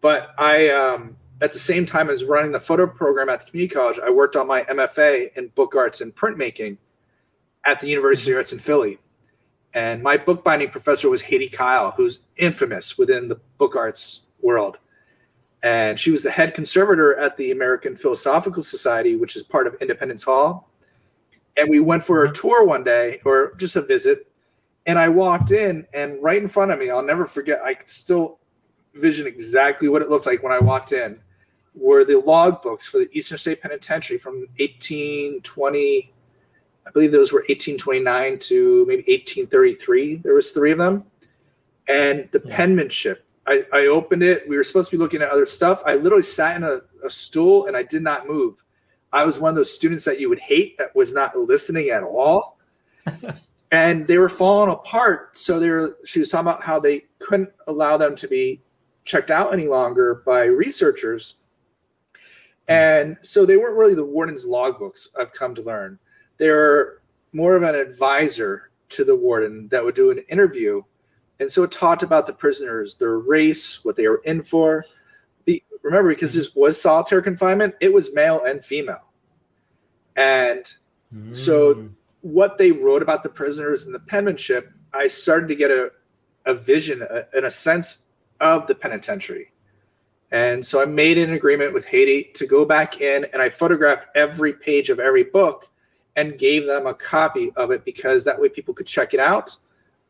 [0.01, 3.73] But I, um, at the same time as running the photo program at the community
[3.73, 6.77] college, I worked on my MFA in book arts and printmaking
[7.65, 8.99] at the University of Arts in Philly.
[9.73, 14.77] And my bookbinding professor was Hedi Kyle, who's infamous within the book arts world.
[15.63, 19.75] And she was the head conservator at the American Philosophical Society, which is part of
[19.81, 20.69] Independence Hall.
[21.57, 22.33] And we went for a mm-hmm.
[22.41, 24.27] tour one day, or just a visit.
[24.85, 27.89] And I walked in, and right in front of me, I'll never forget, I could
[27.89, 28.39] still
[28.93, 31.19] vision exactly what it looked like when I walked in,
[31.73, 36.12] were the logbooks for the Eastern State Penitentiary from 1820
[36.85, 40.17] I believe those were 1829 to maybe 1833.
[40.17, 41.05] There was three of them,
[41.87, 42.55] and the Yeah.
[42.55, 43.25] penmanship.
[43.45, 44.47] I, I opened it.
[44.47, 45.83] We were supposed to be looking at other stuff.
[45.85, 48.63] I literally sat in a, a stool and I did not move.
[49.11, 52.03] I was one of those students that you would hate that was not listening at
[52.03, 52.57] all.
[53.71, 55.35] and they were falling apart.
[55.37, 58.61] So they were, she was talking about how they couldn't allow them to be
[59.03, 61.35] checked out any longer by researchers.
[62.15, 62.19] Hmm.
[62.69, 65.99] And so they weren't really the warden's logbooks, I've come to learn.
[66.37, 66.99] They're
[67.31, 70.81] more of an advisor to the warden that would do an interview.
[71.39, 74.85] And so it talked about the prisoners, their race, what they were in for.
[75.45, 79.09] Be, remember, because this was solitary confinement, it was male and female.
[80.15, 80.65] And
[81.33, 81.89] So- Mm.
[82.21, 85.91] what they wrote about the prisoners and the penmanship, I started to get a,
[86.45, 88.03] a vision a, and a sense
[88.39, 89.51] of the penitentiary.
[90.31, 94.07] And so I made an agreement with Hedi to go back in and I photographed
[94.15, 95.67] every page of every book
[96.15, 99.55] and gave them a copy of it because that way people could check it out.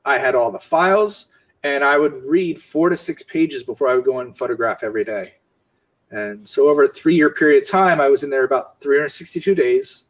[0.05, 1.27] I had all the files
[1.63, 5.05] and I would read four to six pages before I would go and photograph every
[5.05, 5.35] day.
[6.11, 9.55] And so over a three year period of time, I was in there about 362
[9.55, 10.03] days.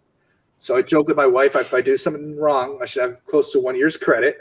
[0.58, 3.52] So I joke with my wife if I do something wrong, I should have close
[3.52, 4.38] to one year's credit.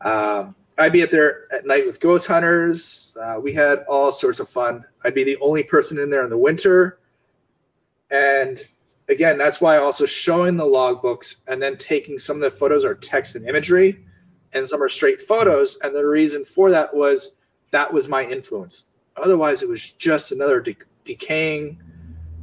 [0.00, 3.16] Um, I'd be up there at night with ghost hunters.
[3.20, 4.84] Uh, we had all sorts of fun.
[5.04, 6.98] I'd be the only person in there in the winter.
[8.10, 8.62] And
[9.08, 12.94] again, that's why also showing the logbooks and then taking some of the photos are
[12.94, 14.04] text and imagery,
[14.52, 15.78] and some are straight photos.
[15.82, 17.36] And the reason for that was
[17.70, 18.86] that was my influence.
[19.16, 21.80] Otherwise, it was just another de- decaying,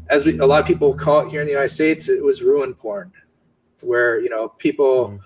[0.09, 2.41] as we, a lot of people call it here in the United States, it was
[2.41, 3.11] ruin porn,
[3.81, 5.19] where you know people Mm.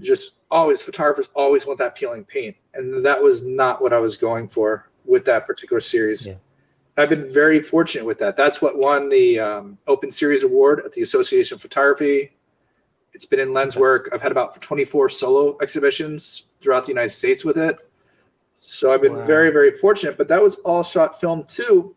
[0.00, 4.16] just always photographers always want that peeling paint, and that was not what I was
[4.16, 6.26] going for with that particular series.
[6.26, 6.34] Yeah.
[6.96, 8.36] I've been very fortunate with that.
[8.36, 12.32] That's what won the um, Open Series Award at the Association of Photography.
[13.12, 14.08] It's been in lens work.
[14.12, 17.76] I've had about 24 solo exhibitions throughout the United States with it.
[18.54, 19.26] So I've been Wow.
[19.26, 20.16] very, very fortunate.
[20.16, 21.94] But that was all shot film too.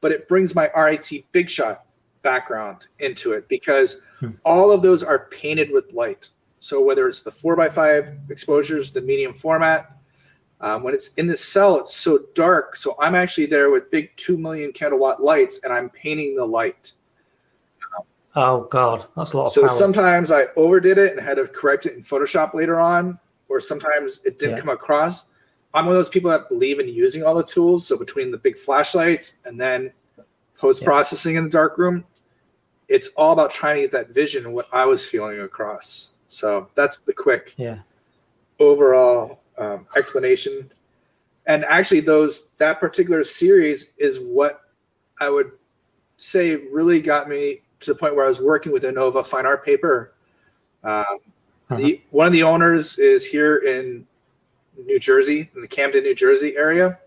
[0.00, 1.86] But it brings my RIT big shot
[2.22, 4.30] background into it because Hmm.
[4.44, 6.30] all of those are painted with light.
[6.58, 9.92] So whether it's the four by five exposures, the medium format,
[10.60, 12.76] um, when it's in the cell, it's so dark.
[12.76, 16.44] So I'm actually there with big two million candle watt lights, and I'm painting the
[16.44, 16.92] light.
[18.36, 19.70] Oh God, that's a lot of So power.
[19.70, 24.20] sometimes I overdid it and had to correct it in Photoshop later on, or sometimes
[24.24, 24.60] it didn't Yeah.
[24.60, 25.26] come across.
[25.74, 27.86] I'm one of those people that believe in using all the tools.
[27.86, 29.92] So between the big flashlights and then
[30.56, 32.04] post processing in the dark room,
[32.88, 36.10] it's all about trying to get that vision and what I was feeling across.
[36.28, 37.78] So that's the quick yeah.
[38.58, 40.70] overall um, explanation.
[41.46, 44.62] And actually, those that particular series is what
[45.20, 45.52] I would
[46.16, 49.64] say really got me to the point where I was working with Innova Fine Art
[49.64, 50.12] Paper.
[50.84, 51.18] Um,
[51.70, 54.06] the one of the owners is here in
[54.84, 56.98] New Jersey, in the Camden, New Jersey area,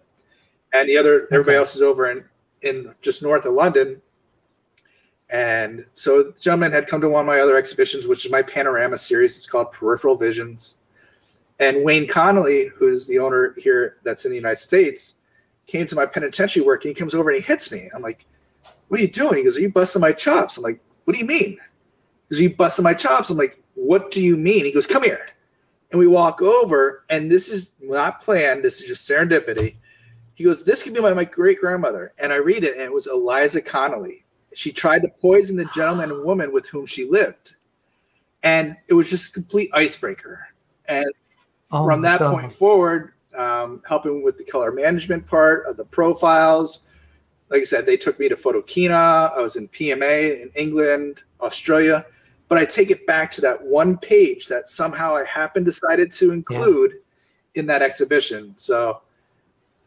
[0.74, 1.58] and the other everybody Okay.
[1.58, 2.24] else is over in
[2.62, 4.02] in just north of London.
[5.30, 8.42] And so the gentleman had come to one of my other exhibitions, which is my
[8.42, 9.38] panorama series.
[9.38, 10.76] It's called Peripheral Visions.
[11.62, 15.16] And Wayne Connolly, who's the owner here that's in the United States,
[15.68, 17.90] came to my penitentiary work and he comes over and he hits me.
[17.96, 18.26] I'm like,
[18.92, 19.38] what are you doing?
[19.38, 20.58] He goes, Are you busting my chops?
[20.58, 21.52] I'm like, What do you mean?
[21.52, 21.60] He
[22.30, 23.30] goes, Are you busting my chops?
[23.30, 24.66] I'm like, What do you mean?
[24.66, 25.28] He goes, Come here.
[25.92, 28.66] And we walk over, and this is not planned.
[28.66, 29.76] This is just serendipity.
[30.36, 32.12] He goes, This could be my, my great grandmother.
[32.18, 34.26] And I read it, and it was Eliza Connolly.
[34.54, 37.56] She tried to poison the gentleman and woman with whom she lived.
[38.44, 40.48] And it was just a complete icebreaker.
[40.90, 41.06] And
[41.72, 42.32] Oh from that God.
[42.34, 46.84] point forward, um, helping with the color management part of the profiles.
[47.50, 49.36] Like I said, they took me to Photokina.
[49.36, 52.06] I was in PMA in England, Australia.
[52.48, 56.32] But I take it back to that one page that somehow I happened decided to
[56.32, 56.96] include
[57.56, 58.54] in that exhibition.
[58.58, 59.02] So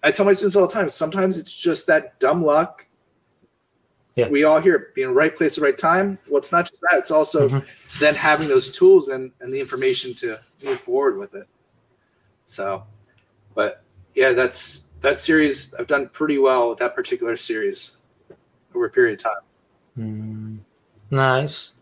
[0.03, 2.87] I tell my students all the time, sometimes it's just that dumb luck.
[4.17, 4.29] Yeah.
[4.29, 6.19] We all hear it, being right place at the right time.
[6.29, 7.65] Well, it's not just that, it's also Mhm.
[7.99, 11.47] then having those tools and, and the information to move forward with it.
[12.47, 12.85] So,
[13.55, 13.83] but
[14.15, 15.75] yeah, that's that series.
[15.75, 17.97] I've done pretty well with that particular series
[18.75, 19.43] over a period of time.
[19.99, 20.59] Mm.
[21.11, 21.73] No, it's,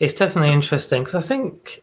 [0.00, 1.82] it's definitely interesting because I think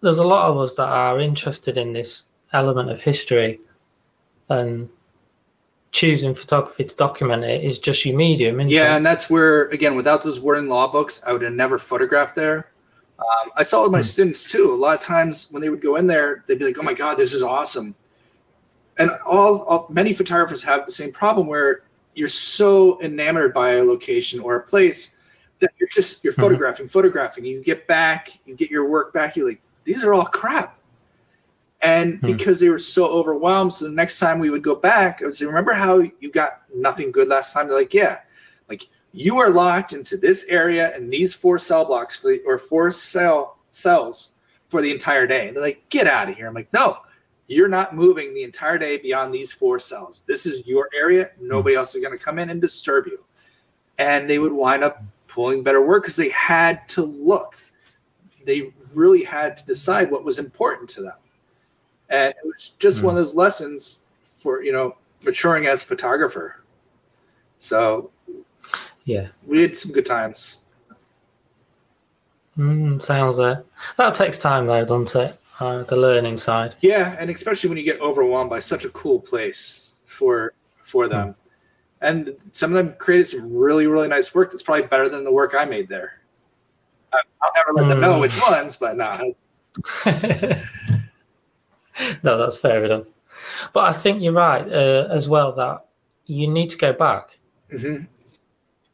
[0.00, 3.60] there's a lot of us that are interested in this element of history
[4.48, 4.88] and
[5.90, 8.96] choosing photography to document it is just your medium, isn't Yeah, it?
[8.98, 12.70] and that's where again, without those wooden law books, I would have never photographed there.
[13.18, 14.04] Um, I saw it with my Hmm.
[14.04, 14.72] students too.
[14.72, 16.92] A lot of times when they would go in there, they'd be like, "Oh my
[16.94, 17.94] god, this is awesome,"
[18.98, 21.82] and all, all many photographers have the same problem where
[22.14, 25.14] you're so enamored by a location or a place
[25.60, 26.40] that you're just you're Mhm.
[26.42, 27.44] photographing, photographing.
[27.44, 29.36] You get back, you get your work back.
[29.36, 30.78] You're like, "These are all crap."
[31.82, 32.26] And hmm.
[32.26, 35.34] because they were so overwhelmed, so the next time we would go back, I would
[35.34, 37.68] say, Remember how you got nothing good last time?
[37.68, 38.18] They're like, Yeah.
[39.12, 42.92] You are locked into this area and these four cell blocks for the, or four
[42.92, 44.30] cell cells
[44.68, 45.48] for the entire day.
[45.48, 46.46] And they're like, Get out of here.
[46.46, 46.98] I'm like, No,
[47.46, 50.24] you're not moving the entire day beyond these four cells.
[50.26, 51.30] This is your area.
[51.40, 53.24] Nobody else is going to come in and disturb you.
[53.98, 57.56] And they would wind up pulling better work because they had to look.
[58.44, 61.16] They really had to decide what was important to them.
[62.08, 63.04] And it was just mm.
[63.04, 64.00] one of those lessons
[64.36, 66.62] for, you know, maturing as a photographer.
[67.58, 68.10] So,
[69.06, 70.58] yeah, we had some good times.
[72.58, 73.64] Mm, sounds it.
[73.96, 75.40] That takes time though, doesn't it?
[75.58, 76.74] Uh, the learning side.
[76.80, 81.28] Yeah, and especially when you get overwhelmed by such a cool place for for them.
[81.28, 81.34] Mm.
[82.02, 85.32] And some of them created some really, really nice work that's probably better than the
[85.32, 86.20] work I made there.
[87.12, 87.88] I'll never let mm.
[87.88, 88.20] them know hmm.
[88.20, 89.34] which ones, but no.
[92.22, 93.06] no, that's fair enough.
[93.72, 95.86] But I think you're right uh, as well that
[96.26, 97.38] you need to go back
[97.72, 98.04] mm-hmm.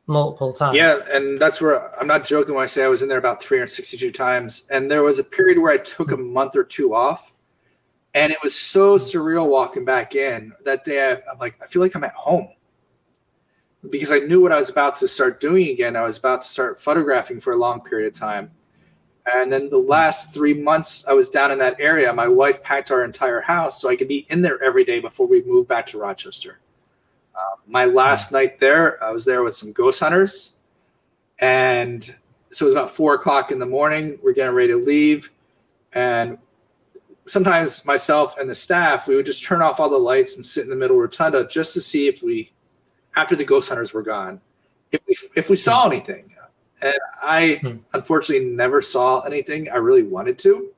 [0.07, 0.77] Multiple times.
[0.77, 3.43] Yeah, and that's where I'm not joking when I say I was in there about
[3.43, 4.67] 362 times.
[4.71, 7.33] And there was a period where I took a month or two off,
[8.15, 10.53] and it was so surreal walking back in.
[10.65, 12.49] That day, I, I'm like, I feel like I'm at home
[13.91, 15.97] because I knew what I was about to start doing again.
[15.97, 18.51] I was about to start photographing for a long period of time.
[19.33, 22.91] And then the last three months I was down in that area, my wife packed
[22.91, 25.87] our entire house so I could be in there every day before we moved back
[25.87, 26.61] to Rochester.
[27.35, 30.55] Uh, my last night there, I was there with some ghost hunters.
[31.39, 32.05] And
[32.51, 34.19] so it was about four o'clock in the morning.
[34.23, 35.31] We're getting ready to leave.
[35.93, 36.39] And
[37.27, 40.65] sometimes myself and the staff, we would just turn off all the lights and sit
[40.65, 42.53] in the middle rotunda just to see if we
[43.17, 44.41] after the ghost hunters were gone
[44.91, 45.93] if we if we saw hmm.
[45.93, 46.35] anything
[46.83, 47.77] and i hmm.
[47.95, 50.71] unfortunately never saw anything i really wanted to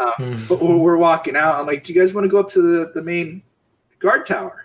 [0.00, 0.46] um, hmm.
[0.48, 2.92] but we're walking out i'm like do you guys want to go up to the,
[2.94, 3.42] the main
[3.98, 4.61] guard tower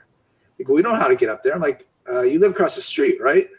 [0.60, 2.52] like well, we don't know how to get up there i'm like uh, you live
[2.52, 3.50] across the street right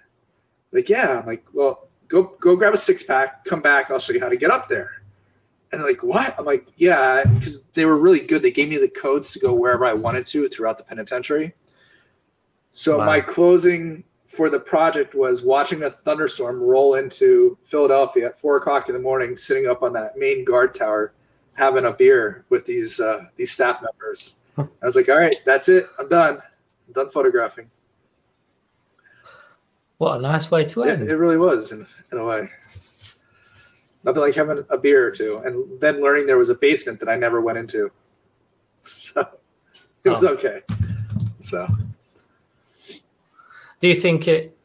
[0.72, 4.12] like yeah i'm like well go go grab a six pack come back i'll show
[4.12, 5.02] you how to get up there
[5.72, 8.88] and like what i'm like yeah because they were really good they gave me the
[8.88, 11.54] codes to go wherever i wanted to throughout the penitentiary
[12.72, 13.06] so wow.
[13.06, 18.88] my closing for the project was watching a thunderstorm roll into Philadelphia at four o'clock
[18.88, 21.12] in the morning, sitting up on that main guard tower,
[21.54, 24.36] having a beer with these uh, these staff members.
[24.58, 25.88] I was like, all right, that's it.
[25.98, 26.38] I'm done.
[26.88, 27.70] I'm done photographing.
[29.98, 31.02] What a nice way to end.
[31.02, 32.48] It, it really was, in, in a way.
[34.04, 37.08] Nothing like having a beer or two, and then learning there was a basement that
[37.08, 37.90] I never went into.
[38.82, 39.28] So
[40.04, 40.28] it was oh.
[40.28, 40.62] okay.
[41.40, 41.68] So
[43.80, 44.56] do you think it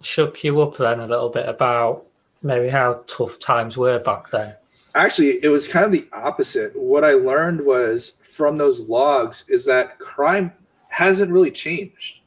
[0.00, 2.04] shook you up then a little bit about
[2.42, 4.54] maybe how tough times were back then?
[4.94, 6.76] Actually, it was kind of the opposite.
[6.76, 10.52] What I learned was from those logs is that crime
[10.92, 12.20] hasn't really changed.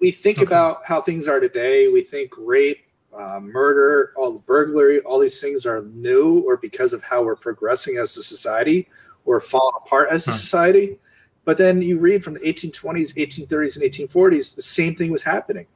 [0.00, 0.46] We think okay.
[0.46, 1.88] about how things are today.
[1.88, 6.92] We think rape, uh, murder, all the burglary, all these things are new or because
[6.92, 8.88] of how we're progressing as a society
[9.24, 10.36] or falling apart as a hmm.
[10.36, 10.98] society.
[11.44, 15.66] But then you read from the 1820s, 1830s, and 1840s, the same thing was happening.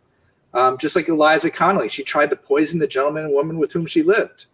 [0.55, 3.87] Um, just like Eliza Connolly, she tried to poison the gentleman and woman with whom
[3.87, 4.47] she lived.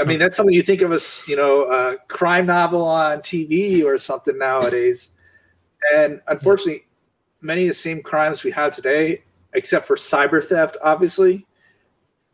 [0.00, 3.84] I mean, that's something you think of as, you know, a crime novel on TV
[3.84, 5.10] or something nowadays.
[5.94, 6.86] And unfortunately,
[7.40, 9.22] many of the same crimes we have today,
[9.54, 11.46] except for cyber theft, obviously,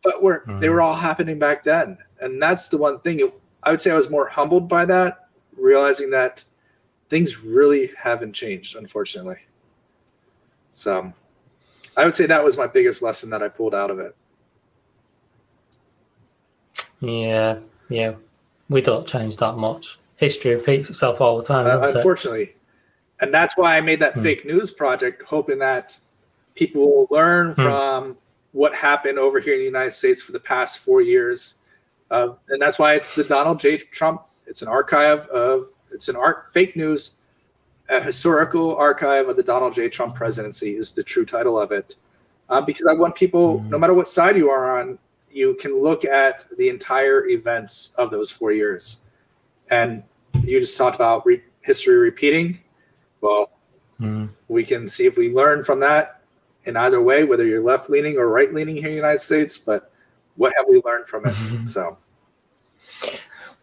[0.03, 0.59] but were mm-hmm.
[0.59, 1.97] they were all happening back then.
[2.19, 3.31] And that's the one thing
[3.63, 6.43] I would say I was more humbled by that, realizing that
[7.09, 9.37] things really haven't changed, unfortunately.
[10.71, 11.11] So
[11.95, 14.15] I would say that was my biggest lesson that I pulled out of it.
[16.99, 17.59] Yeah,
[17.89, 18.13] yeah.
[18.69, 19.99] We don't change that much.
[20.17, 21.65] History repeats itself all the time.
[21.67, 22.43] Uh, unfortunately.
[22.43, 22.56] It?
[23.19, 24.23] And that's why I made that hmm.
[24.23, 25.97] fake news project, hoping that
[26.55, 27.61] people will learn hmm.
[27.61, 28.17] from
[28.51, 31.55] what happened over here in the United States for the past four years.
[32.09, 33.77] Uh, and that's why it's the Donald J.
[33.77, 34.23] Trump.
[34.45, 37.11] It's an archive of it's an art fake news,
[37.89, 39.89] a historical archive of the Donald J.
[39.89, 41.95] Trump presidency is the true title of it.
[42.49, 43.69] Um, because I want people, mm.
[43.69, 44.97] no matter what side you are on,
[45.29, 49.01] you can look at the entire events of those four years.
[49.69, 50.01] And
[50.43, 52.59] you just talked about re- history repeating.
[53.21, 53.49] Well,
[53.99, 54.29] mm.
[54.47, 56.21] we can see if we learn from that
[56.65, 59.57] in either way, whether you're left leaning or right leaning here in the United States.
[59.57, 59.91] But
[60.35, 61.33] what have we learned from it?
[61.33, 61.65] Mm-hmm.
[61.65, 61.97] So,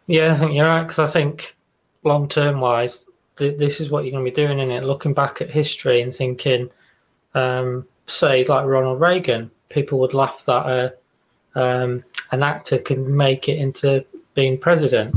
[0.06, 1.54] yeah, I think you're right because I think
[2.02, 3.04] long term wise,
[3.36, 4.84] th- this is what you're going to be doing in it.
[4.84, 6.70] Looking back at history and thinking,
[7.34, 10.66] um, say like Ronald Reagan, people would laugh that
[11.56, 14.04] uh, um, an actor can make it into
[14.34, 15.14] being president.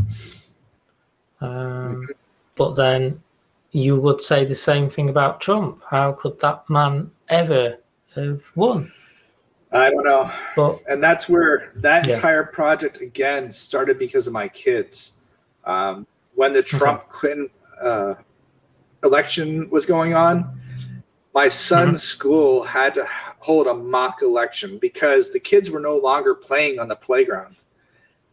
[1.42, 2.08] Um,
[2.56, 3.22] but then
[3.78, 5.84] you would say the same thing about Trump.
[5.88, 7.78] How could that man ever
[8.16, 8.92] have won?
[9.72, 10.32] I don't know.
[10.56, 12.16] But and that's where that Yeah.
[12.16, 15.14] entire project again started because of my kids.
[15.64, 17.50] Um, when the Trump Clinton
[17.80, 18.16] uh,
[19.04, 20.60] election was going on,
[21.36, 26.34] my son's school had to hold a mock election because the kids were no longer
[26.34, 27.56] playing on the playground.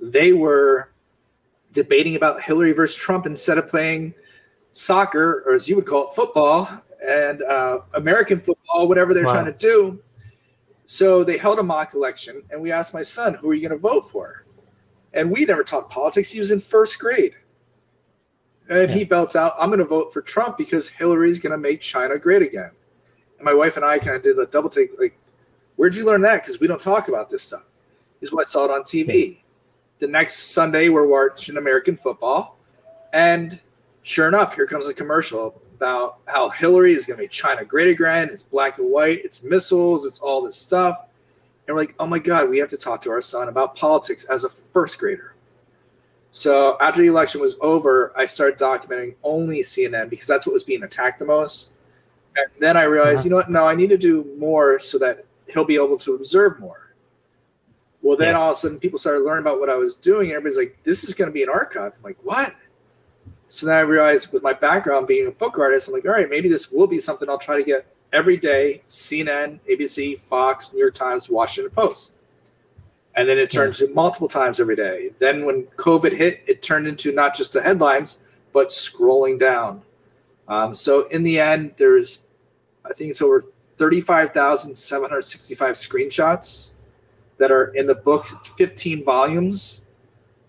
[0.00, 0.90] They were
[1.72, 4.14] debating about Hillary versus Trump instead of playing
[4.74, 6.68] soccer, or as you would call it, football
[7.06, 9.32] and uh, American football, whatever they're Wow.
[9.32, 10.02] trying to do.
[10.86, 13.78] So they held a mock election, and we asked my son, "Who are you going
[13.80, 14.44] to vote for?"
[15.14, 16.30] And we never talked politics.
[16.30, 17.34] He was in first grade,
[18.68, 21.80] and he belts out, "I'm going to vote for Trump because Hillary's going to make
[21.80, 22.70] China great again."
[23.38, 25.16] And my wife and I kind of did a double take, like,
[25.76, 27.64] "Where'd you learn that?" Because we don't talk about this stuff.
[28.20, 29.42] Is what I saw it on TV.
[29.98, 32.58] The next Sunday, we're watching American football,
[33.12, 33.60] and
[34.04, 37.88] sure enough, here comes a commercial about how Hillary is going to make China great
[37.88, 38.28] again.
[38.28, 41.06] It's black and white, it's missiles, it's all this stuff.
[41.66, 44.24] And we're like, oh my God, we have to talk to our son about politics
[44.24, 45.34] as a first grader.
[46.30, 50.64] So after the election was over, I started documenting only CNN because that's what was
[50.64, 51.70] being attacked the most.
[52.36, 53.24] And then I realized, Uh-huh.
[53.24, 53.50] you know what?
[53.50, 56.90] No, I need to do more so that he'll be able to observe more.
[58.02, 58.40] Well, then Yeah.
[58.40, 60.28] all of a sudden, people started learning about what I was doing.
[60.28, 61.92] And everybody's like, this is going to be an archive.
[61.96, 62.52] I'm like, what?
[63.54, 66.28] So then I realized with my background being a book artist, I'm like, all right,
[66.28, 70.80] maybe this will be something I'll try to get every day CNN, ABC, Fox, New
[70.80, 72.16] York Times, Washington Post.
[73.14, 75.10] And then it turned to multiple times every day.
[75.20, 78.18] Then when COVID hit, it turned into not just the headlines,
[78.52, 79.82] but scrolling down.
[80.48, 82.24] Um, so in the end, there's,
[82.84, 83.44] I think it's over
[83.76, 86.70] 35,765 screenshots
[87.38, 89.80] that are in the books, 15 volumes.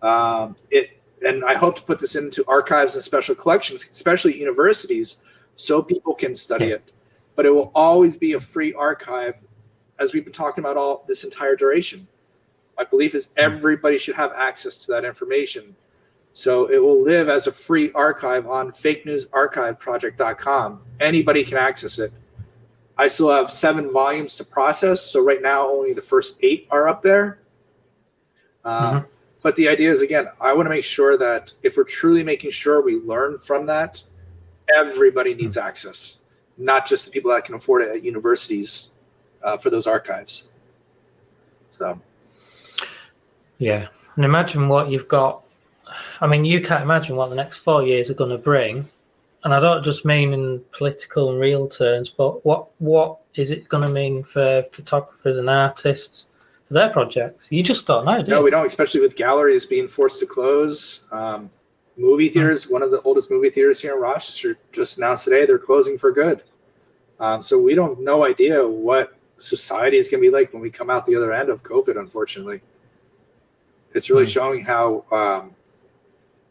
[0.02, 0.96] Um, it
[1.26, 5.18] and I hope to put this into archives and special collections, especially universities,
[5.56, 6.92] so people can study it.
[7.36, 9.36] But it will always be a free archive,
[10.00, 12.08] as we've been talking about all this entire duration.
[12.78, 15.76] My belief is everybody should have access to that information.
[16.34, 20.82] So it will live as a free archive on fakenewsarchiveproject.com.
[21.00, 22.12] Anybody can access it.
[22.98, 25.02] I still have seven volumes to process.
[25.02, 27.40] So right now, only the first eight are up there.
[28.64, 29.06] Uh, Mhm.
[29.46, 32.50] But the idea is again, I want to make sure that if we're truly making
[32.50, 34.02] sure we learn from that,
[34.76, 36.18] everybody needs access,
[36.58, 38.90] not just the people that can afford it at universities
[39.44, 40.50] uh, for those archives.
[41.70, 42.02] So,
[43.60, 43.90] Yeah.
[44.16, 45.44] And imagine what you've got.
[46.22, 48.90] I mean, you can't imagine what the next four years are going to bring.
[49.44, 53.70] And I don't just mean in political and real terms, but what what is it
[53.70, 56.26] going to mean for photographers and artists
[56.68, 57.48] for their projects?
[57.50, 58.44] You just don't know, do no, you?
[58.46, 61.04] we don't, especially with galleries being forced to close.
[61.12, 61.50] Um,
[61.98, 65.58] movie theaters, one of the oldest movie theaters here in Rochester, just announced today they're
[65.60, 66.44] closing for good.
[67.20, 70.70] Um, so we don't no idea what society is going to be like when we
[70.70, 71.98] come out the other end of COVID.
[71.98, 72.62] Unfortunately,
[73.94, 74.30] it's really Hmm.
[74.30, 75.56] showing how um,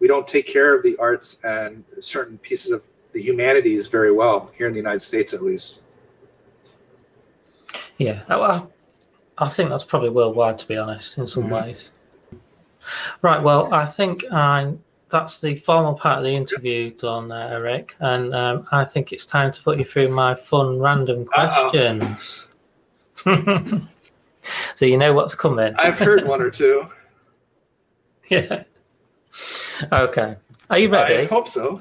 [0.01, 4.51] we don't take care of the arts and certain pieces of the humanities very well
[4.57, 5.81] here in the United States, at least.
[7.99, 8.63] Yeah, I,
[9.39, 11.63] I- think that's probably worldwide, to be honest, in some Mhm.
[11.65, 11.91] ways.
[13.23, 13.43] Right.
[13.43, 14.75] Well, I think I,
[15.11, 19.25] that's the formal part of the interview done, uh, Eric, and um, I think it's
[19.27, 22.47] time to put you through my fun random questions.
[24.75, 25.75] so you know what's coming.
[25.79, 26.89] I've heard one or two.
[28.29, 28.65] yeah.
[29.93, 30.37] Okay.
[30.71, 31.15] Are you ready?
[31.15, 31.81] I hope so.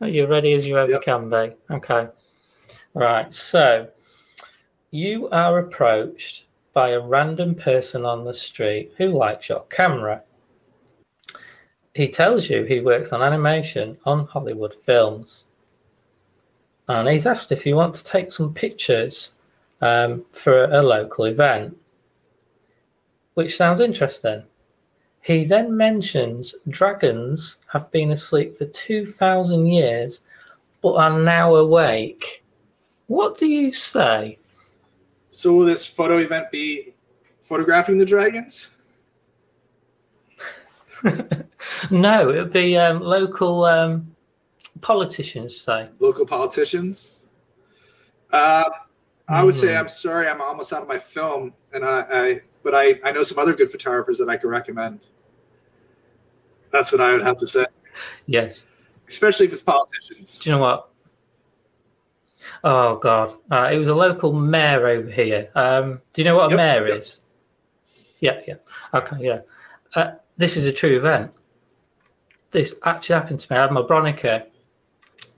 [0.00, 1.02] Are you ready as you ever Yep.
[1.02, 1.52] can be?
[1.70, 2.08] Okay.
[2.94, 3.32] Right.
[3.32, 3.88] So
[4.94, 10.22] you are approached by a random person on the street who likes your camera.
[11.94, 15.46] He tells you he works on animation on Hollywood films.
[16.86, 19.32] And he's asked if you want to take some pictures
[19.80, 21.76] um, for a local event,
[23.34, 24.44] which sounds interesting.
[25.22, 30.22] He then mentions dragons have been asleep for 2,000 years
[30.82, 32.44] but are now awake.
[33.08, 34.38] What do you say?
[35.34, 36.94] So will this photo event be
[37.42, 38.70] photographing the dragons?
[41.90, 44.14] no, it would be um, local um,
[44.80, 45.88] politicians say.
[45.98, 47.16] Local politicians?
[48.30, 48.70] Uh,
[49.28, 49.80] I would say Mhm.
[49.80, 53.24] I'm sorry, I'm almost out of my film, and I, I but I, I know
[53.24, 55.06] some other good photographers that I could recommend.
[56.70, 57.66] That's what I would have to say,
[58.26, 58.66] Yes.
[59.08, 60.38] especially if it's politicians.
[60.38, 60.90] Do you know what?
[62.62, 63.34] Oh, God.
[63.50, 65.50] Uh, it was a local mayor over here.
[65.54, 66.98] Um, do you know what a Yep, mayor yep.
[67.00, 67.20] is?
[68.20, 68.54] Yeah, yeah.
[68.94, 69.40] Okay, yeah.
[69.94, 71.30] Uh, this is a true event.
[72.50, 73.58] this actually happened to me.
[73.58, 74.46] I had my Bronica,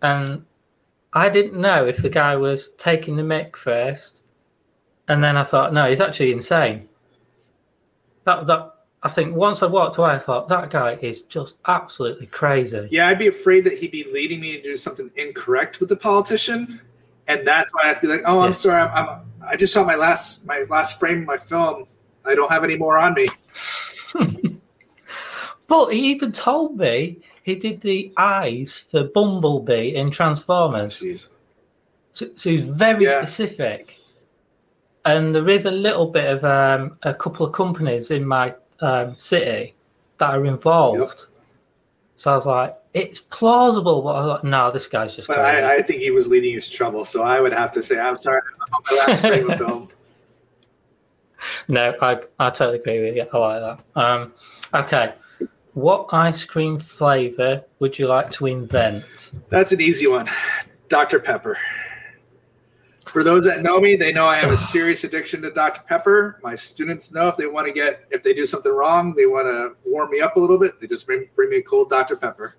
[0.03, 0.45] and
[1.15, 4.23] I didn't know if the guy was taking the mic first,
[5.09, 6.89] and then I thought, no, he's actually insane.
[8.25, 8.73] That that
[9.03, 12.87] I think once I walked away, I thought that guy is just absolutely crazy.
[12.91, 15.97] Yeah, I'd be afraid that he'd be leading me to do something incorrect with the
[15.97, 16.81] politician,
[17.29, 18.53] and that's why I'd be like, "Oh, I'm Yeah.
[18.53, 21.87] sorry, I'm, I'm I just shot my last my last frame of my film.
[22.25, 23.29] I don't have any more on me."
[25.69, 31.01] But he even told me he did the eyes for Bumblebee in Transformers.
[31.01, 31.27] Jeez.
[32.13, 33.19] So, so he's very Yeah.
[33.25, 33.97] specific.
[35.05, 39.17] And there is a little bit of um, a couple of companies in my um,
[39.17, 39.75] city
[40.19, 41.27] that are involved.
[42.17, 45.39] So I was like, it's plausible, but I like, no, this guy's just But.
[45.39, 47.99] I, I think he was leading you to trouble, so I would have to say,
[47.99, 48.41] "I'm sorry,
[48.73, 49.89] I'm my last frame of film."
[51.69, 53.27] No, I, I totally agree with you.
[53.33, 54.01] I like that.
[54.01, 54.33] Um,
[54.73, 55.13] okay.
[55.75, 59.35] What ice cream flavor would you like to invent?
[59.51, 60.29] That's an easy one.
[60.89, 61.21] Dr.
[61.21, 61.59] Pepper.
[63.13, 65.83] For those that know me, they know I have a serious addiction to Dr.
[65.87, 66.41] Pepper.
[66.43, 69.47] My students know if they want to get, if they do something wrong, they want
[69.47, 72.17] to warm me up a little bit, they just bring, bring me a cold Dr.
[72.17, 72.57] Pepper.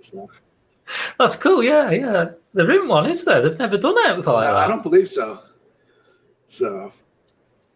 [0.00, 0.28] So,
[1.18, 1.62] That's cool.
[1.62, 2.30] Yeah, yeah.
[2.54, 3.40] There isn't one, is there?
[3.40, 4.54] They've never done it like no, that.
[4.54, 5.40] I don't believe so.
[6.46, 6.92] So,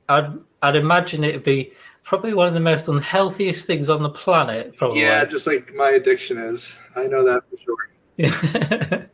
[0.08, 1.72] I'd, I'd imagine it'd be
[2.04, 4.76] probably one of the most unhealthiest things on the planet.
[4.76, 5.00] Probably.
[5.00, 6.78] yeah, just like my addiction is.
[6.94, 7.76] I know that for sure.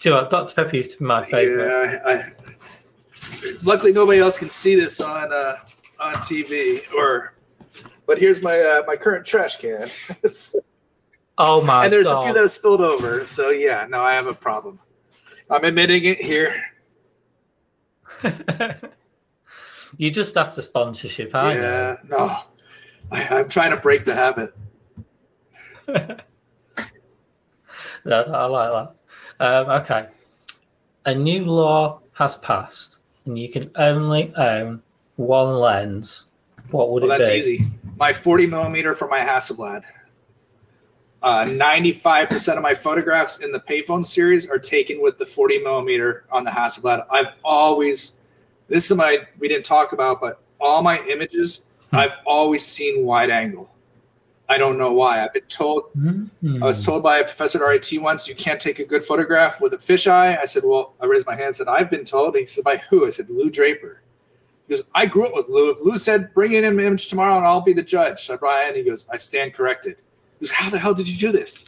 [0.00, 0.30] Do you know what?
[0.30, 0.54] Dr.
[0.54, 1.68] Pepper used to be my favorite.
[1.68, 2.32] Yeah, I, I,
[3.62, 5.56] luckily nobody else can see this on uh,
[5.98, 7.34] on TV or.
[8.06, 9.88] But here's my uh, my current trash can.
[11.42, 12.20] Oh my and there's god!
[12.20, 13.24] a few that have spilled over.
[13.24, 14.78] So yeah, no, I have a problem.
[15.48, 16.62] I'm admitting it here.
[19.96, 21.60] you just have to sponsorship, I know.
[21.60, 22.38] yeah, no,
[23.10, 24.54] I, I'm trying to break the habit.
[28.04, 28.70] No, I like
[29.38, 29.44] that.
[29.44, 30.06] Um, okay.
[31.04, 34.82] A new law has passed, and you can only own
[35.16, 36.26] one lens.
[36.70, 37.36] What would Well, it that's be?
[37.36, 37.70] That's easy.
[37.96, 39.82] My 40 millimeter for my Hasselblad.
[41.22, 46.24] Uh, 95% of my photographs in the payphone series are taken with the 40 millimeter
[46.32, 47.04] on the Hasselblad.
[47.10, 48.14] I've always,
[48.68, 51.96] this is my, we didn't talk about, but all my images, Hmm.
[51.96, 53.68] I've always seen wide angle.
[54.48, 55.24] I don't know why.
[55.24, 56.28] I've been told Mhm.
[56.62, 59.60] I was told by a professor at RIT once, you can't take a good photograph
[59.60, 60.38] with a fisheye.
[60.40, 62.36] I said, well, I raised my hand and said, I've been told.
[62.36, 63.06] He said, by who?
[63.06, 64.02] I said, Lou Draper.
[64.68, 65.70] He goes, I grew up with Lou.
[65.72, 68.24] If Lou said, bring in an image tomorrow and I'll be the judge.
[68.26, 68.76] So I brought in.
[68.76, 69.96] He goes, I stand corrected.
[70.48, 71.66] How the hell did you do this?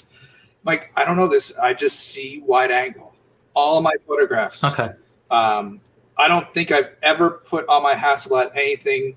[0.65, 1.57] Like, I don't know this.
[1.59, 3.15] I just see wide angle.
[3.55, 4.65] All my photographs.
[4.65, 4.91] Okay.
[5.31, 5.81] Um,
[6.17, 9.17] I don't think I've ever put on my Hasselblad anything.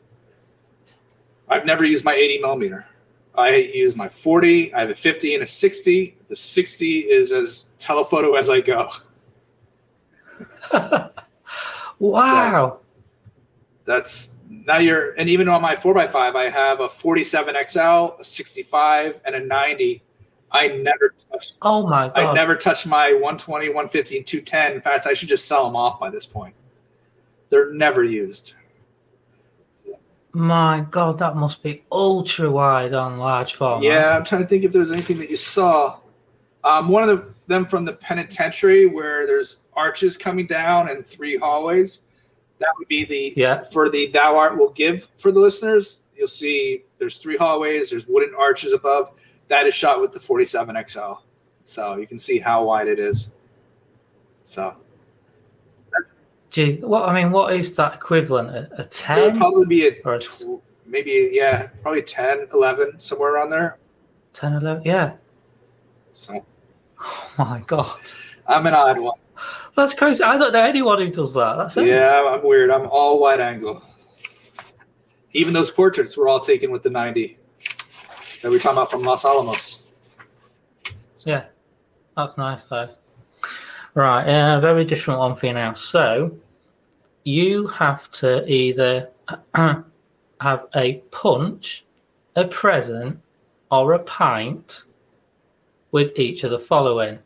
[1.48, 2.86] I've never used my 80 millimeter.
[3.38, 4.74] I use my 40.
[4.74, 6.18] I have a 50 and a 60.
[6.28, 8.90] The 60 is as telephoto as I go.
[12.00, 12.80] wow.
[13.86, 19.22] That's now you're, and even on my 4x5, I have a 47 XL, a 65,
[19.26, 20.04] and a 90.
[20.52, 21.56] I never touched.
[21.62, 22.18] oh my god.
[22.18, 24.74] I never touched my 120, 150, and 210.
[24.74, 26.56] In fact, I should just sell them off by this point.
[27.50, 28.54] They're never used.
[30.32, 33.84] My god, that must be ultra wide on large format.
[33.84, 36.00] Yeah, I'm trying to think if there's anything that you saw.
[36.66, 41.38] Um, one of the, them from the penitentiary where there's arches coming down and three
[41.38, 42.02] hallways.
[42.60, 43.64] That would be the Yeah.
[43.66, 46.02] for the thou art will give for the listeners.
[46.16, 47.90] You'll see there's three hallways.
[47.90, 49.12] There's wooden arches above.
[49.50, 51.14] That is shot with the 47 XL,
[51.66, 53.30] so you can see how wide it is.
[54.46, 54.76] So
[56.52, 58.50] Gee, what I mean, what is that equivalent?
[58.50, 59.38] A, a it would ten?
[59.38, 63.78] probably be a Or a tw- maybe yeah, probably 10, 11, somewhere around there.
[64.34, 64.84] 10, 11?
[64.86, 65.14] Yeah.
[66.14, 66.46] So
[67.02, 68.00] Oh my god.
[68.48, 69.18] I'm an odd one.
[69.76, 70.24] That's crazy.
[70.24, 71.58] I don't know anyone who does that.
[71.58, 71.88] That's it.
[71.88, 72.72] Yeah, I'm weird.
[72.72, 73.84] I'm all wide angle.
[75.34, 77.38] Even those portraits were all taken with the 90
[78.42, 79.94] that we are talking about from Los Alamos.
[81.26, 81.46] Yeah.
[82.16, 82.90] That's nice though.
[83.94, 85.74] Right, a very different one for you now.
[85.74, 86.36] So
[87.24, 89.10] you have to either
[89.56, 91.86] have a punch,
[92.36, 93.20] a present,
[93.72, 94.84] or a pint
[95.92, 97.20] with each of the following.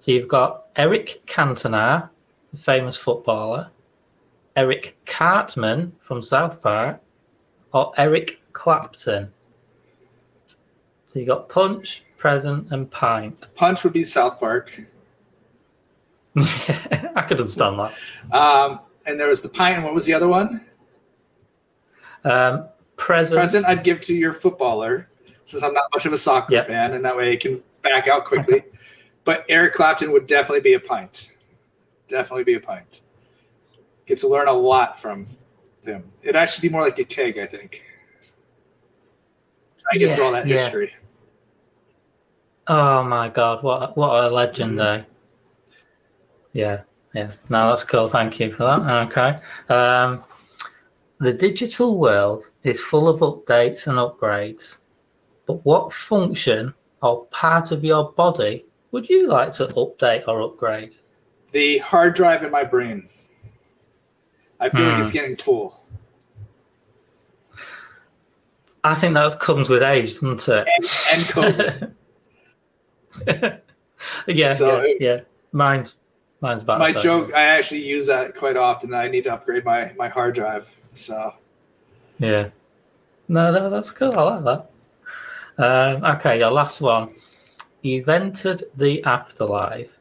[0.00, 2.10] So you've got Eric Cantona,
[2.52, 3.70] the famous footballer,
[4.54, 7.00] Eric Cartman from South Park,
[7.72, 9.32] or Eric Clapton.
[11.08, 13.48] So you got punch, present, and pint.
[13.54, 14.82] Punch would be South Park.
[16.36, 17.94] I could understand that.
[18.34, 19.82] Um, and there was the pine.
[19.82, 20.66] What was the other one?
[22.24, 23.38] Um, present.
[23.38, 25.08] Present I'd give to your footballer,
[25.44, 26.66] since I'm not much of a soccer Yep.
[26.66, 28.64] fan, and that way I can back out quickly.
[29.26, 31.32] But Eric Clapton would definitely be a pint.
[32.08, 33.00] Definitely be a pint.
[34.06, 35.26] Get to learn a lot from
[35.84, 36.04] him.
[36.22, 37.84] It'd actually be more like a keg, I think.
[39.92, 40.58] I get through all that yeah.
[40.58, 40.94] history.
[42.68, 44.76] Oh my god, what what a legend Mhm.
[44.76, 45.04] though.
[46.52, 46.80] Yeah,
[47.14, 47.30] yeah.
[47.48, 48.08] No, that's cool.
[48.08, 49.06] Thank you for that.
[49.06, 49.38] Okay.
[49.68, 50.24] Um,
[51.18, 54.78] the digital world is full of updates and upgrades,
[55.46, 58.65] but what function or part of your body
[58.96, 60.94] would you like to update or upgrade?
[61.52, 63.10] The hard drive in my brain.
[64.58, 65.02] I feel like Hmm.
[65.02, 65.84] it's getting full.
[68.82, 70.66] I think that comes with age, doesn't it?
[70.78, 71.92] And, and
[73.26, 73.60] COVID.
[74.28, 75.20] yeah, So- yeah, yeah.
[75.52, 75.98] Mine's
[76.40, 78.94] mine's about my joke, I actually use that quite often.
[78.94, 80.74] I need to upgrade my, my hard drive.
[80.94, 81.34] So
[82.18, 82.48] Yeah.
[83.28, 84.18] No, no, that's cool.
[84.18, 84.70] I like that.
[85.62, 87.10] Um, okay, your last one.
[87.86, 89.96] You've entered the afterlife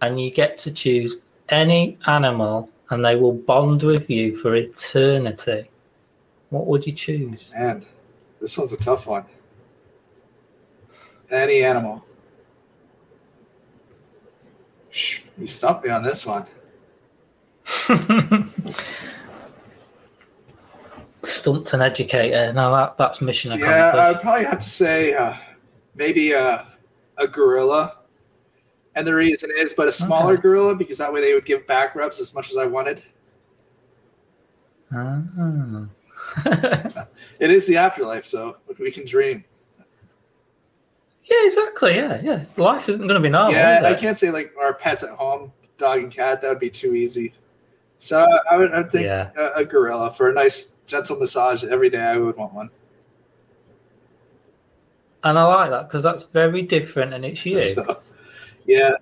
[0.00, 1.18] and you get to choose
[1.50, 5.68] any animal and they will bond with you for eternity.
[6.48, 7.50] What would you choose?
[7.52, 7.84] Man,
[8.40, 9.26] this one's a tough one.
[11.30, 12.02] Any animal.
[14.88, 16.46] Shh, You stumped me on this one.
[21.22, 22.50] Stumped an educator.
[22.54, 23.76] No, that, that's mission accomplished.
[23.76, 25.34] Yeah, I would probably have to say uh,
[25.96, 26.66] maybe a,
[27.18, 27.98] a gorilla.
[28.94, 30.42] And the reason is, but a smaller Okay.
[30.42, 33.02] gorilla because that way they would give back rubs as much as I wanted.
[34.92, 35.22] Ah.
[37.38, 39.44] It is the afterlife, so we can dream.
[41.24, 41.96] yeah, exactly.
[41.96, 42.44] Yeah, yeah.
[42.56, 43.52] Life isn't going to be normal.
[43.52, 46.40] yeah, I can't say like our pets at home, dog and cat.
[46.42, 47.32] That would be too easy.
[47.98, 49.30] So I would, I would think Yeah.
[49.36, 52.02] a, a gorilla for a nice gentle massage every day.
[52.02, 52.70] I would want one.
[55.26, 57.58] And I like that because that's very different and it's you.
[57.58, 58.00] So,
[58.64, 58.92] yeah,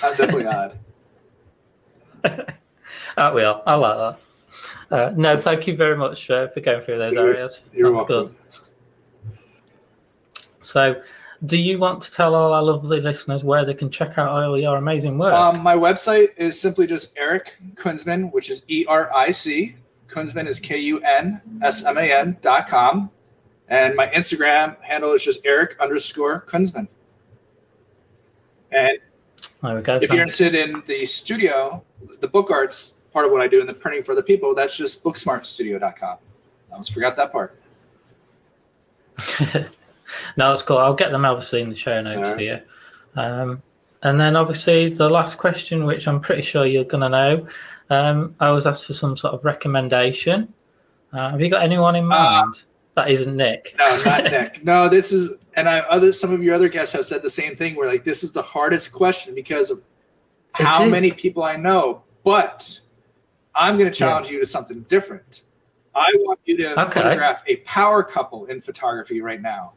[0.00, 0.78] I'm definitely odd.
[3.16, 3.62] That will.
[3.66, 4.16] I like
[4.90, 4.96] that.
[4.96, 7.62] Uh, no, thank you very much uh, for going through those areas.
[7.74, 8.36] You're That's welcome.
[9.24, 10.46] good.
[10.62, 11.02] So,
[11.44, 14.58] do you want to tell all our lovely listeners where they can check out all
[14.58, 15.34] your amazing work?
[15.34, 19.76] Um, my website is simply just Eric Kunsman, which is E R I C.
[20.08, 23.10] Kunsman is K U N S M A N dot com.
[23.72, 26.86] And my Instagram handle is just Eric underscore Kunsman.
[28.70, 28.98] And
[29.62, 29.96] there we go.
[29.96, 31.82] if you're interested in the studio,
[32.20, 34.76] the book arts part of what I do and the printing for other people, that's
[34.76, 36.18] just booksmartstudio.com.
[36.18, 37.58] I almost forgot that part.
[40.36, 40.76] no, it's cool.
[40.76, 42.34] I'll get them obviously in the show notes Alright.
[42.34, 42.60] for you.
[43.16, 43.62] Um,
[44.02, 47.46] and then obviously the last question, which I'm pretty sure you're going to know,
[47.88, 50.52] um, I was asked for some sort of recommendation.
[51.14, 52.64] Uh, have you got anyone in mind?
[52.94, 53.74] That isn't Nick.
[53.78, 54.64] No, not Nick.
[54.64, 57.56] No, this is, and I other some of your other guests have said the same
[57.56, 57.74] thing.
[57.74, 60.90] Where like this is the hardest question because of It how is.
[60.90, 62.02] many people I know.
[62.24, 62.80] But
[63.54, 65.42] I'm going to challenge you to something different.
[65.94, 66.92] I want you to Okay.
[67.02, 69.72] photograph a power couple in photography right now,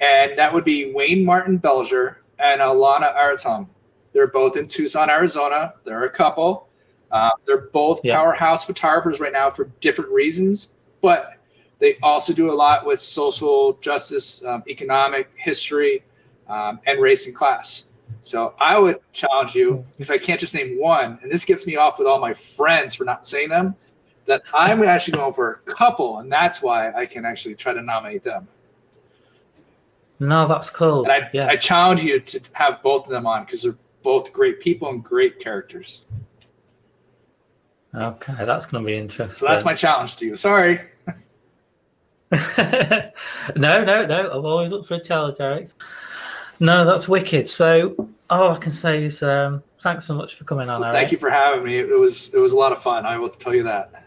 [0.00, 3.66] and that would be Wayne Martin Belger and Alana Aratom.
[4.12, 5.74] They're both in Tucson, Arizona.
[5.84, 6.68] They're a couple.
[7.10, 8.16] Uh, they're both Yeah.
[8.16, 11.34] powerhouse photographers right now for different reasons, but
[11.80, 16.04] they also do a lot with social justice, um, economic history,
[16.46, 17.86] um, and race and class.
[18.22, 21.76] So I would challenge you because I can't just name one, and this gets me
[21.76, 23.74] off with all my friends for not saying them.
[24.26, 27.82] That I'm actually going for a couple, and that's why I can actually try to
[27.82, 28.46] nominate them.
[30.20, 31.04] No, that's cool.
[31.04, 31.46] And I, yeah.
[31.46, 35.02] I challenge you to have both of them on because they're both great people and
[35.02, 36.04] great characters.
[37.94, 39.34] okay, that's going to be interesting.
[39.34, 40.36] So that's my challenge to you.
[40.36, 40.80] Sorry.
[43.56, 44.30] no, no, no.
[44.32, 45.70] I'm always up for a challenge, Eric.
[46.60, 47.48] No, that's wicked.
[47.48, 50.94] So, all I can say is um, thanks so much for coming on, Eric.
[50.94, 51.78] Thank you for having me.
[51.78, 53.04] It was it was a lot of fun.
[53.04, 54.04] I will tell you that.